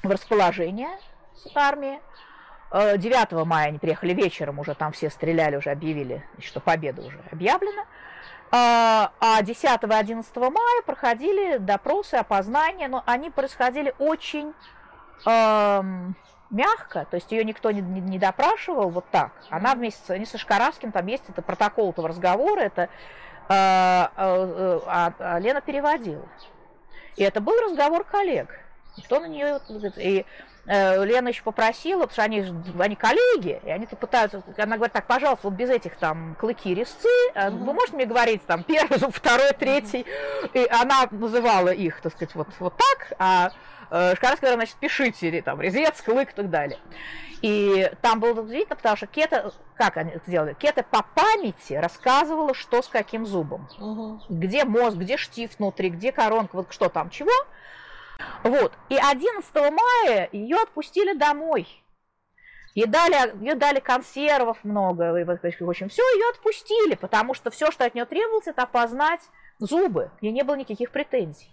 в 0.03 0.09
расположение 0.09 0.89
с 1.36 1.55
армии. 1.55 1.99
9 2.76 3.32
э, 3.32 3.43
мая 3.45 3.69
они 3.69 3.80
приехали 3.80 4.13
вечером, 4.13 4.59
уже 4.59 4.76
там 4.76 4.91
все 4.91 5.09
стреляли, 5.09 5.55
уже 5.55 5.71
объявили, 5.71 6.26
что 6.39 6.59
победа 6.59 7.01
уже 7.03 7.19
объявлена. 7.32 7.86
А 8.51 9.41
10 9.41 9.63
и 9.63 9.67
11 9.67 10.36
мая 10.36 10.82
проходили 10.86 11.57
допросы, 11.57 12.15
опознания, 12.15 12.88
но 12.88 13.03
они 13.05 13.30
происходили 13.30 13.93
очень 13.97 14.53
эм, 15.26 16.15
мягко, 16.51 17.05
то 17.09 17.15
есть 17.15 17.32
ее 17.32 17.43
никто 17.43 17.71
не, 17.71 17.82
не, 17.82 18.01
не 18.01 18.19
допрашивал 18.19 18.89
вот 18.89 19.05
так. 19.09 19.32
Она 19.49 19.73
вместе, 19.73 20.13
они 20.13 20.26
со 20.26 20.38
Шкаравским, 20.38 20.91
там 20.91 21.07
есть 21.07 21.23
это 21.28 21.41
протокол 21.41 21.89
этого 21.91 22.07
разговора, 22.07 22.61
это 22.61 22.84
э, 22.84 22.88
э, 23.49 24.07
э, 24.17 24.80
а, 24.86 25.13
а 25.19 25.39
Лена 25.39 25.61
переводила. 25.61 26.28
И 27.15 27.23
это 27.23 27.41
был 27.41 27.59
разговор 27.61 28.03
коллег. 28.03 28.49
Никто 28.95 29.19
на 29.19 29.28
нее... 29.28 29.59
И 29.97 30.19
Э, 30.19 30.54
Лена 30.68 31.28
еще 31.28 31.43
попросила, 31.43 32.07
потому 32.07 32.13
что 32.13 32.24
они, 32.24 32.45
они 32.80 32.95
коллеги, 32.95 33.61
и 33.63 33.70
они-то 33.70 33.95
пытаются, 33.95 34.41
она 34.57 34.78
говорит, 34.78 34.93
так, 34.93 35.05
пожалуйста, 35.05 35.47
вот 35.47 35.57
без 35.57 35.70
этих 35.70 35.95
там 35.97 36.36
клыки, 36.39 36.74
резцы, 36.74 37.07
угу. 37.36 37.57
вы 37.66 37.74
можете 37.74 37.95
мне 37.95 38.05
говорить 38.05 38.45
там 38.45 38.63
первый 38.63 38.97
зуб, 38.97 39.13
второй, 39.16 39.53
третий, 39.53 40.05
и 40.53 40.68
она 40.72 41.07
называла 41.11 41.70
их, 41.70 42.01
так 42.01 42.13
сказать, 42.13 42.34
вот, 42.34 42.47
вот 42.59 42.74
так, 42.76 43.13
а 43.20 43.51
э, 43.91 44.16
Шкарас 44.16 44.39
говорила, 44.39 44.59
значит, 44.59 44.78
пишите, 44.78 45.28
или 45.28 45.41
там 45.41 45.61
резец, 45.61 46.01
клык 46.01 46.32
и 46.32 46.36
так 46.36 46.49
далее. 46.49 46.80
И 47.41 47.91
там 48.01 48.20
было 48.20 48.41
удивительно, 48.41 48.76
потому 48.76 48.97
что 48.97 49.05
Кета, 49.05 49.53
как 49.76 49.97
они 49.97 50.11
это 50.11 50.24
сделали? 50.26 50.53
Кета 50.53 50.84
по 50.84 51.03
памяти 51.03 51.74
рассказывала, 51.74 52.55
что 52.55 52.82
с 52.82 52.88
каким 52.88 53.28
зубом. 53.28 53.70
Угу. 53.80 54.22
Где 54.30 54.66
мозг, 54.66 54.97
где 54.97 55.18
штифт 55.18 55.59
внутри, 55.59 55.89
где 55.89 56.11
коронка, 56.11 56.55
вот 56.55 56.74
что 56.74 56.89
там, 56.89 57.11
чего. 57.11 57.30
Вот. 58.43 58.74
И 58.89 58.97
11 58.97 59.55
мая 59.55 60.30
ее 60.32 60.57
отпустили 60.57 61.13
домой. 61.13 61.68
Ей 62.76 62.88
дали, 62.88 63.34
ей 63.43 63.55
дали 63.55 63.80
консервов 63.80 64.57
много, 64.63 65.13
в 65.13 65.70
общем, 65.70 65.88
все, 65.88 66.01
ее 66.16 66.30
отпустили, 66.32 66.95
потому 66.95 67.34
что 67.34 67.49
все, 67.49 67.72
что 67.72 67.86
от 67.86 67.95
нее 67.95 68.05
требовалось, 68.05 68.47
это 68.47 68.63
опознать 68.63 69.22
зубы. 69.59 70.11
Ей 70.20 70.34
не 70.34 70.43
было 70.43 70.55
никаких 70.55 70.91
претензий. 70.91 71.49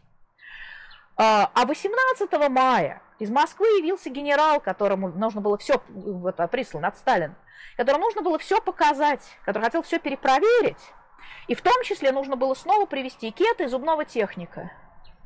А 1.16 1.48
18 1.54 2.28
а 2.32 2.48
мая 2.48 3.02
из 3.20 3.30
Москвы 3.30 3.66
явился 3.78 4.10
генерал, 4.10 4.60
которому 4.60 5.08
нужно 5.08 5.40
было 5.40 5.56
все, 5.58 5.80
вот, 5.88 6.36
прислан 6.50 6.86
от 6.86 6.96
Сталина, 6.98 7.36
которому 7.76 8.06
нужно 8.06 8.22
было 8.22 8.38
все 8.38 8.60
показать, 8.60 9.22
который 9.44 9.62
хотел 9.62 9.82
все 9.82 10.00
перепроверить. 10.00 10.92
И 11.46 11.54
в 11.54 11.62
том 11.62 11.74
числе 11.84 12.10
нужно 12.10 12.34
было 12.34 12.54
снова 12.54 12.86
привести 12.86 13.30
кеты 13.30 13.64
и 13.64 13.68
зубного 13.68 14.04
техника. 14.04 14.72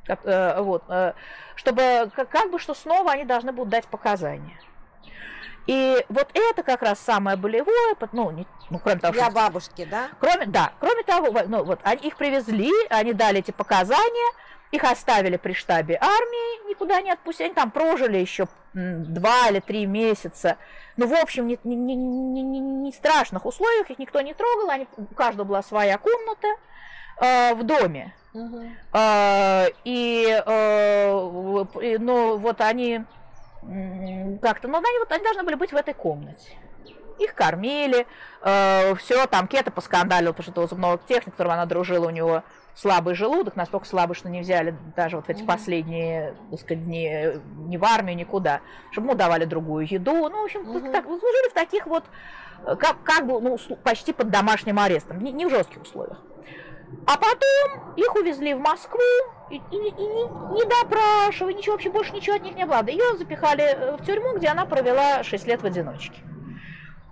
Э, 0.09 0.61
вот, 0.61 0.85
э, 0.89 1.13
чтобы 1.57 2.11
как 2.15 2.51
бы 2.51 2.59
что 2.59 2.75
снова 2.75 3.13
они 3.13 3.25
должны 3.25 3.53
будут 3.53 3.71
дать 3.71 3.87
показания. 3.87 4.59
И 5.67 6.05
вот 6.09 6.29
это 6.33 6.63
как 6.63 6.83
раз 6.83 7.01
самое 7.01 7.37
болевое, 7.37 7.97
ну, 8.13 8.31
не, 8.31 8.47
ну 8.71 8.79
кроме 8.79 9.01
того, 9.01 9.15
для 9.15 9.25
что, 9.25 9.33
бабушки, 9.33 9.85
да? 9.85 10.11
Кроме, 10.21 10.47
да, 10.47 10.73
кроме 10.79 11.03
того, 11.03 11.37
ну 11.49 11.65
вот 11.65 11.81
они 11.83 12.07
их 12.07 12.17
привезли, 12.17 12.71
они 12.89 13.13
дали 13.13 13.41
эти 13.41 13.51
показания, 13.51 14.33
их 14.71 14.85
оставили 14.85 15.37
при 15.37 15.55
штабе 15.55 15.99
армии, 16.01 16.71
никуда 16.71 17.01
не 17.01 17.11
отпустили, 17.11 17.47
они 17.47 17.55
там 17.55 17.73
прожили 17.73 18.19
еще 18.19 18.47
два 18.75 19.49
или 19.49 19.59
три 19.59 19.87
месяца. 19.87 20.57
Ну, 20.97 21.09
в 21.09 21.15
общем, 21.15 21.49
не, 21.49 21.59
не, 21.65 21.75
не, 21.75 21.97
не, 21.97 22.61
не 22.61 22.93
страшных 22.93 23.45
условиях, 23.45 23.91
их 23.91 23.99
никто 23.99 24.21
не 24.21 24.35
трогал, 24.35 24.71
они, 24.71 24.87
у 24.97 25.15
каждого 25.15 25.47
была 25.47 25.63
своя 25.63 25.99
комната 25.99 26.49
э, 27.21 27.55
в 27.55 27.63
доме. 27.65 28.15
А, 28.93 29.67
и, 29.85 30.43
э, 30.47 31.99
ну, 31.99 32.37
вот 32.37 32.61
они 32.61 33.05
как-то, 34.43 34.69
ну, 34.69 34.79
они, 34.79 34.99
вот, 35.01 35.11
они 35.11 35.25
должны 35.25 35.43
были 35.43 35.57
быть 35.57 35.73
в 35.73 35.77
этой 35.77 35.95
комнате. 35.95 36.53
Их 37.19 37.35
кормили, 37.35 38.07
э, 38.43 38.95
все, 38.97 39.27
там 39.27 39.49
Кета 39.49 39.71
поскандалил, 39.71 40.33
потому 40.33 40.43
что 40.43 40.53
этого 40.53 40.69
зубного 40.69 40.99
техника, 40.99 41.31
которого 41.33 41.55
она 41.55 41.65
дружила, 41.65 42.07
у 42.07 42.11
него 42.11 42.43
слабый 42.75 43.15
желудок, 43.15 43.57
настолько 43.57 43.87
слабый, 43.87 44.15
что 44.15 44.29
не 44.29 44.43
взяли 44.43 44.77
даже 44.95 45.17
вот 45.17 45.31
эти 45.31 45.41
mm-hmm. 45.41 45.47
последние, 45.47 46.35
так 46.51 46.61
сказать, 46.61 46.85
дни 46.85 47.41
ни 47.69 47.79
в 47.79 47.85
армию, 47.85 48.17
никуда, 48.17 48.61
чтобы 48.93 49.09
ему 49.09 49.17
давали 49.17 49.47
другую 49.47 49.91
еду. 49.91 50.29
Ну, 50.29 50.43
в 50.43 50.45
общем, 50.45 50.61
mm-hmm. 50.61 50.93
так, 50.93 51.05
служили 51.07 51.51
в 51.51 51.55
таких 51.55 51.87
вот, 51.87 52.05
как, 52.65 53.03
как 53.03 53.27
бы, 53.27 53.41
ну, 53.41 53.59
почти 53.83 54.13
под 54.13 54.29
домашним 54.29 54.79
арестом, 54.79 55.21
не, 55.21 55.33
не 55.33 55.47
в 55.47 55.51
жестких 55.51 55.83
условиях. 55.83 56.21
А 57.07 57.17
потом 57.17 57.95
их 57.97 58.15
увезли 58.15 58.55
в 58.55 58.59
Москву, 58.59 59.01
и, 59.51 59.57
и, 59.57 59.77
и 59.77 59.81
не, 59.81 60.55
не 60.55 60.65
допрашивали, 60.65 61.55
ничего, 61.55 61.75
вообще 61.75 61.91
больше 61.91 62.13
ничего 62.13 62.37
от 62.37 62.43
них 62.43 62.57
не 62.57 62.67
было. 62.67 62.85
Ее 62.87 63.17
запихали 63.17 63.63
э, 63.63 63.97
в 63.97 64.05
тюрьму, 64.05 64.37
где 64.37 64.49
она 64.49 64.67
провела 64.67 65.23
6 65.23 65.47
лет 65.47 65.63
в 65.63 65.67
одиночке. 65.67 66.21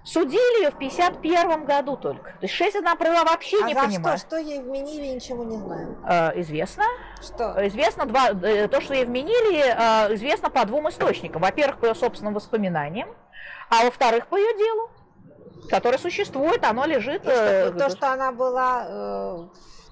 Судили 0.05 0.65
ее 0.65 0.71
в 0.71 0.79
51 0.79 1.65
году 1.65 1.97
только. 1.97 2.33
То 2.33 2.43
есть 2.43 2.55
6 2.55 2.77
она 2.77 2.95
провела 2.97 3.25
вообще 3.25 3.57
а 3.63 3.69
не 3.69 3.75
за 3.75 3.81
понимаю. 3.81 4.19
Что, 4.19 4.27
что 4.27 4.37
ей 4.37 4.61
вменили, 4.61 5.15
ничего 5.15 5.45
не 5.45 5.57
знаю. 5.57 5.97
Э, 6.07 6.41
известно. 6.41 6.85
Что? 7.23 7.67
Известно 7.69 8.05
два, 8.05 8.31
э, 8.31 8.69
то, 8.69 8.81
что 8.81 8.95
ей 8.95 9.05
вменили, 9.05 9.61
э, 9.61 10.15
известно 10.15 10.51
по 10.51 10.65
двум 10.67 10.89
источникам. 10.89 11.41
Во-первых, 11.41 11.79
по 11.79 11.87
ее 11.87 11.95
собственным 11.95 12.35
воспоминаниям, 12.35 13.09
а 13.71 13.85
во-вторых, 13.85 14.27
по 14.27 14.37
ее 14.37 14.57
делу 14.59 14.91
которое 15.69 15.99
существует, 15.99 16.65
оно 16.65 16.85
лежит. 16.85 17.23
И 17.25 17.31
что, 17.31 17.73
то, 17.73 17.91
что 17.91 18.13
она 18.13 18.33
была 18.33 18.85
э, 18.87 19.39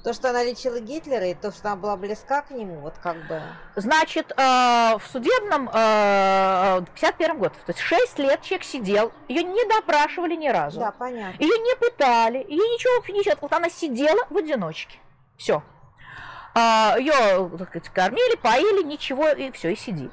То, 0.03 0.13
что 0.13 0.31
она 0.31 0.43
лечила 0.43 0.81
Гитлера, 0.81 1.27
и 1.27 1.35
то, 1.35 1.53
что 1.53 1.69
она 1.69 1.77
была 1.77 1.97
близка 1.97 2.43
к 2.43 2.51
нему, 2.51 2.81
вот 2.81 2.95
как 3.01 3.17
бы... 3.29 3.41
Значит, 3.77 4.33
э, 4.33 4.97
в 4.99 5.03
судебном 5.13 5.71
э, 5.73 6.83
51 6.95 7.39
год, 7.39 7.53
то 7.53 7.71
есть 7.73 7.79
6 7.79 8.19
лет 8.19 8.43
человек 8.43 8.65
сидел, 8.65 9.13
ее 9.29 9.45
не 9.45 9.65
допрашивали 9.69 10.35
ни 10.35 10.49
разу. 10.49 10.81
Да, 10.81 10.91
понятно. 10.91 11.41
Ее 11.41 11.57
не 11.57 11.77
пытали, 11.77 12.39
ее 12.39 12.59
ничего, 12.59 13.17
ничего. 13.17 13.37
Вот 13.41 13.53
она 13.53 13.71
сидела 13.71 14.27
в 14.29 14.37
одиночке. 14.37 14.99
Все. 15.37 15.63
А, 16.55 16.97
ее 16.99 17.51
так 17.57 17.69
сказать, 17.69 17.89
кормили, 17.91 18.37
поили, 18.37 18.83
ничего, 18.83 19.29
и 19.29 19.51
все, 19.53 19.71
и 19.71 19.77
сиди. 19.77 20.11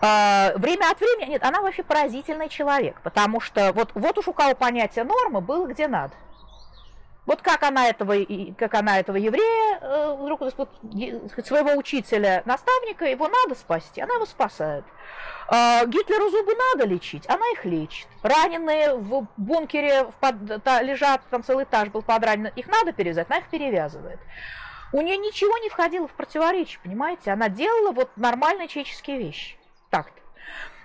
А, 0.00 0.52
время 0.56 0.90
от 0.90 0.98
времени, 0.98 1.32
нет, 1.32 1.44
она 1.44 1.60
вообще 1.60 1.82
поразительный 1.82 2.48
человек, 2.48 3.00
потому 3.02 3.40
что 3.40 3.72
вот, 3.72 3.90
вот 3.94 4.18
уж 4.18 4.28
у 4.28 4.32
кого 4.32 4.54
понятие 4.54 5.04
нормы 5.04 5.40
было 5.40 5.66
где 5.66 5.86
надо. 5.86 6.14
Вот 7.26 7.42
как 7.42 7.64
она 7.64 7.88
этого, 7.88 8.14
как 8.56 8.74
она 8.74 9.00
этого 9.00 9.16
еврея, 9.16 9.78
э, 9.80 10.16
вдруг 10.18 10.40
своего 11.44 11.72
учителя, 11.72 12.42
наставника, 12.44 13.04
его 13.04 13.28
надо 13.28 13.58
спасти, 13.58 14.00
она 14.00 14.14
его 14.14 14.26
спасает. 14.26 14.84
А, 15.48 15.84
Гитлеру 15.86 16.30
зубы 16.30 16.54
надо 16.54 16.88
лечить, 16.88 17.28
она 17.28 17.44
их 17.52 17.64
лечит. 17.64 18.06
Раненые 18.22 18.94
в 18.94 19.26
бункере 19.36 20.04
в 20.04 20.14
под, 20.14 20.62
та, 20.62 20.82
лежат, 20.82 21.20
там 21.30 21.42
целый 21.42 21.64
этаж 21.64 21.88
был 21.88 22.02
подранен, 22.02 22.52
их 22.54 22.68
надо 22.68 22.92
перевязать, 22.92 23.26
она 23.28 23.38
их 23.38 23.48
перевязывает. 23.48 24.20
У 24.92 25.00
нее 25.00 25.16
ничего 25.16 25.58
не 25.58 25.68
входило 25.68 26.06
в 26.06 26.12
противоречие, 26.12 26.78
понимаете? 26.82 27.32
Она 27.32 27.48
делала 27.48 27.90
вот 27.90 28.10
нормальные 28.16 28.68
человеческие 28.68 29.18
вещи. 29.18 29.56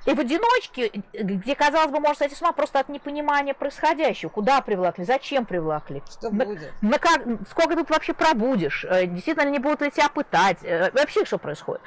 И 0.06 0.14
в 0.14 0.20
одиночке, 0.20 1.04
где, 1.14 1.56
казалось 1.56 1.92
бы, 1.92 2.00
можно 2.00 2.16
сойти 2.16 2.36
с 2.36 2.42
ума 2.42 2.52
просто 2.54 2.80
от 2.80 2.90
непонимания 2.90 3.54
происходящего. 3.54 4.30
Куда 4.30 4.62
привлекли, 4.62 5.06
зачем 5.06 5.46
привлекли. 5.46 6.02
Что 6.10 6.32
на, 6.32 6.46
будет? 6.46 6.74
На 6.82 6.98
как, 6.98 7.22
сколько 7.50 7.76
тут 7.76 7.90
вообще 7.90 8.14
пробудешь? 8.14 8.84
Э, 8.86 9.06
действительно 9.06 9.50
не 9.50 9.60
будут 9.60 9.82
ли 9.82 9.92
тебя 9.92 10.10
пытать? 10.10 10.64
Э, 10.64 10.90
вообще 10.92 11.24
что 11.26 11.38
происходит? 11.38 11.82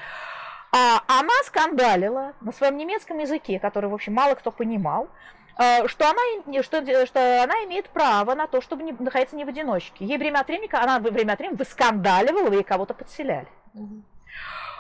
А 0.70 1.02
она 1.06 1.34
скандалила 1.44 2.34
на 2.40 2.52
своем 2.52 2.76
немецком 2.76 3.18
языке, 3.18 3.58
который, 3.58 3.90
в 3.90 3.94
общем, 3.94 4.12
мало 4.14 4.34
кто 4.36 4.52
понимал, 4.52 5.08
э, 5.58 5.88
что 5.88 6.08
она, 6.08 6.62
что, 6.62 7.06
что 7.06 7.42
она 7.42 7.54
имеет 7.64 7.88
право 7.88 8.36
на 8.36 8.46
то, 8.46 8.60
чтобы 8.60 8.84
не, 8.84 8.92
находиться 8.92 9.34
не 9.34 9.44
в 9.44 9.48
одиночке. 9.48 10.04
Ей 10.04 10.18
время 10.18 10.38
от 10.38 10.46
времени, 10.46 10.70
она 10.72 11.00
время 11.00 11.32
от 11.32 11.40
времени 11.40 11.56
выскандаливала, 11.56 12.52
ей 12.52 12.62
кого-то 12.62 12.94
подселяли. 12.94 13.48
Угу. 13.74 14.02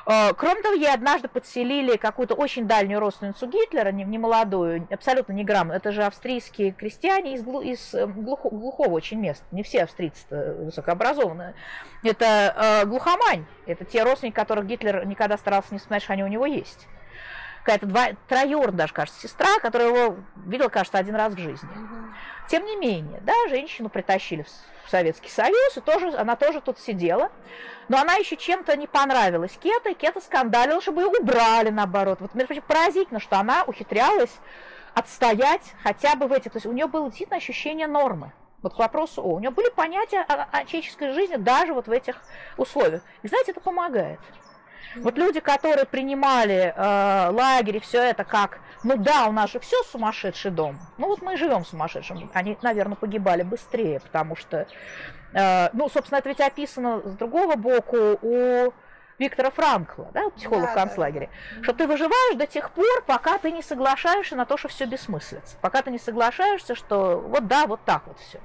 Э, 0.06 0.34
кроме 0.34 0.60
того, 0.62 0.74
ей 0.74 0.92
однажды 0.92 1.28
подселили 1.28 1.96
какую-то 1.96 2.34
очень 2.34 2.66
дальнюю 2.66 3.00
родственницу 3.00 3.46
Гитлера, 3.46 3.90
не, 3.90 4.04
не 4.04 4.18
молодую, 4.18 4.86
абсолютно 4.90 5.32
не 5.32 5.44
грамотную. 5.44 5.78
Это 5.78 5.92
же 5.92 6.04
австрийские 6.04 6.72
крестьяне 6.72 7.34
из, 7.34 7.42
глу, 7.42 7.60
из 7.60 7.94
э, 7.94 8.06
глухо, 8.06 8.50
глухого 8.50 8.90
очень 8.90 9.20
места. 9.20 9.44
Не 9.50 9.62
все 9.62 9.84
австрийцы 9.84 10.54
высокообразованные. 10.58 11.54
Это 12.02 12.82
э, 12.84 12.86
глухомань. 12.86 13.46
Это 13.66 13.84
те 13.84 14.02
родственники, 14.02 14.34
которых 14.34 14.66
Гитлер 14.66 15.06
никогда 15.06 15.38
старался 15.38 15.68
не 15.72 15.78
вспоминать, 15.78 16.02
что 16.02 16.12
они 16.12 16.24
у 16.24 16.28
него 16.28 16.46
есть. 16.46 16.86
Какая-то 17.64 17.86
два, 17.86 18.08
троюродная 18.28 18.80
даже, 18.80 18.92
кажется, 18.92 19.18
сестра, 19.22 19.48
которая 19.62 19.88
его 19.88 20.16
видела, 20.44 20.68
кажется, 20.68 20.98
один 20.98 21.14
раз 21.14 21.32
в 21.32 21.38
жизни. 21.38 21.68
Тем 22.48 22.64
не 22.66 22.76
менее, 22.76 23.20
да, 23.22 23.34
женщину 23.48 23.88
притащили 23.88 24.44
в 24.84 24.90
Советский 24.90 25.30
Союз, 25.30 25.76
и 25.76 25.80
тоже, 25.80 26.14
она 26.16 26.36
тоже 26.36 26.60
тут 26.60 26.78
сидела. 26.78 27.30
Но 27.88 27.98
она 27.98 28.14
еще 28.14 28.36
чем-то 28.36 28.76
не 28.76 28.86
понравилась 28.86 29.58
Кета, 29.60 29.90
и 29.90 29.94
Кета 29.94 30.20
скандалила, 30.20 30.80
чтобы 30.80 31.02
ее 31.02 31.08
убрали, 31.08 31.70
наоборот. 31.70 32.20
Вот, 32.20 32.34
между 32.34 32.48
прочим, 32.48 32.64
поразительно, 32.66 33.20
что 33.20 33.38
она 33.38 33.64
ухитрялась 33.64 34.32
отстоять 34.94 35.74
хотя 35.82 36.14
бы 36.14 36.26
в 36.26 36.32
этих... 36.32 36.52
То 36.52 36.56
есть 36.56 36.66
у 36.66 36.72
нее 36.72 36.86
было 36.86 37.06
действительно 37.06 37.38
ощущение 37.38 37.86
нормы. 37.86 38.32
Вот 38.62 38.74
к 38.74 38.78
вопросу 38.78 39.22
о. 39.22 39.34
У 39.34 39.40
нее 39.40 39.50
были 39.50 39.68
понятия 39.70 40.20
о, 40.20 40.46
о 40.50 40.64
человеческой 40.64 41.12
жизни 41.12 41.36
даже 41.36 41.74
вот 41.74 41.86
в 41.86 41.90
этих 41.90 42.22
условиях. 42.56 43.02
И 43.22 43.28
знаете, 43.28 43.52
это 43.52 43.60
помогает. 43.60 44.20
Вот 44.96 45.18
люди, 45.18 45.40
которые 45.40 45.86
принимали 45.86 46.72
э, 46.76 47.30
лагерь 47.30 47.76
и 47.76 47.80
все 47.80 48.02
это 48.02 48.24
как, 48.24 48.60
ну 48.82 48.96
да, 48.96 49.26
у 49.26 49.32
нас 49.32 49.50
же 49.50 49.60
все 49.60 49.82
сумасшедший 49.84 50.50
дом. 50.50 50.78
Ну 50.98 51.08
вот 51.08 51.22
мы 51.22 51.34
и 51.34 51.36
живем 51.36 51.64
сумасшедшим. 51.64 52.30
Они, 52.34 52.56
наверное, 52.62 52.96
погибали 52.96 53.42
быстрее, 53.42 54.00
потому 54.00 54.36
что, 54.36 54.66
э, 55.32 55.70
ну, 55.72 55.88
собственно, 55.88 56.18
это 56.18 56.28
ведь 56.28 56.40
описано 56.40 57.00
с 57.04 57.16
другого 57.16 57.56
боку 57.56 58.18
у 58.22 58.72
Виктора 59.18 59.50
Франкла, 59.50 60.08
да, 60.12 60.30
психолог 60.30 60.64
да, 60.64 60.70
в 60.72 60.74
концлагере, 60.74 61.30
да. 61.56 61.62
что 61.62 61.72
ты 61.72 61.86
выживаешь 61.86 62.36
до 62.36 62.46
тех 62.46 62.70
пор, 62.70 63.04
пока 63.06 63.38
ты 63.38 63.52
не 63.52 63.62
соглашаешься 63.62 64.34
на 64.34 64.44
то, 64.44 64.56
что 64.56 64.68
все 64.68 64.86
бессмыслица, 64.86 65.56
пока 65.60 65.82
ты 65.82 65.90
не 65.90 65.98
соглашаешься, 65.98 66.74
что 66.74 67.20
вот 67.20 67.46
да, 67.46 67.66
вот 67.66 67.80
так 67.84 68.02
вот 68.06 68.18
все. 68.18 68.40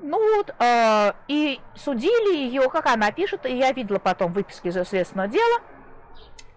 Ну 0.00 0.36
вот, 0.36 0.54
э, 0.58 1.12
и 1.26 1.60
судили 1.74 2.36
ее, 2.36 2.68
как 2.70 2.86
она 2.86 3.10
пишет, 3.10 3.46
и 3.46 3.56
я 3.56 3.72
видела 3.72 3.98
потом 3.98 4.32
выписки 4.32 4.68
из 4.68 4.76
ее 4.76 4.84
следственного 4.84 5.28
дела. 5.28 5.60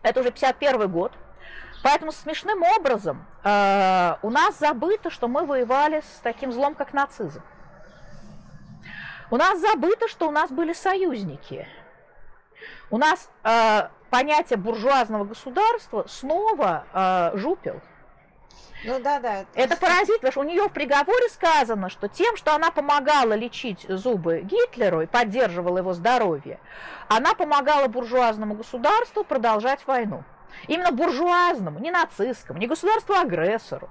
Это 0.03 0.19
уже 0.19 0.31
51 0.31 0.91
год. 0.91 1.11
Поэтому 1.83 2.11
смешным 2.11 2.61
образом 2.77 3.25
э, 3.43 4.15
у 4.21 4.29
нас 4.29 4.59
забыто, 4.59 5.09
что 5.09 5.27
мы 5.27 5.45
воевали 5.45 6.01
с 6.01 6.19
таким 6.21 6.51
злом, 6.51 6.75
как 6.75 6.93
нацизм. 6.93 7.41
У 9.31 9.37
нас 9.37 9.59
забыто, 9.59 10.07
что 10.07 10.27
у 10.27 10.31
нас 10.31 10.51
были 10.51 10.73
союзники. 10.73 11.67
У 12.91 12.97
нас 12.97 13.29
э, 13.43 13.87
понятие 14.11 14.57
буржуазного 14.57 15.23
государства 15.23 16.05
снова 16.07 16.85
э, 16.93 17.37
жупил. 17.37 17.81
Ну 18.83 18.99
да, 18.99 19.19
да. 19.19 19.45
Это 19.53 19.77
паразит, 19.77 20.15
потому 20.15 20.31
что 20.31 20.41
у 20.41 20.43
нее 20.43 20.67
в 20.67 20.73
приговоре 20.73 21.29
сказано, 21.29 21.89
что 21.89 22.07
тем, 22.07 22.35
что 22.35 22.55
она 22.55 22.71
помогала 22.71 23.33
лечить 23.33 23.85
зубы 23.87 24.41
Гитлеру 24.41 25.01
и 25.01 25.05
поддерживала 25.05 25.77
его 25.77 25.93
здоровье, 25.93 26.59
она 27.07 27.33
помогала 27.35 27.87
буржуазному 27.87 28.55
государству 28.55 29.23
продолжать 29.23 29.85
войну. 29.85 30.23
Именно 30.67 30.91
буржуазному, 30.91 31.79
не 31.79 31.91
нацистскому, 31.91 32.59
не 32.59 32.67
государству-агрессору. 32.67 33.89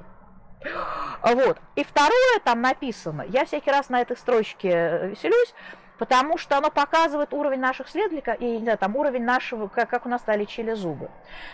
Вот. 1.22 1.58
И 1.76 1.84
второе 1.84 2.40
там 2.44 2.60
написано, 2.60 3.22
я 3.28 3.44
всякий 3.44 3.70
раз 3.70 3.88
на 3.88 4.00
этой 4.00 4.16
строчке 4.16 5.08
веселюсь, 5.08 5.54
потому 6.00 6.38
что 6.38 6.56
оно 6.56 6.70
показывает 6.70 7.34
уровень 7.34 7.60
наших 7.60 7.88
исследователей 7.88 8.36
и 8.38 8.56
не 8.56 8.62
знаю, 8.62 8.78
там 8.78 8.96
уровень 8.96 9.22
нашего, 9.22 9.68
как, 9.68 9.90
как 9.90 10.06
у 10.06 10.08
нас 10.08 10.22
стали 10.22 10.40
лечили 10.40 10.72
зубы. 10.72 11.10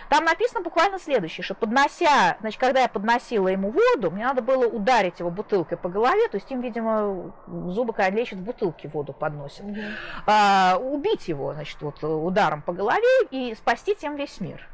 Там 0.09 0.25
написано 0.25 0.61
буквально 0.61 1.01
следующее, 1.01 1.43
что 1.43 1.55
поднося, 1.55 2.37
значит, 2.41 2.61
когда 2.61 2.83
я 2.83 2.89
подносила 2.89 3.49
ему 3.49 3.73
воду, 3.73 4.13
мне 4.13 4.25
надо 4.25 4.43
было 4.43 4.65
ударить 4.65 5.19
его 5.19 5.31
бутылкой 5.31 5.77
по 5.77 5.89
голове, 5.89 6.29
то 6.29 6.37
есть 6.37 6.49
им, 6.53 6.61
видимо, 6.61 7.33
зубы, 7.49 7.93
когда 7.93 8.11
лечат, 8.11 8.39
в 8.39 8.45
бутылке 8.45 8.89
воду 8.89 9.13
подносят, 9.13 9.67
mm-hmm. 9.67 9.93
а, 10.27 10.79
убить 10.81 11.27
его, 11.27 11.53
значит, 11.53 11.83
вот 11.83 12.05
ударом 12.05 12.63
по 12.63 12.73
голове 12.73 13.27
и 13.33 13.53
спасти 13.57 13.97
тем 13.97 14.15
весь 14.15 14.41
мир. 14.41 14.69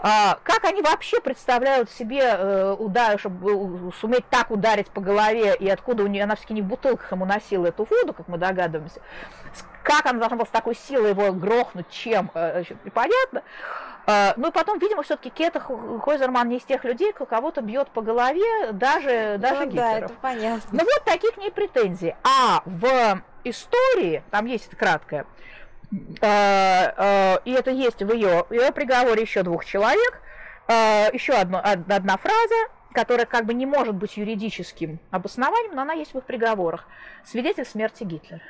А, 0.00 0.38
как 0.42 0.64
они 0.64 0.82
вообще 0.82 1.20
представляют 1.20 1.90
себе 1.90 2.20
э, 2.22 2.76
удар, 2.78 3.18
чтобы 3.18 3.92
суметь 4.00 4.28
так 4.28 4.50
ударить 4.50 4.90
по 4.90 5.00
голове, 5.00 5.54
и 5.58 5.68
откуда 5.68 6.04
у 6.04 6.06
нее, 6.06 6.24
она 6.24 6.34
все-таки 6.34 6.54
не 6.54 6.62
в 6.62 6.66
бутылках 6.66 7.10
ему 7.12 7.24
носила 7.24 7.66
эту 7.66 7.84
воду, 7.84 8.12
как 8.12 8.28
мы 8.28 8.38
догадываемся, 8.38 9.00
как 9.82 10.06
она 10.06 10.18
должна 10.18 10.36
была 10.36 10.46
с 10.46 10.50
такой 10.50 10.74
силой 10.74 11.10
его 11.10 11.32
грохнуть, 11.32 11.88
чем, 11.90 12.30
э, 12.34 12.64
непонятно. 12.84 13.42
А, 14.06 14.34
ну 14.36 14.48
и 14.48 14.50
потом, 14.50 14.78
видимо, 14.78 15.02
все-таки 15.02 15.30
Кета 15.30 15.60
Хойзерман 15.60 16.48
не 16.48 16.58
из 16.58 16.64
тех 16.64 16.84
людей, 16.84 17.12
кто 17.12 17.24
кого-то 17.24 17.62
бьет 17.62 17.88
по 17.88 18.02
голове, 18.02 18.72
даже, 18.72 19.36
даже 19.38 19.60
ну, 19.60 19.66
Гитлеров. 19.66 19.76
Да, 19.76 19.96
это 19.98 20.14
понятно. 20.20 20.70
Ну 20.72 20.84
вот 20.84 21.04
такие 21.04 21.32
к 21.32 21.38
ней 21.38 21.50
претензии. 21.50 22.14
А 22.22 22.62
в 22.66 23.22
истории, 23.44 24.22
там 24.30 24.46
есть 24.46 24.66
это 24.66 24.76
краткое, 24.76 25.26
и 26.20 27.50
это 27.50 27.70
есть 27.70 28.02
в 28.02 28.12
ее, 28.12 28.44
в 28.48 28.52
ее 28.52 28.72
приговоре 28.72 29.22
еще 29.22 29.42
двух 29.42 29.64
человек, 29.64 30.20
а, 30.66 31.08
еще 31.12 31.34
одно, 31.34 31.60
одна 31.62 32.16
фраза, 32.16 32.68
которая 32.92 33.26
как 33.26 33.44
бы 33.44 33.54
не 33.54 33.66
может 33.66 33.94
быть 33.94 34.16
юридическим 34.16 34.98
обоснованием, 35.10 35.74
но 35.74 35.82
она 35.82 35.92
есть 35.92 36.14
в 36.14 36.18
их 36.18 36.24
приговорах. 36.24 36.86
Свидетель 37.24 37.66
смерти 37.66 38.04
Гитлера. 38.04 38.42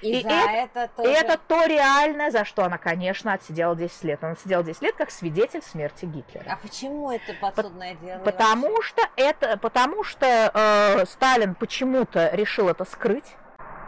И, 0.00 0.14
и, 0.14 0.18
это, 0.18 0.34
это, 0.34 0.88
тоже... 0.96 1.10
и 1.10 1.12
это 1.12 1.38
то 1.46 1.64
реальное, 1.64 2.32
за 2.32 2.44
что 2.44 2.64
она, 2.64 2.76
конечно, 2.76 3.34
отсидела 3.34 3.76
10 3.76 4.02
лет. 4.02 4.24
Она 4.24 4.32
отсидела 4.32 4.64
10 4.64 4.82
лет 4.82 4.96
как 4.96 5.12
свидетель 5.12 5.62
смерти 5.62 6.06
Гитлера. 6.06 6.44
А 6.50 6.56
почему 6.56 7.12
это 7.12 7.32
подсудное 7.40 7.94
По- 7.94 8.04
дело? 8.04 8.18
Потому 8.18 8.68
вообще? 8.70 8.88
что 8.88 9.02
это, 9.14 9.56
потому 9.58 10.02
что 10.02 10.26
э, 10.26 11.06
Сталин 11.06 11.54
почему-то 11.54 12.30
решил 12.34 12.68
это 12.68 12.84
скрыть. 12.84 13.36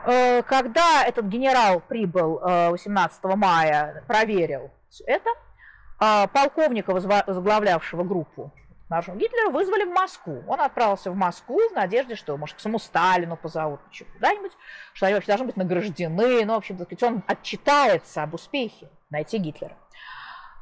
Э, 0.06 0.42
когда 0.42 1.04
этот 1.04 1.26
генерал 1.26 1.80
прибыл 1.80 2.38
18 2.38 3.20
э, 3.24 3.28
мая, 3.36 4.04
проверил 4.06 4.70
это, 5.06 5.30
э, 6.00 6.26
полковника, 6.28 6.92
возглавлявшего 6.92 8.04
группу 8.04 8.52
нашего 8.90 9.16
Гитлера, 9.16 9.50
вызвали 9.50 9.84
в 9.84 9.92
Москву. 9.92 10.44
Он 10.46 10.60
отправился 10.60 11.10
в 11.10 11.16
Москву 11.16 11.58
в 11.70 11.72
надежде, 11.72 12.16
что, 12.16 12.36
может, 12.36 12.56
к 12.56 12.60
самому 12.60 12.78
Сталину 12.78 13.36
позовут, 13.36 13.80
куда-нибудь, 14.14 14.52
что 14.92 15.06
они 15.06 15.14
вообще 15.14 15.28
должны 15.28 15.46
быть 15.46 15.56
награждены. 15.56 16.44
Ну, 16.44 16.54
в 16.54 16.58
общем, 16.58 16.78
он 17.02 17.22
отчитается 17.26 18.22
об 18.22 18.34
успехе 18.34 18.90
найти 19.08 19.38
Гитлера. 19.38 19.76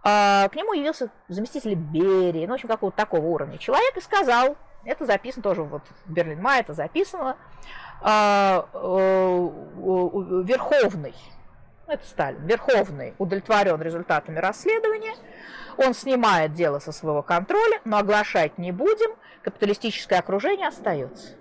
К 0.02 0.50
нему 0.54 0.72
явился 0.72 1.10
заместитель 1.28 1.74
Берии, 1.74 2.46
ну, 2.46 2.52
в 2.52 2.54
общем, 2.54 2.68
какого-то 2.68 2.96
такого 2.96 3.24
уровня 3.24 3.58
человек 3.58 3.96
и 3.96 4.00
сказал, 4.00 4.56
это 4.84 5.06
записано 5.06 5.42
тоже 5.42 5.62
вот 5.62 5.82
в 6.06 6.12
Берлин 6.12 6.40
Май, 6.42 6.60
это 6.60 6.74
записано, 6.74 7.30
а, 7.30 7.36
верховный, 10.44 11.14
это 11.86 12.06
Сталин, 12.06 12.46
верховный 12.46 13.14
удовлетворен 13.18 13.80
результатами 13.80 14.38
расследования, 14.38 15.14
он 15.76 15.94
снимает 15.94 16.52
дело 16.52 16.78
со 16.78 16.92
своего 16.92 17.22
контроля, 17.22 17.80
но 17.84 17.98
оглашать 17.98 18.58
не 18.58 18.72
будем, 18.72 19.10
капиталистическое 19.42 20.18
окружение 20.18 20.68
остается. 20.68 21.34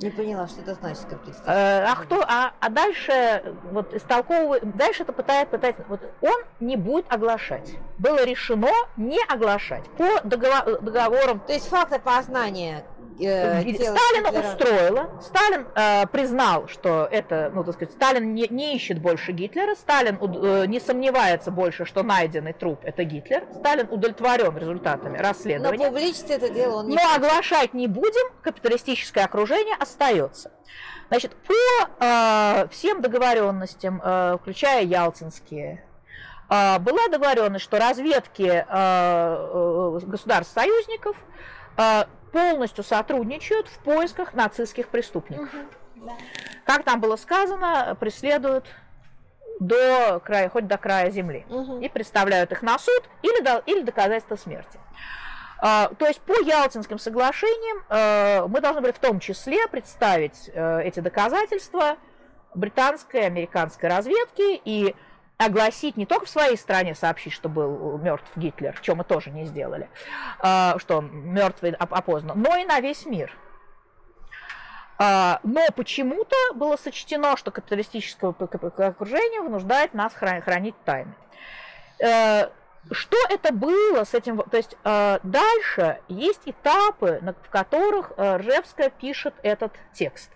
Не 0.00 0.10
поняла, 0.10 0.46
что 0.46 0.60
это 0.60 0.74
значит 0.74 1.04
капиталистическое. 1.06 1.80
Э, 1.80 1.84
а 1.84 1.96
кто, 1.96 2.22
а, 2.22 2.52
а 2.60 2.68
дальше 2.68 3.42
вот 3.72 3.92
истолковывает, 3.92 4.76
дальше 4.76 5.02
это 5.02 5.12
пытается, 5.12 5.50
пытается, 5.50 5.84
вот 5.88 6.00
он 6.20 6.40
не 6.60 6.76
будет 6.76 7.12
оглашать. 7.12 7.74
Было 7.98 8.24
решено 8.24 8.70
не 8.96 9.18
оглашать 9.28 9.84
по 9.96 10.20
договор, 10.22 10.80
договорам. 10.82 11.40
То 11.40 11.52
есть 11.52 11.68
факты 11.68 11.98
познания 11.98 12.84
э, 13.20 13.60
Сталина 13.60 14.30
Гитлера. 14.30 14.52
устроило. 14.52 15.10
Сталин 15.22 15.66
э, 15.74 16.06
признал, 16.06 16.68
что 16.68 17.08
это, 17.10 17.50
ну, 17.54 17.64
так 17.64 17.74
сказать, 17.74 17.92
Сталин 17.94 18.34
не, 18.34 18.46
не 18.48 18.76
ищет 18.76 19.00
больше 19.00 19.32
Гитлера, 19.32 19.74
Сталин 19.74 20.18
э, 20.20 20.66
не 20.66 20.80
сомневается 20.80 21.50
больше, 21.50 21.84
что 21.84 22.02
найденный 22.02 22.52
труп 22.52 22.80
это 22.82 23.04
Гитлер. 23.04 23.44
Сталин 23.58 23.88
удовлетворен 23.90 24.56
результатами 24.56 25.18
расследования. 25.18 25.86
Но 25.86 25.90
публичить 25.90 26.30
это 26.30 26.48
дело 26.48 26.78
он 26.78 26.88
не 26.88 26.96
Но 26.96 27.02
оглашать 27.14 27.74
не 27.74 27.86
будем, 27.86 28.32
капиталистическое 28.42 29.24
окружение 29.24 29.76
остается. 29.78 30.52
Значит, 31.08 31.34
по 31.36 31.54
э, 32.00 32.68
всем 32.70 33.00
договоренностям, 33.00 34.00
э, 34.04 34.36
включая 34.40 34.84
Ялтинские, 34.84 35.82
э, 36.50 36.78
была 36.80 37.08
договоренность, 37.10 37.64
что 37.64 37.78
разведки 37.78 38.42
э, 38.42 38.64
э, 38.68 40.00
государств-союзников 40.04 41.16
э, 41.78 42.04
полностью 42.32 42.84
сотрудничают 42.84 43.68
в 43.68 43.78
поисках 43.78 44.34
нацистских 44.34 44.88
преступников. 44.88 45.48
Угу, 45.52 46.06
да. 46.06 46.12
Как 46.64 46.84
там 46.84 47.00
было 47.00 47.16
сказано, 47.16 47.96
преследуют 47.98 48.66
до 49.60 50.20
края, 50.24 50.48
хоть 50.48 50.66
до 50.66 50.78
края 50.78 51.10
земли. 51.10 51.46
Угу. 51.48 51.80
И 51.80 51.88
представляют 51.88 52.52
их 52.52 52.62
на 52.62 52.78
суд 52.78 53.02
или, 53.22 53.42
до, 53.42 53.62
или 53.66 53.82
доказательство 53.82 54.36
смерти. 54.36 54.78
А, 55.60 55.90
то 55.98 56.06
есть 56.06 56.20
по 56.20 56.40
Ялтинским 56.40 56.98
соглашениям 56.98 57.84
а, 57.88 58.46
мы 58.46 58.60
должны 58.60 58.80
были 58.80 58.92
в 58.92 58.98
том 58.98 59.18
числе 59.18 59.66
представить 59.68 60.50
а, 60.54 60.80
эти 60.80 61.00
доказательства 61.00 61.96
британской, 62.54 63.26
американской 63.26 63.88
разведки 63.88 64.60
и 64.64 64.94
огласить 65.38 65.96
не 65.96 66.04
только 66.04 66.26
в 66.26 66.30
своей 66.30 66.56
стране, 66.56 66.94
сообщить, 66.94 67.32
что 67.32 67.48
был 67.48 67.96
мертв 67.98 68.28
Гитлер, 68.36 68.76
что 68.82 68.94
мы 68.94 69.04
тоже 69.04 69.30
не 69.30 69.46
сделали, 69.46 69.88
а, 70.40 70.76
что 70.78 71.00
мертвый 71.00 71.72
опознан, 71.72 72.40
но 72.40 72.56
и 72.56 72.64
на 72.64 72.80
весь 72.80 73.06
мир. 73.06 73.34
А, 74.98 75.38
но 75.44 75.64
почему-то 75.76 76.36
было 76.54 76.76
сочтено, 76.76 77.36
что 77.36 77.52
капиталистическое 77.52 78.30
окружение 78.30 79.40
вынуждает 79.40 79.94
нас 79.94 80.12
хранить 80.12 80.74
тайны. 80.84 81.14
Э, 82.00 82.48
что 82.90 83.16
это 83.28 83.52
было 83.52 84.04
с 84.04 84.14
этим? 84.14 84.38
То 84.38 84.56
есть 84.56 84.76
э, 84.82 85.18
дальше 85.22 86.00
есть 86.08 86.42
этапы, 86.46 87.20
в 87.42 87.50
которых 87.50 88.12
э, 88.16 88.36
Ржевская 88.38 88.90
пишет 88.90 89.34
этот 89.42 89.72
текст 89.92 90.30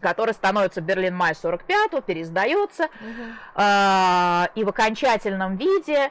который 0.00 0.34
становится 0.34 0.80
Берлин-Май 0.80 1.32
45-го, 1.32 2.00
переиздается, 2.00 2.84
угу. 2.84 3.62
э, 3.62 4.46
и 4.54 4.64
в 4.64 4.68
окончательном 4.68 5.56
виде, 5.56 6.10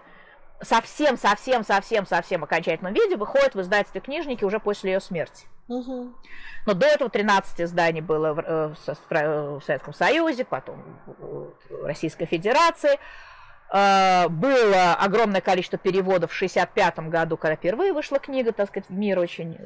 совсем-совсем-совсем-совсем 0.62 2.44
окончательном 2.44 2.94
виде 2.94 3.16
выходит 3.16 3.56
в 3.56 3.62
издательстве 3.62 4.02
книжники 4.02 4.44
уже 4.44 4.60
после 4.60 4.94
ее 4.94 5.00
смерти. 5.00 5.48
Угу. 5.68 6.14
Но 6.66 6.74
до 6.74 6.88
этого 6.88 7.10
13 7.10 7.62
изданий 7.62 8.02
было 8.02 8.34
в, 8.34 8.40
э, 8.40 8.68
в, 8.68 9.60
в 9.60 9.64
Советском 9.64 9.94
Союзе, 9.94 10.46
потом 10.46 10.84
в 11.08 11.86
Российской 11.86 12.26
Федерации. 12.26 13.00
Э, 13.72 14.28
было 14.30 14.96
огромное 14.96 15.42
количество 15.42 15.78
переводов 15.78 16.32
в 16.32 16.36
65 16.36 17.00
году, 17.10 17.38
когда 17.38 17.56
впервые 17.56 17.94
вышла 17.94 18.20
книга, 18.20 18.52
так 18.52 18.70
сказать, 18.70 18.90
мир 18.90 19.20
очень 19.20 19.58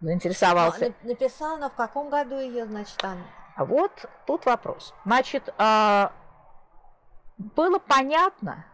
заинтересовался. 0.00 0.92
Но 1.02 1.08
написала 1.10 1.70
в 1.70 1.74
каком 1.74 2.10
году 2.10 2.38
ее, 2.38 2.66
значит, 2.66 3.02
Анна? 3.02 3.24
Вот 3.64 4.06
тут 4.26 4.46
вопрос. 4.46 4.94
Значит, 5.04 5.52
а, 5.58 6.12
было 7.36 7.78
понятно, 7.78 8.64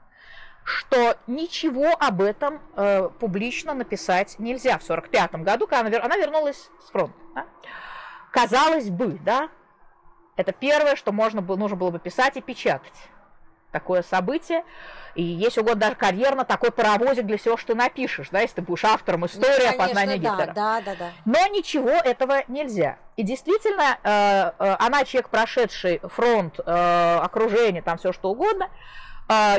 что 0.64 1.16
ничего 1.26 1.91
об 1.99 2.22
этом 2.22 2.61
э, 2.74 3.11
публично 3.20 3.74
написать 3.74 4.39
нельзя 4.39 4.78
в 4.78 4.82
1945 4.82 5.43
году, 5.43 5.66
когда 5.66 5.99
она, 5.99 6.05
она 6.05 6.16
вернулась 6.16 6.70
с 6.80 6.91
фронта. 6.91 7.18
Да? 7.35 7.47
Казалось 8.30 8.89
бы, 8.89 9.18
да, 9.22 9.51
это 10.37 10.53
первое, 10.53 10.97
что 10.97 11.12
можно 11.12 11.43
было, 11.43 11.57
нужно 11.57 11.76
было 11.76 11.91
бы 11.91 11.99
писать 11.99 12.37
и 12.39 12.41
печатать 12.41 13.09
такое 13.75 14.03
событие. 14.03 14.62
И 15.16 15.22
есть 15.22 15.59
угодно 15.59 15.81
даже 15.81 15.97
карьерно 15.97 16.45
такой 16.45 16.70
паровозик 16.70 17.27
для 17.27 17.37
всего, 17.37 17.57
что 17.57 17.72
ты 17.72 17.75
напишешь, 17.75 18.29
да, 18.31 18.41
если 18.41 18.57
ты 18.57 18.62
будешь 18.62 18.85
автором 18.85 19.27
истории 19.27 19.66
ну, 19.66 19.75
опознания 19.75 20.16
да, 20.16 20.31
Гитлера. 20.31 20.53
Да, 20.55 20.81
да, 20.81 20.95
да. 20.97 21.11
Но 21.25 21.47
ничего 21.49 21.91
этого 21.91 22.43
нельзя. 22.49 22.99
И 23.16 23.25
действительно, 23.25 23.99
э, 24.03 24.53
э, 24.59 24.77
она 24.79 25.05
человек, 25.05 25.29
прошедший 25.29 26.01
фронт, 26.05 26.59
э, 26.59 27.18
окружение, 27.22 27.83
там 27.83 27.99
все 27.99 28.12
что 28.12 28.31
угодно, 28.31 28.70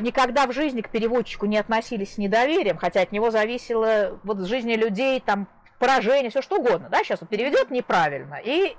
никогда 0.02 0.46
в 0.46 0.54
жизни 0.54 0.82
к 0.82 0.90
переводчику 0.90 1.48
не 1.48 1.58
относились 1.58 2.14
с 2.14 2.18
недоверием, 2.20 2.78
хотя 2.78 3.02
от 3.02 3.12
него 3.12 3.32
зависело 3.32 4.20
вот 4.24 4.40
жизни 4.42 4.76
людей, 4.76 5.20
там 5.20 5.48
поражение, 5.80 6.30
все 6.30 6.44
что 6.44 6.58
угодно, 6.58 6.88
да, 6.92 7.00
сейчас 7.00 7.24
он 7.24 7.28
переведет 7.28 7.72
неправильно. 7.72 8.40
И, 8.44 8.78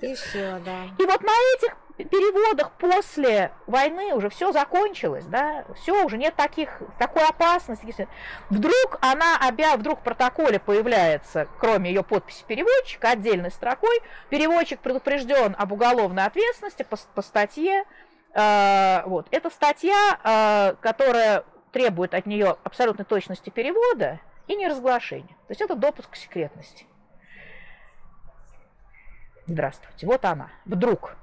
и 0.00 0.14
все, 0.14 0.60
да. 0.64 0.84
И 0.98 1.04
вот 1.04 1.22
на 1.22 1.54
этих 1.54 1.76
переводах 2.04 2.72
после 2.72 3.50
войны 3.66 4.14
уже 4.14 4.28
все 4.30 4.52
закончилось, 4.52 5.24
да, 5.26 5.64
все, 5.76 6.04
уже 6.04 6.16
нет 6.16 6.34
таких, 6.36 6.80
такой 6.98 7.24
опасности. 7.26 8.08
Вдруг 8.50 8.98
она, 9.00 9.36
обя, 9.40 9.76
вдруг 9.76 10.00
в 10.00 10.02
протоколе 10.02 10.60
появляется, 10.60 11.48
кроме 11.58 11.90
ее 11.90 12.04
подписи 12.04 12.44
переводчика, 12.46 13.10
отдельной 13.10 13.50
строкой, 13.50 14.00
переводчик 14.30 14.80
предупрежден 14.80 15.56
об 15.58 15.72
уголовной 15.72 16.24
ответственности 16.24 16.84
по, 16.84 16.96
по 17.14 17.22
статье, 17.22 17.84
э, 18.32 19.02
вот, 19.06 19.26
это 19.32 19.50
статья, 19.50 20.18
э, 20.22 20.76
которая 20.80 21.44
требует 21.72 22.14
от 22.14 22.26
нее 22.26 22.56
абсолютной 22.62 23.04
точности 23.04 23.50
перевода 23.50 24.20
и 24.46 24.54
неразглашения. 24.54 25.36
То 25.46 25.50
есть 25.50 25.60
это 25.60 25.74
допуск 25.74 26.10
к 26.10 26.16
секретности. 26.16 26.86
Здравствуйте, 29.46 30.06
вот 30.06 30.24
она, 30.24 30.50
вдруг 30.64 31.16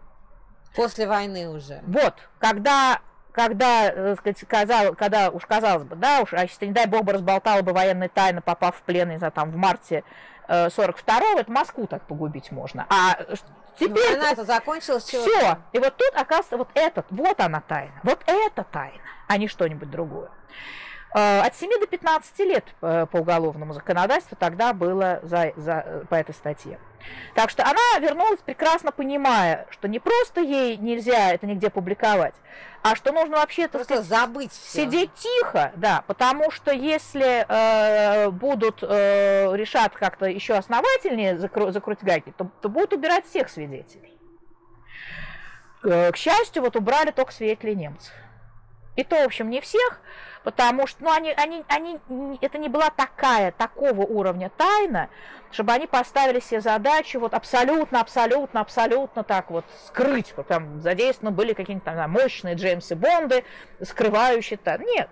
После 0.75 1.07
войны 1.07 1.49
уже. 1.49 1.81
Вот, 1.85 2.15
когда 2.39 2.99
когда, 3.35 3.91
э, 3.91 4.15
сказать, 4.15 4.39
казал, 4.47 4.95
когда 4.95 5.29
уж 5.29 5.45
казалось 5.45 5.83
бы, 5.83 5.97
да, 5.97 6.21
уж, 6.21 6.33
а 6.33 6.43
если, 6.43 6.67
не 6.67 6.71
дай 6.71 6.85
бог, 6.85 7.03
бы 7.03 7.11
разболтала 7.11 7.61
бы 7.61 7.73
военная 7.73 8.07
тайна, 8.07 8.41
попав 8.41 8.77
в 8.77 8.81
плен, 8.83 9.09
не 9.09 9.17
знаю, 9.17 9.33
там, 9.33 9.51
в 9.51 9.57
марте 9.57 10.05
э, 10.47 10.67
42-го, 10.67 11.39
это 11.39 11.51
Москву 11.51 11.85
так 11.85 12.03
погубить 12.03 12.53
можно. 12.53 12.87
А 12.89 13.17
теперь... 13.77 14.11
Война 14.11 14.31
это 14.31 14.45
закончилась. 14.45 15.03
Все. 15.03 15.57
И 15.73 15.79
вот 15.79 15.97
тут, 15.97 16.13
оказывается, 16.15 16.55
вот 16.55 16.69
этот, 16.75 17.07
вот 17.09 17.37
она 17.41 17.59
тайна, 17.59 17.99
вот 18.03 18.23
эта 18.25 18.63
тайна, 18.63 19.01
а 19.27 19.37
не 19.37 19.49
что-нибудь 19.49 19.91
другое. 19.91 20.29
Э, 21.15 21.43
от 21.43 21.55
7 21.55 21.79
до 21.79 21.87
15 21.87 22.39
лет 22.39 22.65
э, 22.81 23.05
по 23.09 23.17
уголовному 23.17 23.71
законодательству 23.71 24.35
тогда 24.37 24.73
было 24.73 25.21
за, 25.23 25.53
за, 25.55 26.05
по 26.09 26.15
этой 26.15 26.35
статье. 26.35 26.77
Так 27.35 27.49
что 27.49 27.63
она 27.63 27.79
вернулась, 28.01 28.41
прекрасно 28.41 28.91
понимая, 28.91 29.65
что 29.69 29.87
не 29.87 29.99
просто 29.99 30.41
ей 30.41 30.75
нельзя 30.75 31.31
это 31.31 31.47
нигде 31.47 31.69
публиковать, 31.69 32.35
а 32.81 32.97
что 32.97 33.13
нужно 33.13 33.37
вообще 33.37 33.69
просто 33.69 34.03
забыть 34.03 34.51
все. 34.51 34.83
сидеть 34.83 35.13
тихо, 35.13 35.71
да, 35.77 36.03
потому 36.05 36.51
что 36.51 36.73
если 36.73 37.45
э, 37.47 38.29
будут 38.31 38.83
э, 38.83 39.55
решат 39.55 39.95
как-то 39.95 40.25
еще 40.25 40.55
основательнее 40.55 41.39
закру, 41.39 41.71
закрутить 41.71 42.03
гайки, 42.03 42.33
то, 42.35 42.51
то 42.61 42.67
будут 42.67 42.91
убирать 42.91 43.25
всех 43.25 43.49
свидетелей. 43.49 44.11
К 45.81 46.15
счастью, 46.15 46.63
вот 46.63 46.75
убрали 46.75 47.11
только 47.11 47.31
свидетелей 47.31 47.75
немцев. 47.75 48.11
И 48.95 49.03
то, 49.03 49.21
в 49.21 49.25
общем, 49.25 49.49
не 49.49 49.59
всех, 49.59 49.99
потому 50.43 50.87
что 50.87 51.03
ну, 51.03 51.11
они, 51.11 51.31
они, 51.31 51.65
они, 51.67 51.99
это 52.41 52.57
не 52.57 52.69
была 52.69 52.89
такая, 52.89 53.51
такого 53.51 54.01
уровня 54.01 54.49
тайна, 54.55 55.09
чтобы 55.51 55.73
они 55.73 55.85
поставили 55.87 56.39
себе 56.39 56.61
задачу 56.61 57.19
вот 57.19 57.33
абсолютно, 57.33 57.99
абсолютно, 57.99 58.61
абсолютно 58.61 59.23
так 59.23 59.51
вот 59.51 59.65
скрыть, 59.85 60.33
вот 60.37 60.47
там 60.47 60.81
задействованы 60.81 61.35
были 61.35 61.53
какие-нибудь 61.53 61.85
там 61.85 62.09
мощные 62.09 62.55
Джеймсы 62.55 62.95
Бонды, 62.95 63.43
скрывающие 63.81 64.57
то 64.57 64.77
Нет, 64.77 65.09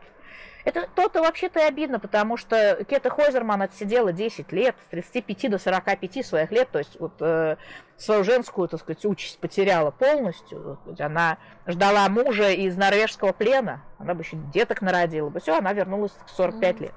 это 0.65 0.87
то-то 0.95 1.21
вообще-то 1.21 1.59
и 1.59 1.63
обидно, 1.63 1.99
потому 1.99 2.37
что 2.37 2.83
Кета 2.89 3.09
Хойзерман 3.09 3.63
отсидела 3.63 4.13
10 4.13 4.51
лет, 4.53 4.75
с 4.85 4.89
35 4.91 5.51
до 5.51 5.57
45 5.57 6.25
своих 6.25 6.51
лет, 6.51 6.69
то 6.71 6.79
есть 6.79 6.97
вот 6.99 7.13
э, 7.19 7.57
свою 7.97 8.23
женскую, 8.23 8.67
так 8.67 8.79
сказать, 8.79 9.05
участь 9.05 9.39
потеряла 9.39 9.91
полностью. 9.91 10.79
Она 10.99 11.37
ждала 11.67 12.07
мужа 12.09 12.51
из 12.51 12.75
норвежского 12.75 13.33
плена, 13.33 13.81
она 13.97 14.13
бы 14.13 14.23
еще 14.23 14.37
деток 14.53 14.81
народила 14.81 15.29
бы, 15.29 15.39
все, 15.39 15.57
она 15.57 15.73
вернулась 15.73 16.13
в 16.25 16.31
45 16.31 16.75
mm-hmm. 16.75 16.81
лет. 16.81 16.93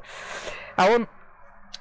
А 0.76 0.86
он 0.86 1.08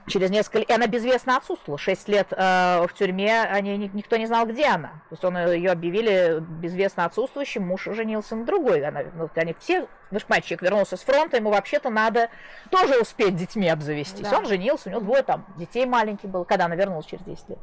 через 0.08 0.30
несколько 0.30 0.60
лет, 0.60 0.70
и 0.70 0.74
она 0.74 0.88
безвестно 0.88 1.38
отсутствовала. 1.38 1.78
Шесть 1.78 2.08
лет 2.08 2.28
э, 2.32 2.86
в 2.88 2.94
тюрьме, 2.94 3.42
они, 3.44 3.78
никто 3.94 4.18
не 4.18 4.28
знал, 4.28 4.46
где 4.46 4.68
она. 4.68 4.90
То 5.10 5.14
есть 5.14 5.26
он, 5.26 5.38
ее 5.38 5.72
объявили 5.72 6.40
безвестно 6.40 7.06
отсутствующим, 7.06 7.66
муж 7.66 7.88
женился 7.92 8.36
на 8.36 8.46
другой. 8.46 8.86
Она, 8.86 9.02
ну, 9.16 9.30
они 9.36 9.56
все, 9.60 9.88
вы 10.12 10.20
же 10.20 10.26
мальчик 10.28 10.62
вернулся 10.62 10.98
с 10.98 11.02
фронта, 11.02 11.38
ему 11.38 11.50
вообще-то 11.50 11.90
надо 11.90 12.30
тоже 12.70 13.00
успеть 13.00 13.36
детьми 13.36 13.68
обзавестись. 13.68 14.28
Да. 14.28 14.38
Он 14.38 14.46
женился, 14.46 14.90
у 14.90 14.92
него 14.92 15.02
двое 15.02 15.24
там 15.24 15.46
детей 15.58 15.86
маленьких 15.86 16.30
было, 16.30 16.44
когда 16.44 16.66
она 16.66 16.76
вернулась 16.76 17.06
через 17.06 17.24
10 17.24 17.50
лет. 17.50 17.60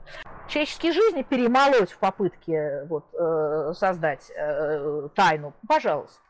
Человеческие 0.49 0.93
жизни 0.93 1.23
перемолоть 1.23 1.93
в 1.93 1.99
попытке 1.99 2.85
вот, 2.89 3.07
э, 3.15 3.73
создать 3.75 4.31
э, 4.35 5.09
тайну, 5.15 5.55
пожалуйста. 5.67 6.21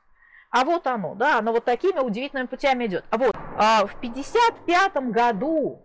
А 0.51 0.65
вот 0.65 0.87
оно, 0.87 1.15
да, 1.15 1.39
оно 1.39 1.53
вот 1.53 1.65
такими 1.65 1.99
удивительными 1.99 2.47
путями 2.47 2.87
идет. 2.87 3.05
А 3.11 3.17
вот 3.17 3.35
а 3.57 3.87
в 3.87 3.99
55 4.01 4.95
году 5.11 5.83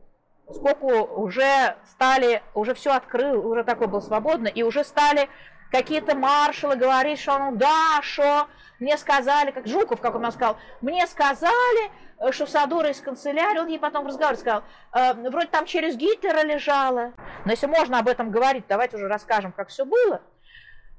сколько 0.53 0.85
уже 0.85 1.75
стали, 1.85 2.41
уже 2.53 2.73
все 2.73 2.91
открыл, 2.91 3.47
уже 3.47 3.63
такое 3.63 3.87
было 3.87 4.01
свободно, 4.01 4.47
и 4.47 4.63
уже 4.63 4.83
стали 4.83 5.29
какие-то 5.71 6.15
маршалы 6.15 6.75
говорить, 6.75 7.19
что 7.19 7.37
ну 7.37 7.55
да, 7.55 8.01
что 8.01 8.47
мне 8.79 8.97
сказали, 8.97 9.51
как 9.51 9.67
Жуков, 9.67 10.01
как 10.01 10.15
он 10.15 10.31
сказал, 10.31 10.57
мне 10.81 11.05
сказали, 11.07 11.91
э, 12.19 12.31
что 12.31 12.45
Садура 12.45 12.89
из 12.89 13.01
канцелярии, 13.01 13.59
он 13.59 13.67
ей 13.67 13.79
потом 13.79 14.05
в 14.05 14.07
разговоре 14.07 14.37
сказал, 14.37 14.63
э, 14.93 15.13
вроде 15.29 15.47
там 15.47 15.65
через 15.65 15.95
Гитлера 15.95 16.43
лежала. 16.43 17.13
Но 17.45 17.51
если 17.51 17.67
можно 17.67 17.99
об 17.99 18.07
этом 18.07 18.31
говорить, 18.31 18.65
давайте 18.67 18.97
уже 18.97 19.07
расскажем, 19.07 19.51
как 19.51 19.69
все 19.69 19.85
было. 19.85 20.21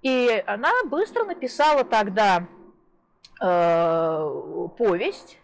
И 0.03 0.43
она 0.47 0.71
быстро 0.85 1.25
написала 1.25 1.85
тогда 1.85 2.45
э, 3.43 4.69
повесть, 4.77 5.39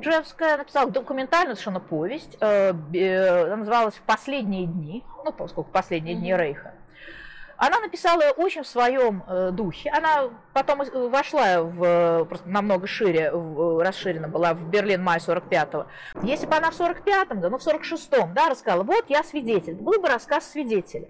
Жевская 0.00 0.58
написала 0.58 0.90
документальную 0.90 1.56
совершенно 1.56 1.80
повесть, 1.80 2.36
э, 2.40 2.72
э, 2.94 3.56
называлась 3.56 3.94
«В 3.94 4.02
последние 4.02 4.66
дни», 4.66 5.04
ну, 5.24 5.32
поскольку 5.32 5.70
«Последние 5.70 6.14
дни 6.14 6.34
Рейха». 6.34 6.72
Она 7.58 7.80
написала 7.80 8.22
очень 8.36 8.62
в 8.62 8.68
своем 8.68 9.24
э, 9.26 9.50
духе. 9.50 9.90
Она 9.90 10.30
потом 10.52 10.80
вошла 11.10 11.62
в, 11.62 12.24
просто 12.26 12.48
намного 12.48 12.86
шире, 12.86 13.32
в, 13.32 13.82
расширена 13.82 14.28
была 14.28 14.54
в 14.54 14.70
Берлин 14.70 15.02
май 15.02 15.18
45-го. 15.18 15.86
Если 16.22 16.46
бы 16.46 16.54
она 16.54 16.70
в 16.70 16.78
45-м, 16.78 17.40
да, 17.40 17.50
ну 17.50 17.58
в 17.58 17.66
46-м, 17.66 18.32
да, 18.32 18.48
рассказала, 18.48 18.84
вот 18.84 19.06
я 19.08 19.24
свидетель, 19.24 19.74
был 19.74 20.00
бы 20.00 20.08
рассказ 20.08 20.48
свидетеля. 20.48 21.08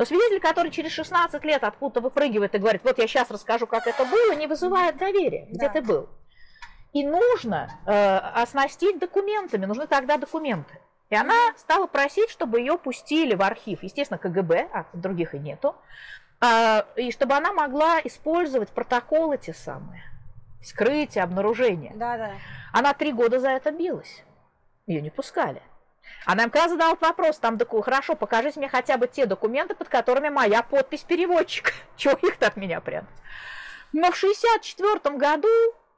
Но 0.00 0.04
свидетель, 0.04 0.40
который 0.40 0.72
через 0.72 0.90
16 0.90 1.44
лет 1.44 1.62
откуда-то 1.62 2.00
выпрыгивает 2.00 2.56
и 2.56 2.58
говорит, 2.58 2.82
вот 2.82 2.98
я 2.98 3.06
сейчас 3.06 3.30
расскажу, 3.30 3.68
как 3.68 3.86
это 3.86 4.04
было, 4.04 4.34
не 4.34 4.48
вызывает 4.48 4.96
доверия. 4.96 5.46
Где 5.48 5.66
да. 5.66 5.72
ты 5.72 5.82
был? 5.82 6.08
И 6.92 7.06
нужно 7.06 7.68
э, 7.86 8.16
оснастить 8.42 8.98
документами, 8.98 9.64
нужны 9.66 9.86
тогда 9.86 10.16
документы. 10.16 10.80
И 11.10 11.16
она 11.16 11.34
стала 11.56 11.86
просить, 11.86 12.30
чтобы 12.30 12.60
ее 12.60 12.76
пустили 12.76 13.34
в 13.34 13.42
архив, 13.42 13.82
естественно, 13.82 14.18
КГБ, 14.18 14.68
а 14.72 14.86
других 14.92 15.34
и 15.34 15.38
нету, 15.38 15.74
э, 16.40 16.82
и 16.96 17.10
чтобы 17.12 17.34
она 17.34 17.52
могла 17.52 18.00
использовать 18.04 18.68
протоколы 18.70 19.38
те 19.38 19.54
самые, 19.54 20.02
скрытие, 20.62 21.24
обнаружение. 21.24 21.92
Да, 21.94 22.16
да. 22.18 22.30
Она 22.72 22.92
три 22.92 23.12
года 23.12 23.40
за 23.40 23.50
это 23.50 23.70
билась, 23.72 24.22
ее 24.86 25.00
не 25.00 25.10
пускали. 25.10 25.62
Она 26.24 26.44
им 26.44 26.50
когда 26.50 26.68
задала 26.68 26.94
вопрос, 27.00 27.38
там, 27.38 27.58
такой, 27.58 27.82
хорошо, 27.82 28.14
покажите 28.14 28.58
мне 28.58 28.68
хотя 28.68 28.96
бы 28.98 29.06
те 29.06 29.26
документы, 29.26 29.74
под 29.74 29.88
которыми 29.88 30.28
моя 30.28 30.62
подпись 30.62 31.02
переводчика. 31.02 31.72
Чего 31.96 32.14
их-то 32.14 32.48
от 32.48 32.56
меня 32.56 32.80
прятать? 32.80 33.08
Но 33.92 34.10
в 34.10 34.16
1964 34.22 35.16
году 35.16 35.48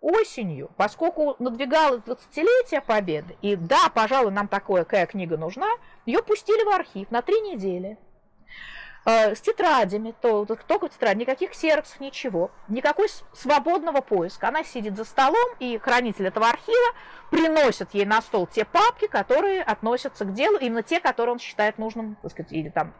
осенью, 0.00 0.70
поскольку 0.76 1.36
надвигалось 1.38 2.02
20-летие 2.02 2.80
Победы, 2.80 3.36
и 3.42 3.56
да, 3.56 3.88
пожалуй, 3.94 4.32
нам 4.32 4.48
такая 4.48 4.84
какая 4.84 5.06
книга 5.06 5.36
нужна, 5.36 5.68
ее 6.06 6.22
пустили 6.22 6.64
в 6.64 6.70
архив 6.70 7.10
на 7.10 7.22
три 7.22 7.40
недели 7.40 7.98
э, 9.04 9.34
с 9.34 9.40
тетрадями, 9.40 10.14
то, 10.20 10.46
только 10.46 10.88
тетрадь, 10.88 11.18
никаких 11.18 11.50
ксероксов, 11.50 12.00
ничего, 12.00 12.50
никакой 12.68 13.08
свободного 13.32 14.00
поиска. 14.00 14.48
Она 14.48 14.64
сидит 14.64 14.96
за 14.96 15.04
столом, 15.04 15.48
и 15.58 15.78
хранитель 15.78 16.26
этого 16.28 16.48
архива 16.48 16.94
приносит 17.30 17.92
ей 17.92 18.06
на 18.06 18.22
стол 18.22 18.46
те 18.46 18.64
папки, 18.64 19.06
которые 19.06 19.62
относятся 19.62 20.24
к 20.24 20.32
делу, 20.32 20.56
именно 20.58 20.82
те, 20.82 21.00
которые 21.00 21.34
он 21.34 21.38
считает 21.38 21.78
нужным, 21.78 22.16
так 22.22 22.30
сказать, 22.30 22.52
или 22.52 22.70
там. 22.70 22.94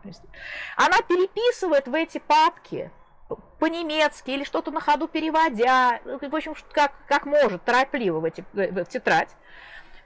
Она 0.77 0.99
переписывает 0.99 1.89
в 1.89 1.95
эти 1.95 2.19
папки 2.19 2.91
по-немецки 3.59 4.31
или 4.31 4.45
что-то 4.45 4.71
на 4.71 4.81
ходу 4.81 5.09
переводя, 5.09 6.01
в 6.05 6.35
общем, 6.35 6.55
как, 6.73 6.93
как 7.07 7.27
может, 7.27 7.65
торопливо 7.65 8.21
в, 8.21 8.25
эти, 8.25 8.45
в 8.53 8.85
тетрадь. 8.87 9.31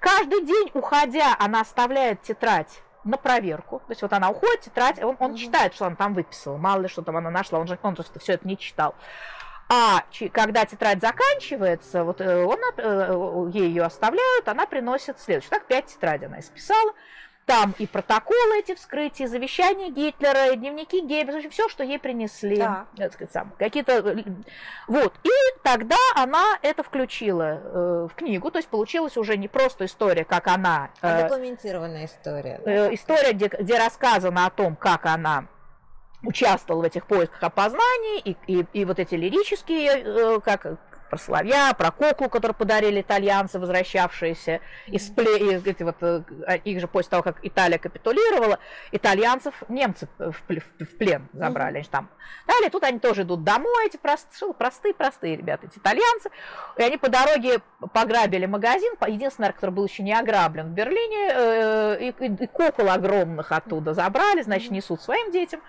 Каждый 0.00 0.44
день, 0.44 0.70
уходя, 0.74 1.34
она 1.38 1.60
оставляет 1.62 2.22
тетрадь 2.22 2.82
на 3.04 3.16
проверку. 3.16 3.80
То 3.80 3.90
есть 3.90 4.02
вот 4.02 4.12
она 4.12 4.30
уходит, 4.30 4.62
тетрадь, 4.62 5.02
он, 5.02 5.16
он 5.18 5.34
читает, 5.34 5.74
что 5.74 5.86
она 5.86 5.96
там 5.96 6.14
выписала, 6.14 6.56
мало 6.56 6.82
ли 6.82 6.88
что 6.88 7.02
там 7.02 7.16
она 7.16 7.30
нашла, 7.30 7.58
он 7.58 7.66
же, 7.66 7.78
он 7.82 7.96
же 7.96 8.04
все 8.18 8.34
это 8.34 8.46
не 8.46 8.58
читал. 8.58 8.94
А 9.68 10.04
когда 10.32 10.66
тетрадь 10.66 11.00
заканчивается, 11.00 12.04
вот 12.04 12.20
э, 12.20 12.44
он, 12.44 12.58
э, 12.76 13.50
ей 13.54 13.68
ее 13.68 13.84
оставляют, 13.84 14.46
она 14.46 14.66
приносит 14.66 15.18
следующую. 15.20 15.50
Так, 15.50 15.66
пять 15.66 15.86
тетрадей 15.86 16.28
она 16.28 16.40
исписала. 16.40 16.92
Там 17.46 17.74
и 17.78 17.86
протоколы 17.86 18.58
эти 18.58 18.74
вскрытия, 18.74 19.26
завещания 19.26 19.90
Гитлера, 19.90 20.52
и 20.52 20.56
дневники 20.56 21.00
Геббельса, 21.00 21.32
в 21.32 21.36
общем, 21.36 21.50
все, 21.50 21.68
что 21.68 21.84
ей 21.84 21.98
принесли. 21.98 22.56
Да. 22.56 22.86
какие-то... 23.58 23.92
Э, 23.92 24.24
вот. 24.88 25.12
И 25.22 25.30
тогда 25.62 25.98
она 26.16 26.58
это 26.62 26.82
включила 26.82 27.60
э, 27.62 28.08
в 28.10 28.14
книгу, 28.14 28.50
то 28.50 28.58
есть 28.58 28.68
получилась 28.68 29.18
уже 29.18 29.36
не 29.36 29.48
просто 29.48 29.84
история, 29.84 30.24
как 30.24 30.46
она... 30.46 30.88
А 31.02 31.20
э, 31.20 31.28
документированная 31.28 32.06
история. 32.06 32.62
Э, 32.64 32.94
история, 32.94 33.32
где, 33.32 33.48
где 33.48 33.78
рассказано 33.78 34.46
о 34.46 34.50
том, 34.50 34.74
как 34.74 35.04
она 35.04 35.46
участвовала 36.22 36.82
в 36.82 36.86
этих 36.86 37.06
поисках 37.06 37.42
опознаний, 37.42 38.20
и, 38.24 38.36
и, 38.46 38.66
и 38.72 38.84
вот 38.86 38.98
эти 38.98 39.14
лирические, 39.16 39.90
э, 39.90 40.40
как 40.40 40.78
про 41.14 41.18
Соловья, 41.18 41.72
про 41.74 41.90
куклу, 41.92 42.28
которую 42.28 42.56
подарили 42.56 43.00
итальянцы, 43.00 43.58
возвращавшиеся 43.60 44.60
из 44.86 45.08
плена, 45.10 45.62
эти 45.64 45.82
вот, 45.84 45.96
э, 46.00 46.22
их 46.64 46.80
же 46.80 46.88
после 46.88 47.10
того, 47.10 47.22
как 47.22 47.36
Италия 47.42 47.78
капитулировала, 47.78 48.58
итальянцев 48.90 49.54
немцы 49.68 50.08
в, 50.18 50.34
в 50.48 50.96
плен 50.98 51.28
забрали. 51.32 51.76
Они 51.78 51.86
там. 51.88 52.08
Далее 52.48 52.70
тут 52.70 52.82
они 52.82 52.98
тоже 52.98 53.22
идут 53.22 53.44
домой, 53.44 53.86
эти 53.86 53.96
простые, 53.96 54.52
простые, 54.54 54.94
простые 54.94 55.36
ребята, 55.36 55.66
эти 55.66 55.78
итальянцы. 55.78 56.30
И 56.76 56.82
они 56.82 56.96
по 56.96 57.08
дороге 57.08 57.60
пограбили 57.92 58.46
магазин, 58.46 58.94
единственный, 59.06 59.52
который 59.52 59.70
был 59.70 59.84
еще 59.84 60.02
не 60.02 60.18
ограблен 60.18 60.66
в 60.66 60.74
Берлине, 60.74 61.28
э, 61.32 61.98
и, 62.00 62.24
и, 62.24 62.44
и 62.44 62.46
кукол 62.48 62.90
огромных 62.90 63.52
оттуда 63.52 63.94
забрали, 63.94 64.42
значит, 64.42 64.72
несут 64.72 65.00
своим 65.00 65.30
детям 65.30 65.60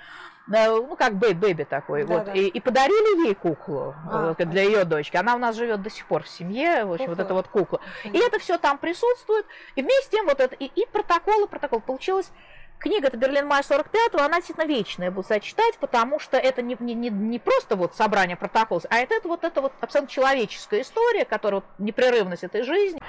ну, 0.47 0.95
как 0.95 1.15
бэби 1.15 1.63
такой, 1.63 2.03
да, 2.03 2.13
вот, 2.13 2.25
да. 2.25 2.33
И, 2.33 2.47
и 2.47 2.59
подарили 2.59 3.25
ей 3.27 3.35
куклу 3.35 3.95
а, 4.11 4.35
для 4.35 4.63
ее 4.63 4.83
дочки. 4.83 5.17
Она 5.17 5.35
у 5.35 5.39
нас 5.39 5.55
живет 5.55 5.81
до 5.81 5.89
сих 5.89 6.05
пор 6.05 6.23
в 6.23 6.29
семье, 6.29 6.85
в 6.85 6.93
общем, 6.93 7.07
кукла. 7.07 7.15
вот 7.15 7.19
эта 7.19 7.33
вот 7.33 7.47
кукла. 7.47 7.81
И 8.03 8.17
это 8.17 8.37
все 8.39 8.57
там 8.57 8.77
присутствует. 8.77 9.45
И 9.75 9.81
вместе 9.81 10.05
с 10.05 10.09
тем 10.09 10.25
вот 10.25 10.39
это, 10.39 10.55
и, 10.55 10.65
и 10.65 10.85
протоколы, 10.91 11.47
протокол. 11.47 11.79
Получилось 11.79 12.31
Книга 12.77 13.07
это 13.07 13.17
Берлин 13.17 13.47
май 13.47 13.61
45-го, 13.61 14.19
она 14.21 14.37
действительно 14.37 14.67
вечная, 14.67 15.09
буду 15.09 15.27
читать, 15.39 15.77
потому 15.79 16.19
что 16.19 16.37
это 16.37 16.61
не, 16.61 16.75
не, 16.79 16.93
не, 16.93 17.09
не 17.09 17.39
просто 17.39 17.75
вот 17.75 17.95
собрание 17.95 18.35
протоколов, 18.35 18.83
а 18.89 18.97
это, 18.97 19.15
это 19.15 19.27
вот 19.27 19.43
это 19.43 19.61
вот 19.61 19.73
абсолютно 19.81 20.13
человеческая 20.13 20.81
история, 20.81 21.25
которая 21.25 21.61
вот, 21.61 21.69
непрерывность 21.79 22.43
этой 22.43 22.63
жизни. 22.63 23.01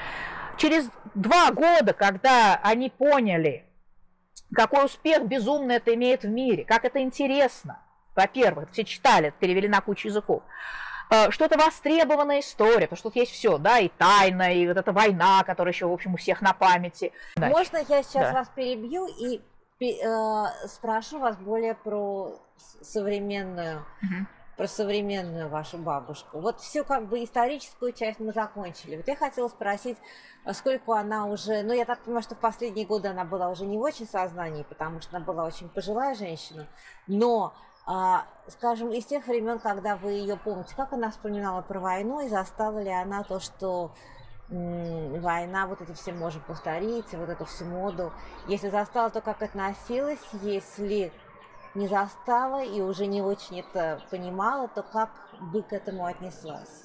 Через 0.56 0.88
два 1.14 1.50
года, 1.50 1.92
когда 1.92 2.58
они 2.62 2.88
поняли, 2.88 3.65
какой 4.54 4.86
успех 4.86 5.24
безумно 5.24 5.72
это 5.72 5.94
имеет 5.94 6.22
в 6.22 6.28
мире, 6.28 6.64
как 6.64 6.84
это 6.84 7.00
интересно. 7.00 7.80
Во-первых, 8.14 8.70
все 8.70 8.84
читали, 8.84 9.32
перевели 9.38 9.68
на 9.68 9.80
кучу 9.80 10.08
языков. 10.08 10.42
Э, 11.10 11.30
что 11.30 11.44
это 11.44 11.58
востребованная 11.58 12.40
история, 12.40 12.86
потому 12.86 12.96
что 12.96 13.10
тут 13.10 13.16
есть 13.16 13.32
все, 13.32 13.58
да, 13.58 13.78
и 13.78 13.88
тайна, 13.88 14.52
и 14.52 14.66
вот 14.66 14.76
эта 14.76 14.92
война, 14.92 15.44
которая 15.44 15.72
еще, 15.72 15.86
в 15.86 15.92
общем, 15.92 16.14
у 16.14 16.16
всех 16.16 16.40
на 16.40 16.52
памяти. 16.52 17.12
Можно 17.36 17.78
я 17.88 18.02
сейчас 18.02 18.28
да. 18.28 18.32
вас 18.32 18.48
перебью 18.54 19.06
и 19.06 19.40
э, 19.80 20.66
спрошу 20.66 21.18
вас 21.18 21.36
более 21.36 21.74
про 21.74 22.40
современную 22.80 23.84
угу 24.02 24.26
про 24.56 24.66
современную 24.66 25.48
вашу 25.48 25.78
бабушку. 25.78 26.40
Вот 26.40 26.60
всю 26.60 26.84
как 26.84 27.08
бы 27.08 27.22
историческую 27.22 27.92
часть 27.92 28.20
мы 28.20 28.32
закончили. 28.32 28.96
Вот 28.96 29.06
я 29.06 29.16
хотела 29.16 29.48
спросить, 29.48 29.98
сколько 30.52 30.98
она 30.98 31.26
уже, 31.26 31.62
ну 31.62 31.74
я 31.74 31.84
так 31.84 32.00
понимаю, 32.00 32.22
что 32.22 32.34
в 32.34 32.38
последние 32.38 32.86
годы 32.86 33.08
она 33.08 33.24
была 33.24 33.50
уже 33.50 33.66
не 33.66 33.76
в 33.76 33.82
очень 33.82 34.06
сознании, 34.06 34.62
потому 34.62 35.00
что 35.00 35.16
она 35.16 35.24
была 35.24 35.44
очень 35.44 35.68
пожилая 35.68 36.14
женщина, 36.14 36.66
но 37.06 37.52
а, 37.88 38.26
скажем, 38.48 38.90
из 38.90 39.04
тех 39.04 39.26
времен, 39.26 39.58
когда 39.60 39.96
вы 39.96 40.12
ее 40.12 40.36
помните, 40.36 40.74
как 40.74 40.92
она 40.92 41.10
вспоминала 41.10 41.62
про 41.62 41.78
войну 41.78 42.20
и 42.20 42.28
застала 42.28 42.82
ли 42.82 42.90
она 42.90 43.22
то, 43.22 43.38
что 43.38 43.92
война, 44.48 45.66
вот 45.66 45.80
это 45.80 45.94
все 45.94 46.12
может 46.12 46.44
повторить, 46.44 47.12
вот 47.12 47.28
эту 47.28 47.44
всю 47.46 47.64
моду. 47.64 48.12
Если 48.46 48.68
застала, 48.68 49.10
то 49.10 49.20
как 49.20 49.42
относилась, 49.42 50.20
если 50.42 51.12
не 51.76 51.86
застала 51.86 52.64
и 52.64 52.80
уже 52.80 53.06
не 53.06 53.22
очень 53.22 53.60
это 53.60 54.00
понимала, 54.10 54.68
то 54.68 54.82
как 54.82 55.10
бы 55.40 55.62
к 55.62 55.72
этому 55.72 56.06
отнеслась? 56.06 56.84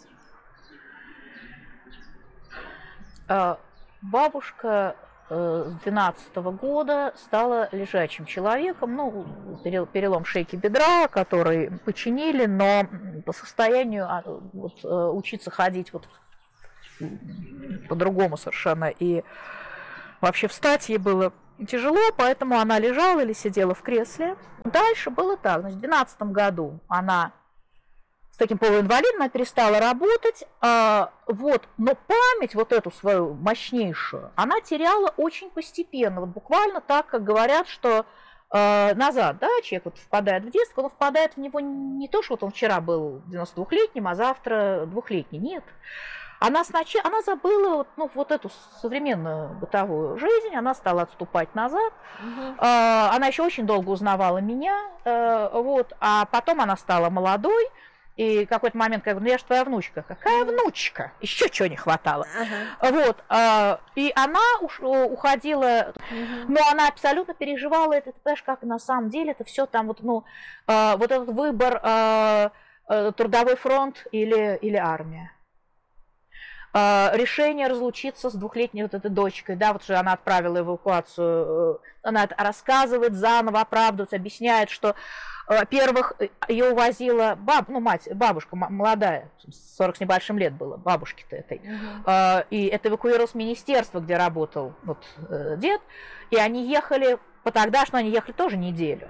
А, 3.27 3.57
бабушка 4.01 4.95
э, 5.29 5.71
с 5.79 5.83
12 5.83 6.35
года 6.35 7.13
стала 7.17 7.69
лежачим 7.71 8.25
человеком, 8.25 8.95
ну, 8.95 9.25
перелом 9.93 10.25
шейки 10.25 10.57
бедра, 10.57 11.07
который 11.07 11.71
починили, 11.85 12.45
но 12.45 12.85
по 13.25 13.31
состоянию 13.31 14.05
а, 14.05 14.23
вот, 14.25 14.83
учиться 14.83 15.49
ходить 15.49 15.93
вот 15.93 16.07
по-другому 17.89 18.37
совершенно, 18.37 18.85
и 18.85 19.23
вообще 20.21 20.47
встать 20.47 20.89
ей 20.89 20.97
было 20.97 21.33
тяжело, 21.67 21.99
поэтому 22.17 22.59
она 22.59 22.79
лежала 22.79 23.21
или 23.21 23.33
сидела 23.33 23.75
в 23.75 23.81
кресле. 23.81 24.35
Дальше 24.63 25.09
было 25.09 25.37
так, 25.37 25.61
значит, 25.61 25.77
в 25.77 25.81
2012 25.81 26.21
году 26.33 26.79
она 26.87 27.33
с 28.31 28.37
таким 28.37 28.57
полуинвалидом, 28.57 29.17
она 29.17 29.29
перестала 29.29 29.79
работать, 29.79 30.45
а, 30.61 31.11
вот, 31.27 31.67
но 31.77 31.95
память 31.95 32.55
вот 32.55 32.71
эту 32.71 32.89
свою 32.89 33.33
мощнейшую, 33.33 34.31
она 34.35 34.61
теряла 34.61 35.13
очень 35.17 35.49
постепенно, 35.51 36.21
вот 36.21 36.29
буквально 36.29 36.81
так, 36.81 37.07
как 37.07 37.23
говорят, 37.23 37.67
что 37.67 38.05
э, 38.51 38.93
назад, 38.95 39.37
да, 39.39 39.49
человек 39.63 39.85
вот 39.85 39.97
впадает 39.97 40.45
в 40.45 40.49
детство, 40.49 40.83
он 40.83 40.89
впадает 40.89 41.33
в 41.33 41.37
него 41.37 41.59
не 41.59 42.07
то, 42.07 42.21
что 42.21 42.33
вот 42.33 42.43
он 42.43 42.51
вчера 42.51 42.79
был 42.79 43.21
92-летним, 43.29 44.07
а 44.07 44.15
завтра 44.15 44.85
двухлетний, 44.85 45.39
нет. 45.39 45.63
Она 46.43 46.63
сначала, 46.63 47.05
она 47.05 47.21
забыла 47.21 47.85
ну, 47.97 48.09
вот 48.15 48.31
эту 48.31 48.49
современную 48.81 49.49
бытовую 49.59 50.17
жизнь, 50.17 50.55
она 50.55 50.73
стала 50.73 51.03
отступать 51.03 51.53
назад. 51.53 51.93
Угу. 52.19 52.55
Она 52.57 53.27
еще 53.27 53.43
очень 53.43 53.67
долго 53.67 53.91
узнавала 53.91 54.39
меня, 54.39 54.75
э, 55.05 55.49
вот, 55.53 55.93
а 55.99 56.25
потом 56.25 56.59
она 56.61 56.75
стала 56.77 57.11
молодой, 57.11 57.67
и 58.17 58.47
какой-то 58.47 58.75
момент, 58.75 59.03
как 59.03 59.19
ну 59.19 59.27
я 59.27 59.37
же 59.37 59.43
твоя 59.43 59.63
внучка. 59.63 60.01
Какая 60.01 60.43
внучка? 60.43 61.11
Еще 61.21 61.47
чего 61.47 61.67
не 61.67 61.75
хватало. 61.75 62.25
Ага. 62.35 62.91
Вот. 62.91 63.23
А, 63.29 63.79
и 63.93 64.11
она 64.15 64.39
уж, 64.61 64.79
уходила, 64.79 65.93
угу. 66.09 66.51
но 66.51 66.59
она 66.71 66.87
абсолютно 66.87 67.35
переживала 67.35 67.93
это. 67.93 68.13
Ты 68.13 68.19
понимаешь, 68.19 68.41
как 68.41 68.63
на 68.63 68.79
самом 68.79 69.11
деле 69.11 69.33
это 69.33 69.43
все 69.43 69.67
там 69.67 69.85
вот, 69.85 70.01
ну, 70.01 70.23
а, 70.65 70.97
вот 70.97 71.11
этот 71.11 71.29
выбор 71.29 72.51
трудовой 73.15 73.55
фронт 73.57 74.07
или, 74.11 74.57
или 74.59 74.75
армия. 74.75 75.31
А, 76.73 77.11
решение 77.13 77.67
разлучиться 77.67 78.29
с 78.29 78.33
двухлетней 78.33 78.83
вот 78.83 78.93
этой 78.93 79.11
дочкой, 79.11 79.57
да, 79.57 79.73
вот 79.73 79.83
что 79.83 79.99
она 79.99 80.13
отправила 80.13 80.59
эвакуацию, 80.59 81.79
э, 81.81 82.07
она 82.07 82.29
рассказывает 82.37 83.13
заново, 83.13 83.59
оправдывается, 83.59 84.15
объясняет, 84.15 84.69
что, 84.69 84.95
во-первых, 85.47 86.13
ее 86.47 86.71
увозила 86.71 87.35
баб, 87.37 87.67
ну, 87.67 87.81
мать, 87.81 88.07
бабушка 88.13 88.55
молодая, 88.55 89.29
40 89.77 89.97
с 89.97 89.99
небольшим 89.99 90.37
лет 90.37 90.53
было, 90.53 90.77
бабушки-то 90.77 91.35
этой, 91.35 91.57
uh-huh. 91.57 92.45
и 92.49 92.67
это 92.67 92.87
эвакуировалось 92.87 93.35
министерство, 93.35 93.99
где 93.99 94.15
работал 94.15 94.73
вот 94.83 95.03
э, 95.27 95.57
дед, 95.57 95.81
и 96.29 96.37
они 96.37 96.69
ехали, 96.69 97.17
по 97.43 97.51
тогдашнему 97.51 97.99
они 97.99 98.11
ехали 98.11 98.31
тоже 98.31 98.55
неделю 98.55 99.09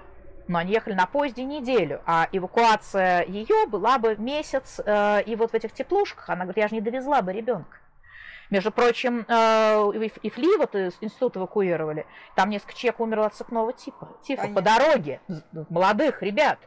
но 0.51 0.57
они 0.59 0.73
ехали 0.73 0.93
на 0.93 1.05
поезде 1.05 1.45
неделю, 1.45 2.01
а 2.05 2.27
эвакуация 2.31 3.23
ее 3.23 3.65
была 3.67 3.97
бы 3.97 4.17
месяц, 4.17 4.81
э, 4.85 5.23
и 5.23 5.35
вот 5.37 5.51
в 5.51 5.53
этих 5.53 5.71
теплушках, 5.71 6.29
она 6.29 6.43
говорит, 6.43 6.57
я 6.57 6.67
же 6.67 6.75
не 6.75 6.81
довезла 6.81 7.21
бы 7.21 7.31
ребенка. 7.31 7.77
Между 8.49 8.69
прочим, 8.69 9.25
э, 9.29 10.09
и 10.21 10.29
Фли 10.29 10.57
вот 10.57 10.75
из 10.75 10.97
института 10.99 11.39
эвакуировали, 11.39 12.05
там 12.35 12.49
несколько 12.49 12.73
человек 12.73 12.99
умерло 12.99 13.27
от 13.27 13.35
сыпного 13.35 13.71
типа, 13.71 14.09
типа 14.23 14.49
по 14.49 14.61
дороге, 14.61 15.21
молодых 15.69 16.21
ребят. 16.21 16.59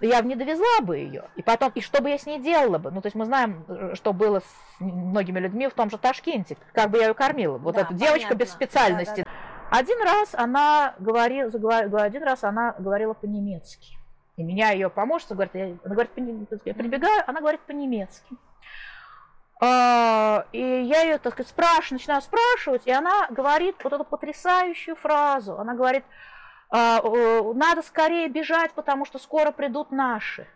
Я 0.00 0.20
бы 0.20 0.28
не 0.28 0.34
довезла 0.34 0.80
бы 0.82 0.96
ее. 0.96 1.26
И 1.36 1.42
потом, 1.42 1.70
и 1.76 1.80
что 1.80 2.02
бы 2.02 2.10
я 2.10 2.18
с 2.18 2.26
ней 2.26 2.40
делала 2.40 2.78
бы? 2.78 2.90
Ну, 2.90 3.00
то 3.00 3.06
есть 3.06 3.14
мы 3.14 3.24
знаем, 3.24 3.64
э, 3.68 3.94
что 3.94 4.12
было 4.12 4.40
с 4.40 4.80
многими 4.80 5.38
людьми 5.38 5.68
в 5.68 5.74
том 5.74 5.90
же 5.90 5.96
Ташкенте, 5.96 6.56
как 6.72 6.90
бы 6.90 6.98
я 6.98 7.06
ее 7.06 7.14
кормила. 7.14 7.56
Вот 7.56 7.76
да, 7.76 7.82
эта 7.82 7.90
понятно. 7.90 8.06
девочка 8.08 8.34
без 8.34 8.50
специальности. 8.50 9.22
Да, 9.24 9.30
да. 9.30 9.51
Один 9.72 10.02
раз 10.02 10.34
она 10.34 10.94
говорила, 10.98 11.50
один 12.02 12.22
раз 12.24 12.44
она 12.44 12.74
говорила 12.78 13.14
по-немецки. 13.14 13.96
И 14.36 14.42
меня 14.42 14.70
ее 14.72 14.90
помощница 14.90 15.32
говорит, 15.34 15.54
я, 15.54 15.64
она 15.82 15.94
говорит, 15.94 16.10
я 16.66 16.74
прибегаю, 16.74 17.24
она 17.26 17.40
говорит 17.40 17.62
по-немецки. 17.62 18.36
А, 19.62 20.44
и 20.52 20.58
я 20.60 21.04
ее, 21.04 21.16
так 21.16 21.32
сказать, 21.32 21.48
спрашиваю, 21.48 21.94
начинаю 21.94 22.20
спрашивать, 22.20 22.86
и 22.86 22.90
она 22.90 23.28
говорит 23.30 23.76
вот 23.82 23.94
эту 23.94 24.04
потрясающую 24.04 24.94
фразу. 24.94 25.58
Она 25.58 25.72
говорит, 25.72 26.04
«А, 26.68 27.00
надо 27.54 27.80
скорее 27.80 28.28
бежать, 28.28 28.72
потому 28.72 29.06
что 29.06 29.18
скоро 29.18 29.52
придут 29.52 29.90
наши. 29.90 30.46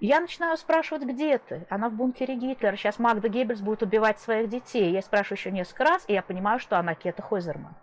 Я 0.00 0.18
начинаю 0.18 0.56
спрашивать, 0.56 1.04
где 1.04 1.38
ты? 1.38 1.64
Она 1.70 1.90
в 1.90 1.92
бункере 1.92 2.34
Гитлера. 2.34 2.74
Сейчас 2.74 2.98
Магда 2.98 3.28
Геббельс 3.28 3.60
будет 3.60 3.84
убивать 3.84 4.18
своих 4.18 4.48
детей. 4.48 4.90
Я 4.90 5.02
спрашиваю 5.02 5.38
еще 5.38 5.52
несколько 5.52 5.84
раз, 5.84 6.04
и 6.08 6.12
я 6.12 6.22
понимаю, 6.22 6.58
что 6.58 6.76
она 6.76 6.96
Кета 6.96 7.22
Хойзерман. 7.22 7.76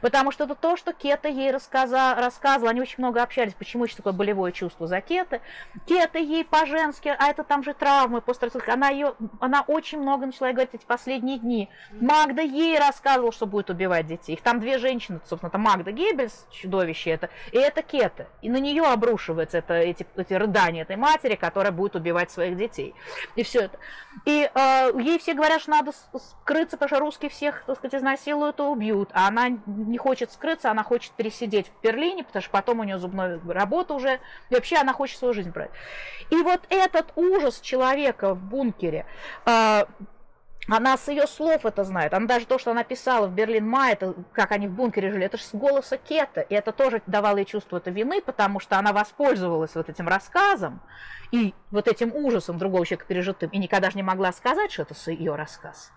Потому 0.00 0.30
что 0.30 0.44
это 0.44 0.54
то, 0.54 0.76
что 0.76 0.92
Кета 0.92 1.28
ей 1.28 1.50
рассказа, 1.50 2.14
рассказывала. 2.16 2.70
Они 2.70 2.80
очень 2.80 2.96
много 2.98 3.22
общались, 3.22 3.54
почему 3.54 3.84
еще 3.84 3.96
такое 3.96 4.12
болевое 4.12 4.52
чувство 4.52 4.86
за 4.86 5.00
Кета. 5.00 5.40
Кета 5.86 6.18
ей 6.18 6.44
по-женски, 6.44 7.14
а 7.18 7.28
это 7.28 7.44
там 7.44 7.62
же 7.62 7.74
травмы 7.74 8.20
посттравматические. 8.20 8.74
Она, 8.74 8.88
ее, 8.90 9.14
она 9.40 9.62
очень 9.62 10.00
много 10.00 10.26
начала 10.26 10.52
говорить 10.52 10.74
эти 10.74 10.84
последние 10.84 11.38
дни. 11.38 11.68
Магда 11.92 12.42
ей 12.42 12.78
рассказывала, 12.78 13.32
что 13.32 13.46
будет 13.46 13.70
убивать 13.70 14.06
детей. 14.06 14.34
Их 14.34 14.42
там 14.42 14.60
две 14.60 14.78
женщины, 14.78 15.20
собственно, 15.24 15.48
это 15.48 15.58
Магда 15.58 15.90
Геббельс, 15.90 16.46
чудовище 16.50 17.10
это, 17.10 17.30
и 17.52 17.58
это 17.58 17.82
Кета. 17.82 18.28
И 18.42 18.50
на 18.50 18.58
нее 18.58 18.84
обрушиваются 18.84 19.58
это, 19.58 19.74
эти, 19.74 20.06
эти 20.16 20.34
рыдания 20.34 20.82
этой 20.82 20.96
матери, 20.96 21.34
которая 21.34 21.72
будет 21.72 21.96
убивать 21.96 22.30
своих 22.30 22.56
детей. 22.56 22.94
И 23.34 23.42
все 23.42 23.62
это. 23.62 23.78
И 24.24 24.50
э, 24.52 24.90
ей 25.00 25.18
все 25.18 25.34
говорят, 25.34 25.60
что 25.60 25.70
надо 25.70 25.92
скрыться, 25.92 26.76
потому 26.76 26.88
что 26.88 27.00
русские 27.00 27.30
всех, 27.30 27.64
так 27.66 27.76
сказать, 27.78 28.00
изнасилуют 28.00 28.58
и 28.60 28.62
убьют. 28.62 29.10
А 29.12 29.28
она 29.28 29.47
не 29.48 29.98
хочет 29.98 30.32
скрыться, 30.32 30.70
она 30.70 30.82
хочет 30.82 31.12
пересидеть 31.12 31.68
в 31.68 31.82
Берлине, 31.82 32.24
потому 32.24 32.42
что 32.42 32.50
потом 32.50 32.80
у 32.80 32.84
нее 32.84 32.98
зубная 32.98 33.40
работа 33.46 33.94
уже, 33.94 34.20
и 34.50 34.54
вообще 34.54 34.76
она 34.76 34.92
хочет 34.92 35.18
свою 35.18 35.34
жизнь 35.34 35.50
брать. 35.50 35.70
И 36.30 36.36
вот 36.36 36.60
этот 36.68 37.12
ужас 37.16 37.60
человека 37.60 38.34
в 38.34 38.42
бункере, 38.42 39.06
э, 39.46 39.84
она 40.70 40.98
с 40.98 41.08
ее 41.08 41.26
слов 41.26 41.64
это 41.64 41.82
знает. 41.82 42.12
Она 42.12 42.26
даже 42.26 42.46
то, 42.46 42.58
что 42.58 42.72
она 42.72 42.84
писала 42.84 43.26
в 43.26 43.32
Берлин 43.32 43.66
Май, 43.66 43.94
это 43.94 44.14
как 44.32 44.52
они 44.52 44.68
в 44.68 44.72
бункере 44.72 45.10
жили, 45.10 45.24
это 45.24 45.38
же 45.38 45.44
с 45.44 45.54
голоса 45.54 45.96
Кета. 45.96 46.42
И 46.42 46.54
это 46.54 46.72
тоже 46.72 47.00
давало 47.06 47.38
ей 47.38 47.46
чувство 47.46 47.78
этой 47.78 47.92
вины, 47.92 48.20
потому 48.20 48.60
что 48.60 48.78
она 48.78 48.92
воспользовалась 48.92 49.74
вот 49.74 49.88
этим 49.88 50.08
рассказом 50.08 50.82
и 51.32 51.54
вот 51.70 51.88
этим 51.88 52.14
ужасом 52.14 52.58
другого 52.58 52.84
человека 52.84 53.06
пережитым, 53.06 53.50
и 53.50 53.58
никогда 53.58 53.90
же 53.90 53.96
не 53.96 54.02
могла 54.02 54.32
сказать, 54.32 54.70
что 54.70 54.82
это 54.82 54.94
ее 55.10 55.34
рассказ. 55.34 55.90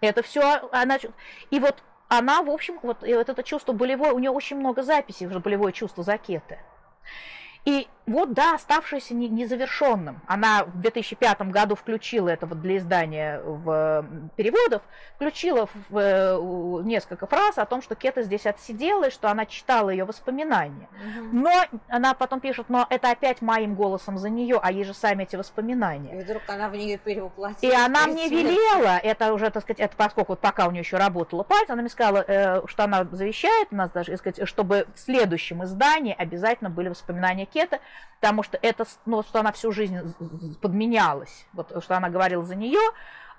Это 0.00 0.22
все 0.22 0.68
она... 0.72 0.98
И 1.50 1.60
вот 1.60 1.82
она, 2.18 2.42
в 2.42 2.50
общем, 2.50 2.78
вот, 2.82 3.00
вот 3.00 3.28
это 3.28 3.42
чувство 3.42 3.72
болевое, 3.72 4.12
у 4.12 4.18
нее 4.18 4.30
очень 4.30 4.58
много 4.58 4.82
записей, 4.82 5.26
уже 5.26 5.40
болевое 5.40 5.72
чувство 5.72 6.04
Закеты. 6.04 6.58
И 7.64 7.86
вот, 8.06 8.32
да, 8.32 8.54
оставшееся 8.54 9.14
незавершенным. 9.14 10.20
Она 10.26 10.64
в 10.64 10.80
2005 10.80 11.42
году 11.42 11.76
включила 11.76 12.28
это 12.28 12.46
вот 12.46 12.60
для 12.60 12.78
издания 12.78 13.40
в 13.44 14.04
переводов, 14.34 14.82
включила 15.14 15.66
в, 15.66 15.72
в, 15.88 16.82
несколько 16.84 17.28
фраз 17.28 17.58
о 17.58 17.64
том, 17.64 17.80
что 17.80 17.94
Кета 17.94 18.22
здесь 18.22 18.44
отсидела, 18.46 19.08
и 19.08 19.10
что 19.10 19.30
она 19.30 19.46
читала 19.46 19.90
ее 19.90 20.04
воспоминания. 20.04 20.88
Угу. 20.90 21.28
Но 21.32 21.52
она 21.88 22.14
потом 22.14 22.40
пишет, 22.40 22.68
но 22.68 22.86
это 22.90 23.10
опять 23.10 23.40
моим 23.40 23.76
голосом 23.76 24.18
за 24.18 24.28
нее, 24.30 24.58
а 24.60 24.72
ей 24.72 24.84
же 24.84 24.94
сами 24.94 25.22
эти 25.22 25.36
воспоминания. 25.36 26.18
И 26.18 26.24
вдруг 26.24 26.42
она 26.48 26.68
в 26.68 26.74
нее 26.74 26.98
перевоплотилась. 26.98 27.62
И 27.62 27.70
она 27.72 28.08
мне 28.08 28.28
велела, 28.28 28.98
это 28.98 29.32
уже, 29.32 29.50
так 29.50 29.62
сказать, 29.62 29.78
это 29.78 29.96
поскольку 29.96 30.32
вот 30.32 30.40
пока 30.40 30.66
у 30.66 30.72
нее 30.72 30.80
еще 30.80 30.96
работала 30.96 31.44
пальцы, 31.44 31.70
она 31.70 31.82
мне 31.82 31.90
сказала, 31.90 32.24
э, 32.26 32.66
что 32.66 32.82
она 32.84 33.06
завещает 33.12 33.70
нас 33.70 33.92
даже, 33.92 34.16
сказать, 34.16 34.46
чтобы 34.48 34.88
в 34.94 34.98
следующем 34.98 35.62
издании 35.62 36.14
обязательно 36.18 36.68
были 36.68 36.88
воспоминания 36.88 37.46
Кета, 37.52 37.80
потому 38.20 38.42
что 38.42 38.58
это, 38.60 38.84
ну, 39.06 39.22
что 39.22 39.40
она 39.40 39.52
всю 39.52 39.72
жизнь 39.72 39.98
подменялась, 40.60 41.46
вот, 41.52 41.82
что 41.82 41.96
она 41.96 42.08
говорила 42.08 42.44
за 42.44 42.54
нее, 42.54 42.80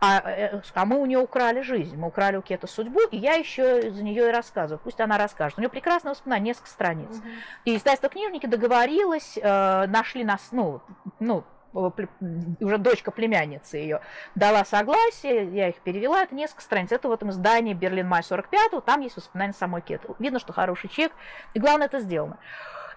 а, 0.05 0.21
э, 0.29 0.61
а 0.73 0.85
мы 0.85 0.97
у 0.97 1.05
нее 1.05 1.19
украли 1.19 1.61
жизнь, 1.61 1.95
мы 1.95 2.07
украли 2.07 2.35
у 2.35 2.41
Кета 2.41 2.67
судьбу, 2.67 2.99
и 3.11 3.17
я 3.17 3.35
еще 3.35 3.89
за 3.89 4.03
нее 4.03 4.27
и 4.27 4.31
рассказываю, 4.31 4.81
пусть 4.83 4.99
она 4.99 5.17
расскажет. 5.17 5.57
У 5.57 5.61
нее 5.61 5.69
прекрасное 5.69 6.11
воспоминание, 6.11 6.47
несколько 6.47 6.69
страниц. 6.69 7.09
Угу. 7.09 7.27
И 7.65 7.77
издательство 7.77 8.09
книжники 8.09 8.45
договорилось, 8.45 9.37
э, 9.41 9.87
нашли 9.87 10.25
нас, 10.25 10.49
ну, 10.51 10.81
ну, 11.21 11.45
уже 11.73 12.77
дочка 12.77 13.11
племянницы 13.11 13.77
ее 13.77 14.01
дала 14.35 14.63
согласие, 14.65 15.49
я 15.55 15.69
их 15.69 15.77
перевела, 15.77 16.23
это 16.23 16.35
несколько 16.35 16.61
страниц. 16.61 16.91
Это 16.91 17.07
в 17.07 17.11
этом 17.11 17.31
издании 17.31 17.73
Берлин 17.73 18.07
Май 18.07 18.23
45 18.23 18.83
там 18.85 19.01
есть 19.01 19.15
воспоминания 19.15 19.53
самой 19.53 19.81
Кеты. 19.81 20.09
Видно, 20.19 20.39
что 20.39 20.53
хороший 20.53 20.89
человек, 20.89 21.13
и 21.53 21.59
главное, 21.59 21.87
это 21.87 21.99
сделано. 21.99 22.37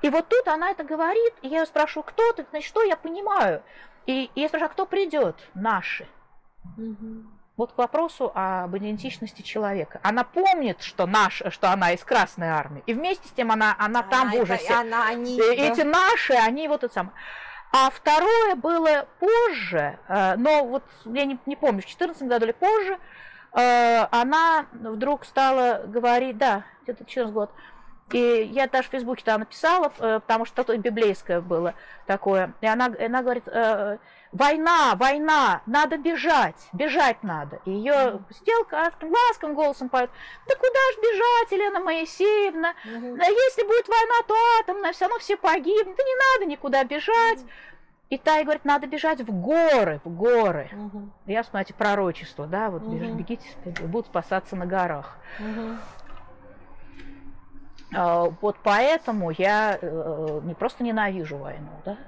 И 0.07 0.09
вот 0.09 0.29
тут 0.29 0.47
она 0.47 0.71
это 0.71 0.85
говорит, 0.85 1.35
и 1.43 1.49
я 1.49 1.61
ее 1.63 1.67
спрашиваю, 1.67 2.05
кто 2.05 2.33
ты? 2.33 2.47
Значит, 2.51 2.69
что 2.69 2.85
я 2.85 2.97
понимаю? 2.97 3.61
И, 4.07 4.31
и 4.37 4.41
я 4.41 4.47
спрашиваю, 4.47 4.71
а 4.71 4.73
кто 4.73 4.87
придет? 4.87 5.35
Наши. 5.55 6.07
Угу. 6.79 7.25
Вот 7.57 7.73
к 7.73 7.79
вопросу 7.79 8.31
об 8.33 8.77
идентичности 8.77 9.43
человека. 9.43 9.99
Она 10.05 10.23
помнит, 10.23 10.81
что, 10.81 11.07
наш, 11.07 11.43
что 11.51 11.73
она 11.73 11.91
из 11.91 12.05
Красной 12.05 12.51
Армии, 12.51 12.85
и 12.87 12.95
вместе 12.95 13.27
с 13.27 13.33
тем 13.33 13.51
она, 13.51 13.75
она 13.81 14.05
там 14.05 14.31
в 14.31 14.37
ужасе. 14.37 14.73
Она, 14.73 15.09
они, 15.09 15.41
Эти 15.41 15.83
да. 15.83 15.99
наши, 15.99 16.35
они 16.35 16.69
вот 16.69 16.85
это 16.85 16.95
самое. 16.95 17.15
А 17.73 17.91
второе 17.91 18.55
было 18.55 19.09
позже, 19.19 19.99
э, 20.07 20.37
но 20.37 20.67
вот 20.67 20.85
я 21.07 21.25
не, 21.25 21.37
не 21.47 21.57
помню, 21.57 21.83
в 21.83 21.87
2014 21.87 22.23
году 22.29 22.45
или 22.45 22.53
позже, 22.53 22.97
э, 23.55 24.07
она 24.13 24.67
вдруг 24.73 25.25
стала 25.25 25.83
говорить, 25.85 26.39
да, 26.39 26.63
где-то 26.85 27.05
14 27.05 27.35
год, 27.35 27.51
и 28.13 28.49
я 28.53 28.69
даже 28.69 28.89
в 28.89 28.93
Фейсбуке 28.93 29.25
там 29.25 29.41
написала, 29.41 29.93
э, 29.99 30.21
потому 30.21 30.45
что 30.45 30.63
что-то 30.63 30.79
библейское 30.79 31.41
было 31.41 31.75
такое. 32.07 32.53
И 32.61 32.67
она, 32.67 32.87
она 32.87 33.23
говорит, 33.23 33.49
э, 33.49 33.99
война, 34.31 34.95
война, 34.95 35.63
надо 35.67 35.99
бежать, 35.99 36.69
бежать 36.73 37.23
надо. 37.25 37.59
И 37.65 37.73
ее 37.73 38.21
сделка 38.31 38.93
ласковым 39.03 39.57
голосом 39.57 39.89
поет, 39.89 40.11
да 40.47 40.55
куда 40.55 40.69
ж 40.69 40.99
бежать, 41.03 41.53
Елена 41.53 41.81
Моисеевна? 41.81 42.75
А 42.85 43.25
Если 43.25 43.67
будет 43.67 43.89
война, 43.89 44.23
то 44.29 44.35
атомная, 44.61 44.93
все 44.93 45.07
равно 45.07 45.19
все 45.19 45.37
погибнут. 45.37 45.97
Да 45.97 46.03
не 46.05 46.39
надо 46.39 46.51
никуда 46.51 46.85
бежать. 46.85 47.41
И 48.09 48.19
та 48.19 48.37
ей 48.37 48.45
говорит, 48.45 48.65
надо 48.65 48.87
бежать 48.87 49.21
в 49.21 49.33
горы, 49.33 50.01
в 50.05 50.09
горы. 50.09 50.71
Мгм. 50.71 51.13
Я 51.27 51.43
смотрите, 51.43 51.75
пророчество, 51.75 52.47
да, 52.47 52.71
вот 52.71 52.83
Мгм. 52.83 53.17
бегите, 53.17 53.49
будут 53.83 54.07
спасаться 54.07 54.55
на 54.55 54.65
горах. 54.65 55.17
Мгм. 55.41 55.81
А, 57.95 58.25
Вот 58.41 58.57
поэтому 58.63 59.31
я 59.31 59.79
э, 59.81 60.41
не 60.45 60.55
просто 60.55 60.85
ненавижу 60.85 61.37
войну, 61.37 61.71
да. 61.85 61.99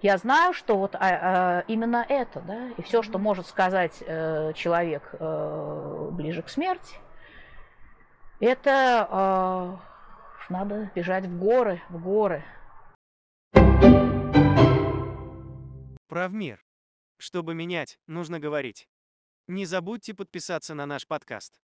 Я 0.00 0.16
знаю, 0.16 0.54
что 0.54 0.78
вот 0.78 0.94
а, 0.94 0.98
а, 1.00 1.64
именно 1.66 2.06
это, 2.08 2.40
да, 2.40 2.68
и 2.76 2.82
все, 2.82 3.02
что 3.02 3.18
может 3.18 3.46
сказать 3.46 4.00
э, 4.00 4.52
человек 4.54 5.02
э, 5.12 6.08
ближе 6.12 6.42
к 6.42 6.48
смерти, 6.48 6.96
это 8.38 9.08
э, 9.10 10.52
надо 10.52 10.90
бежать 10.94 11.26
в 11.26 11.38
горы, 11.38 11.82
в 11.88 12.00
горы. 12.00 12.44
Правмир. 16.06 16.64
Чтобы 17.18 17.54
менять, 17.54 17.98
нужно 18.06 18.38
говорить. 18.38 18.88
Не 19.48 19.66
забудьте 19.66 20.14
подписаться 20.14 20.74
на 20.74 20.86
наш 20.86 21.08
подкаст. 21.08 21.60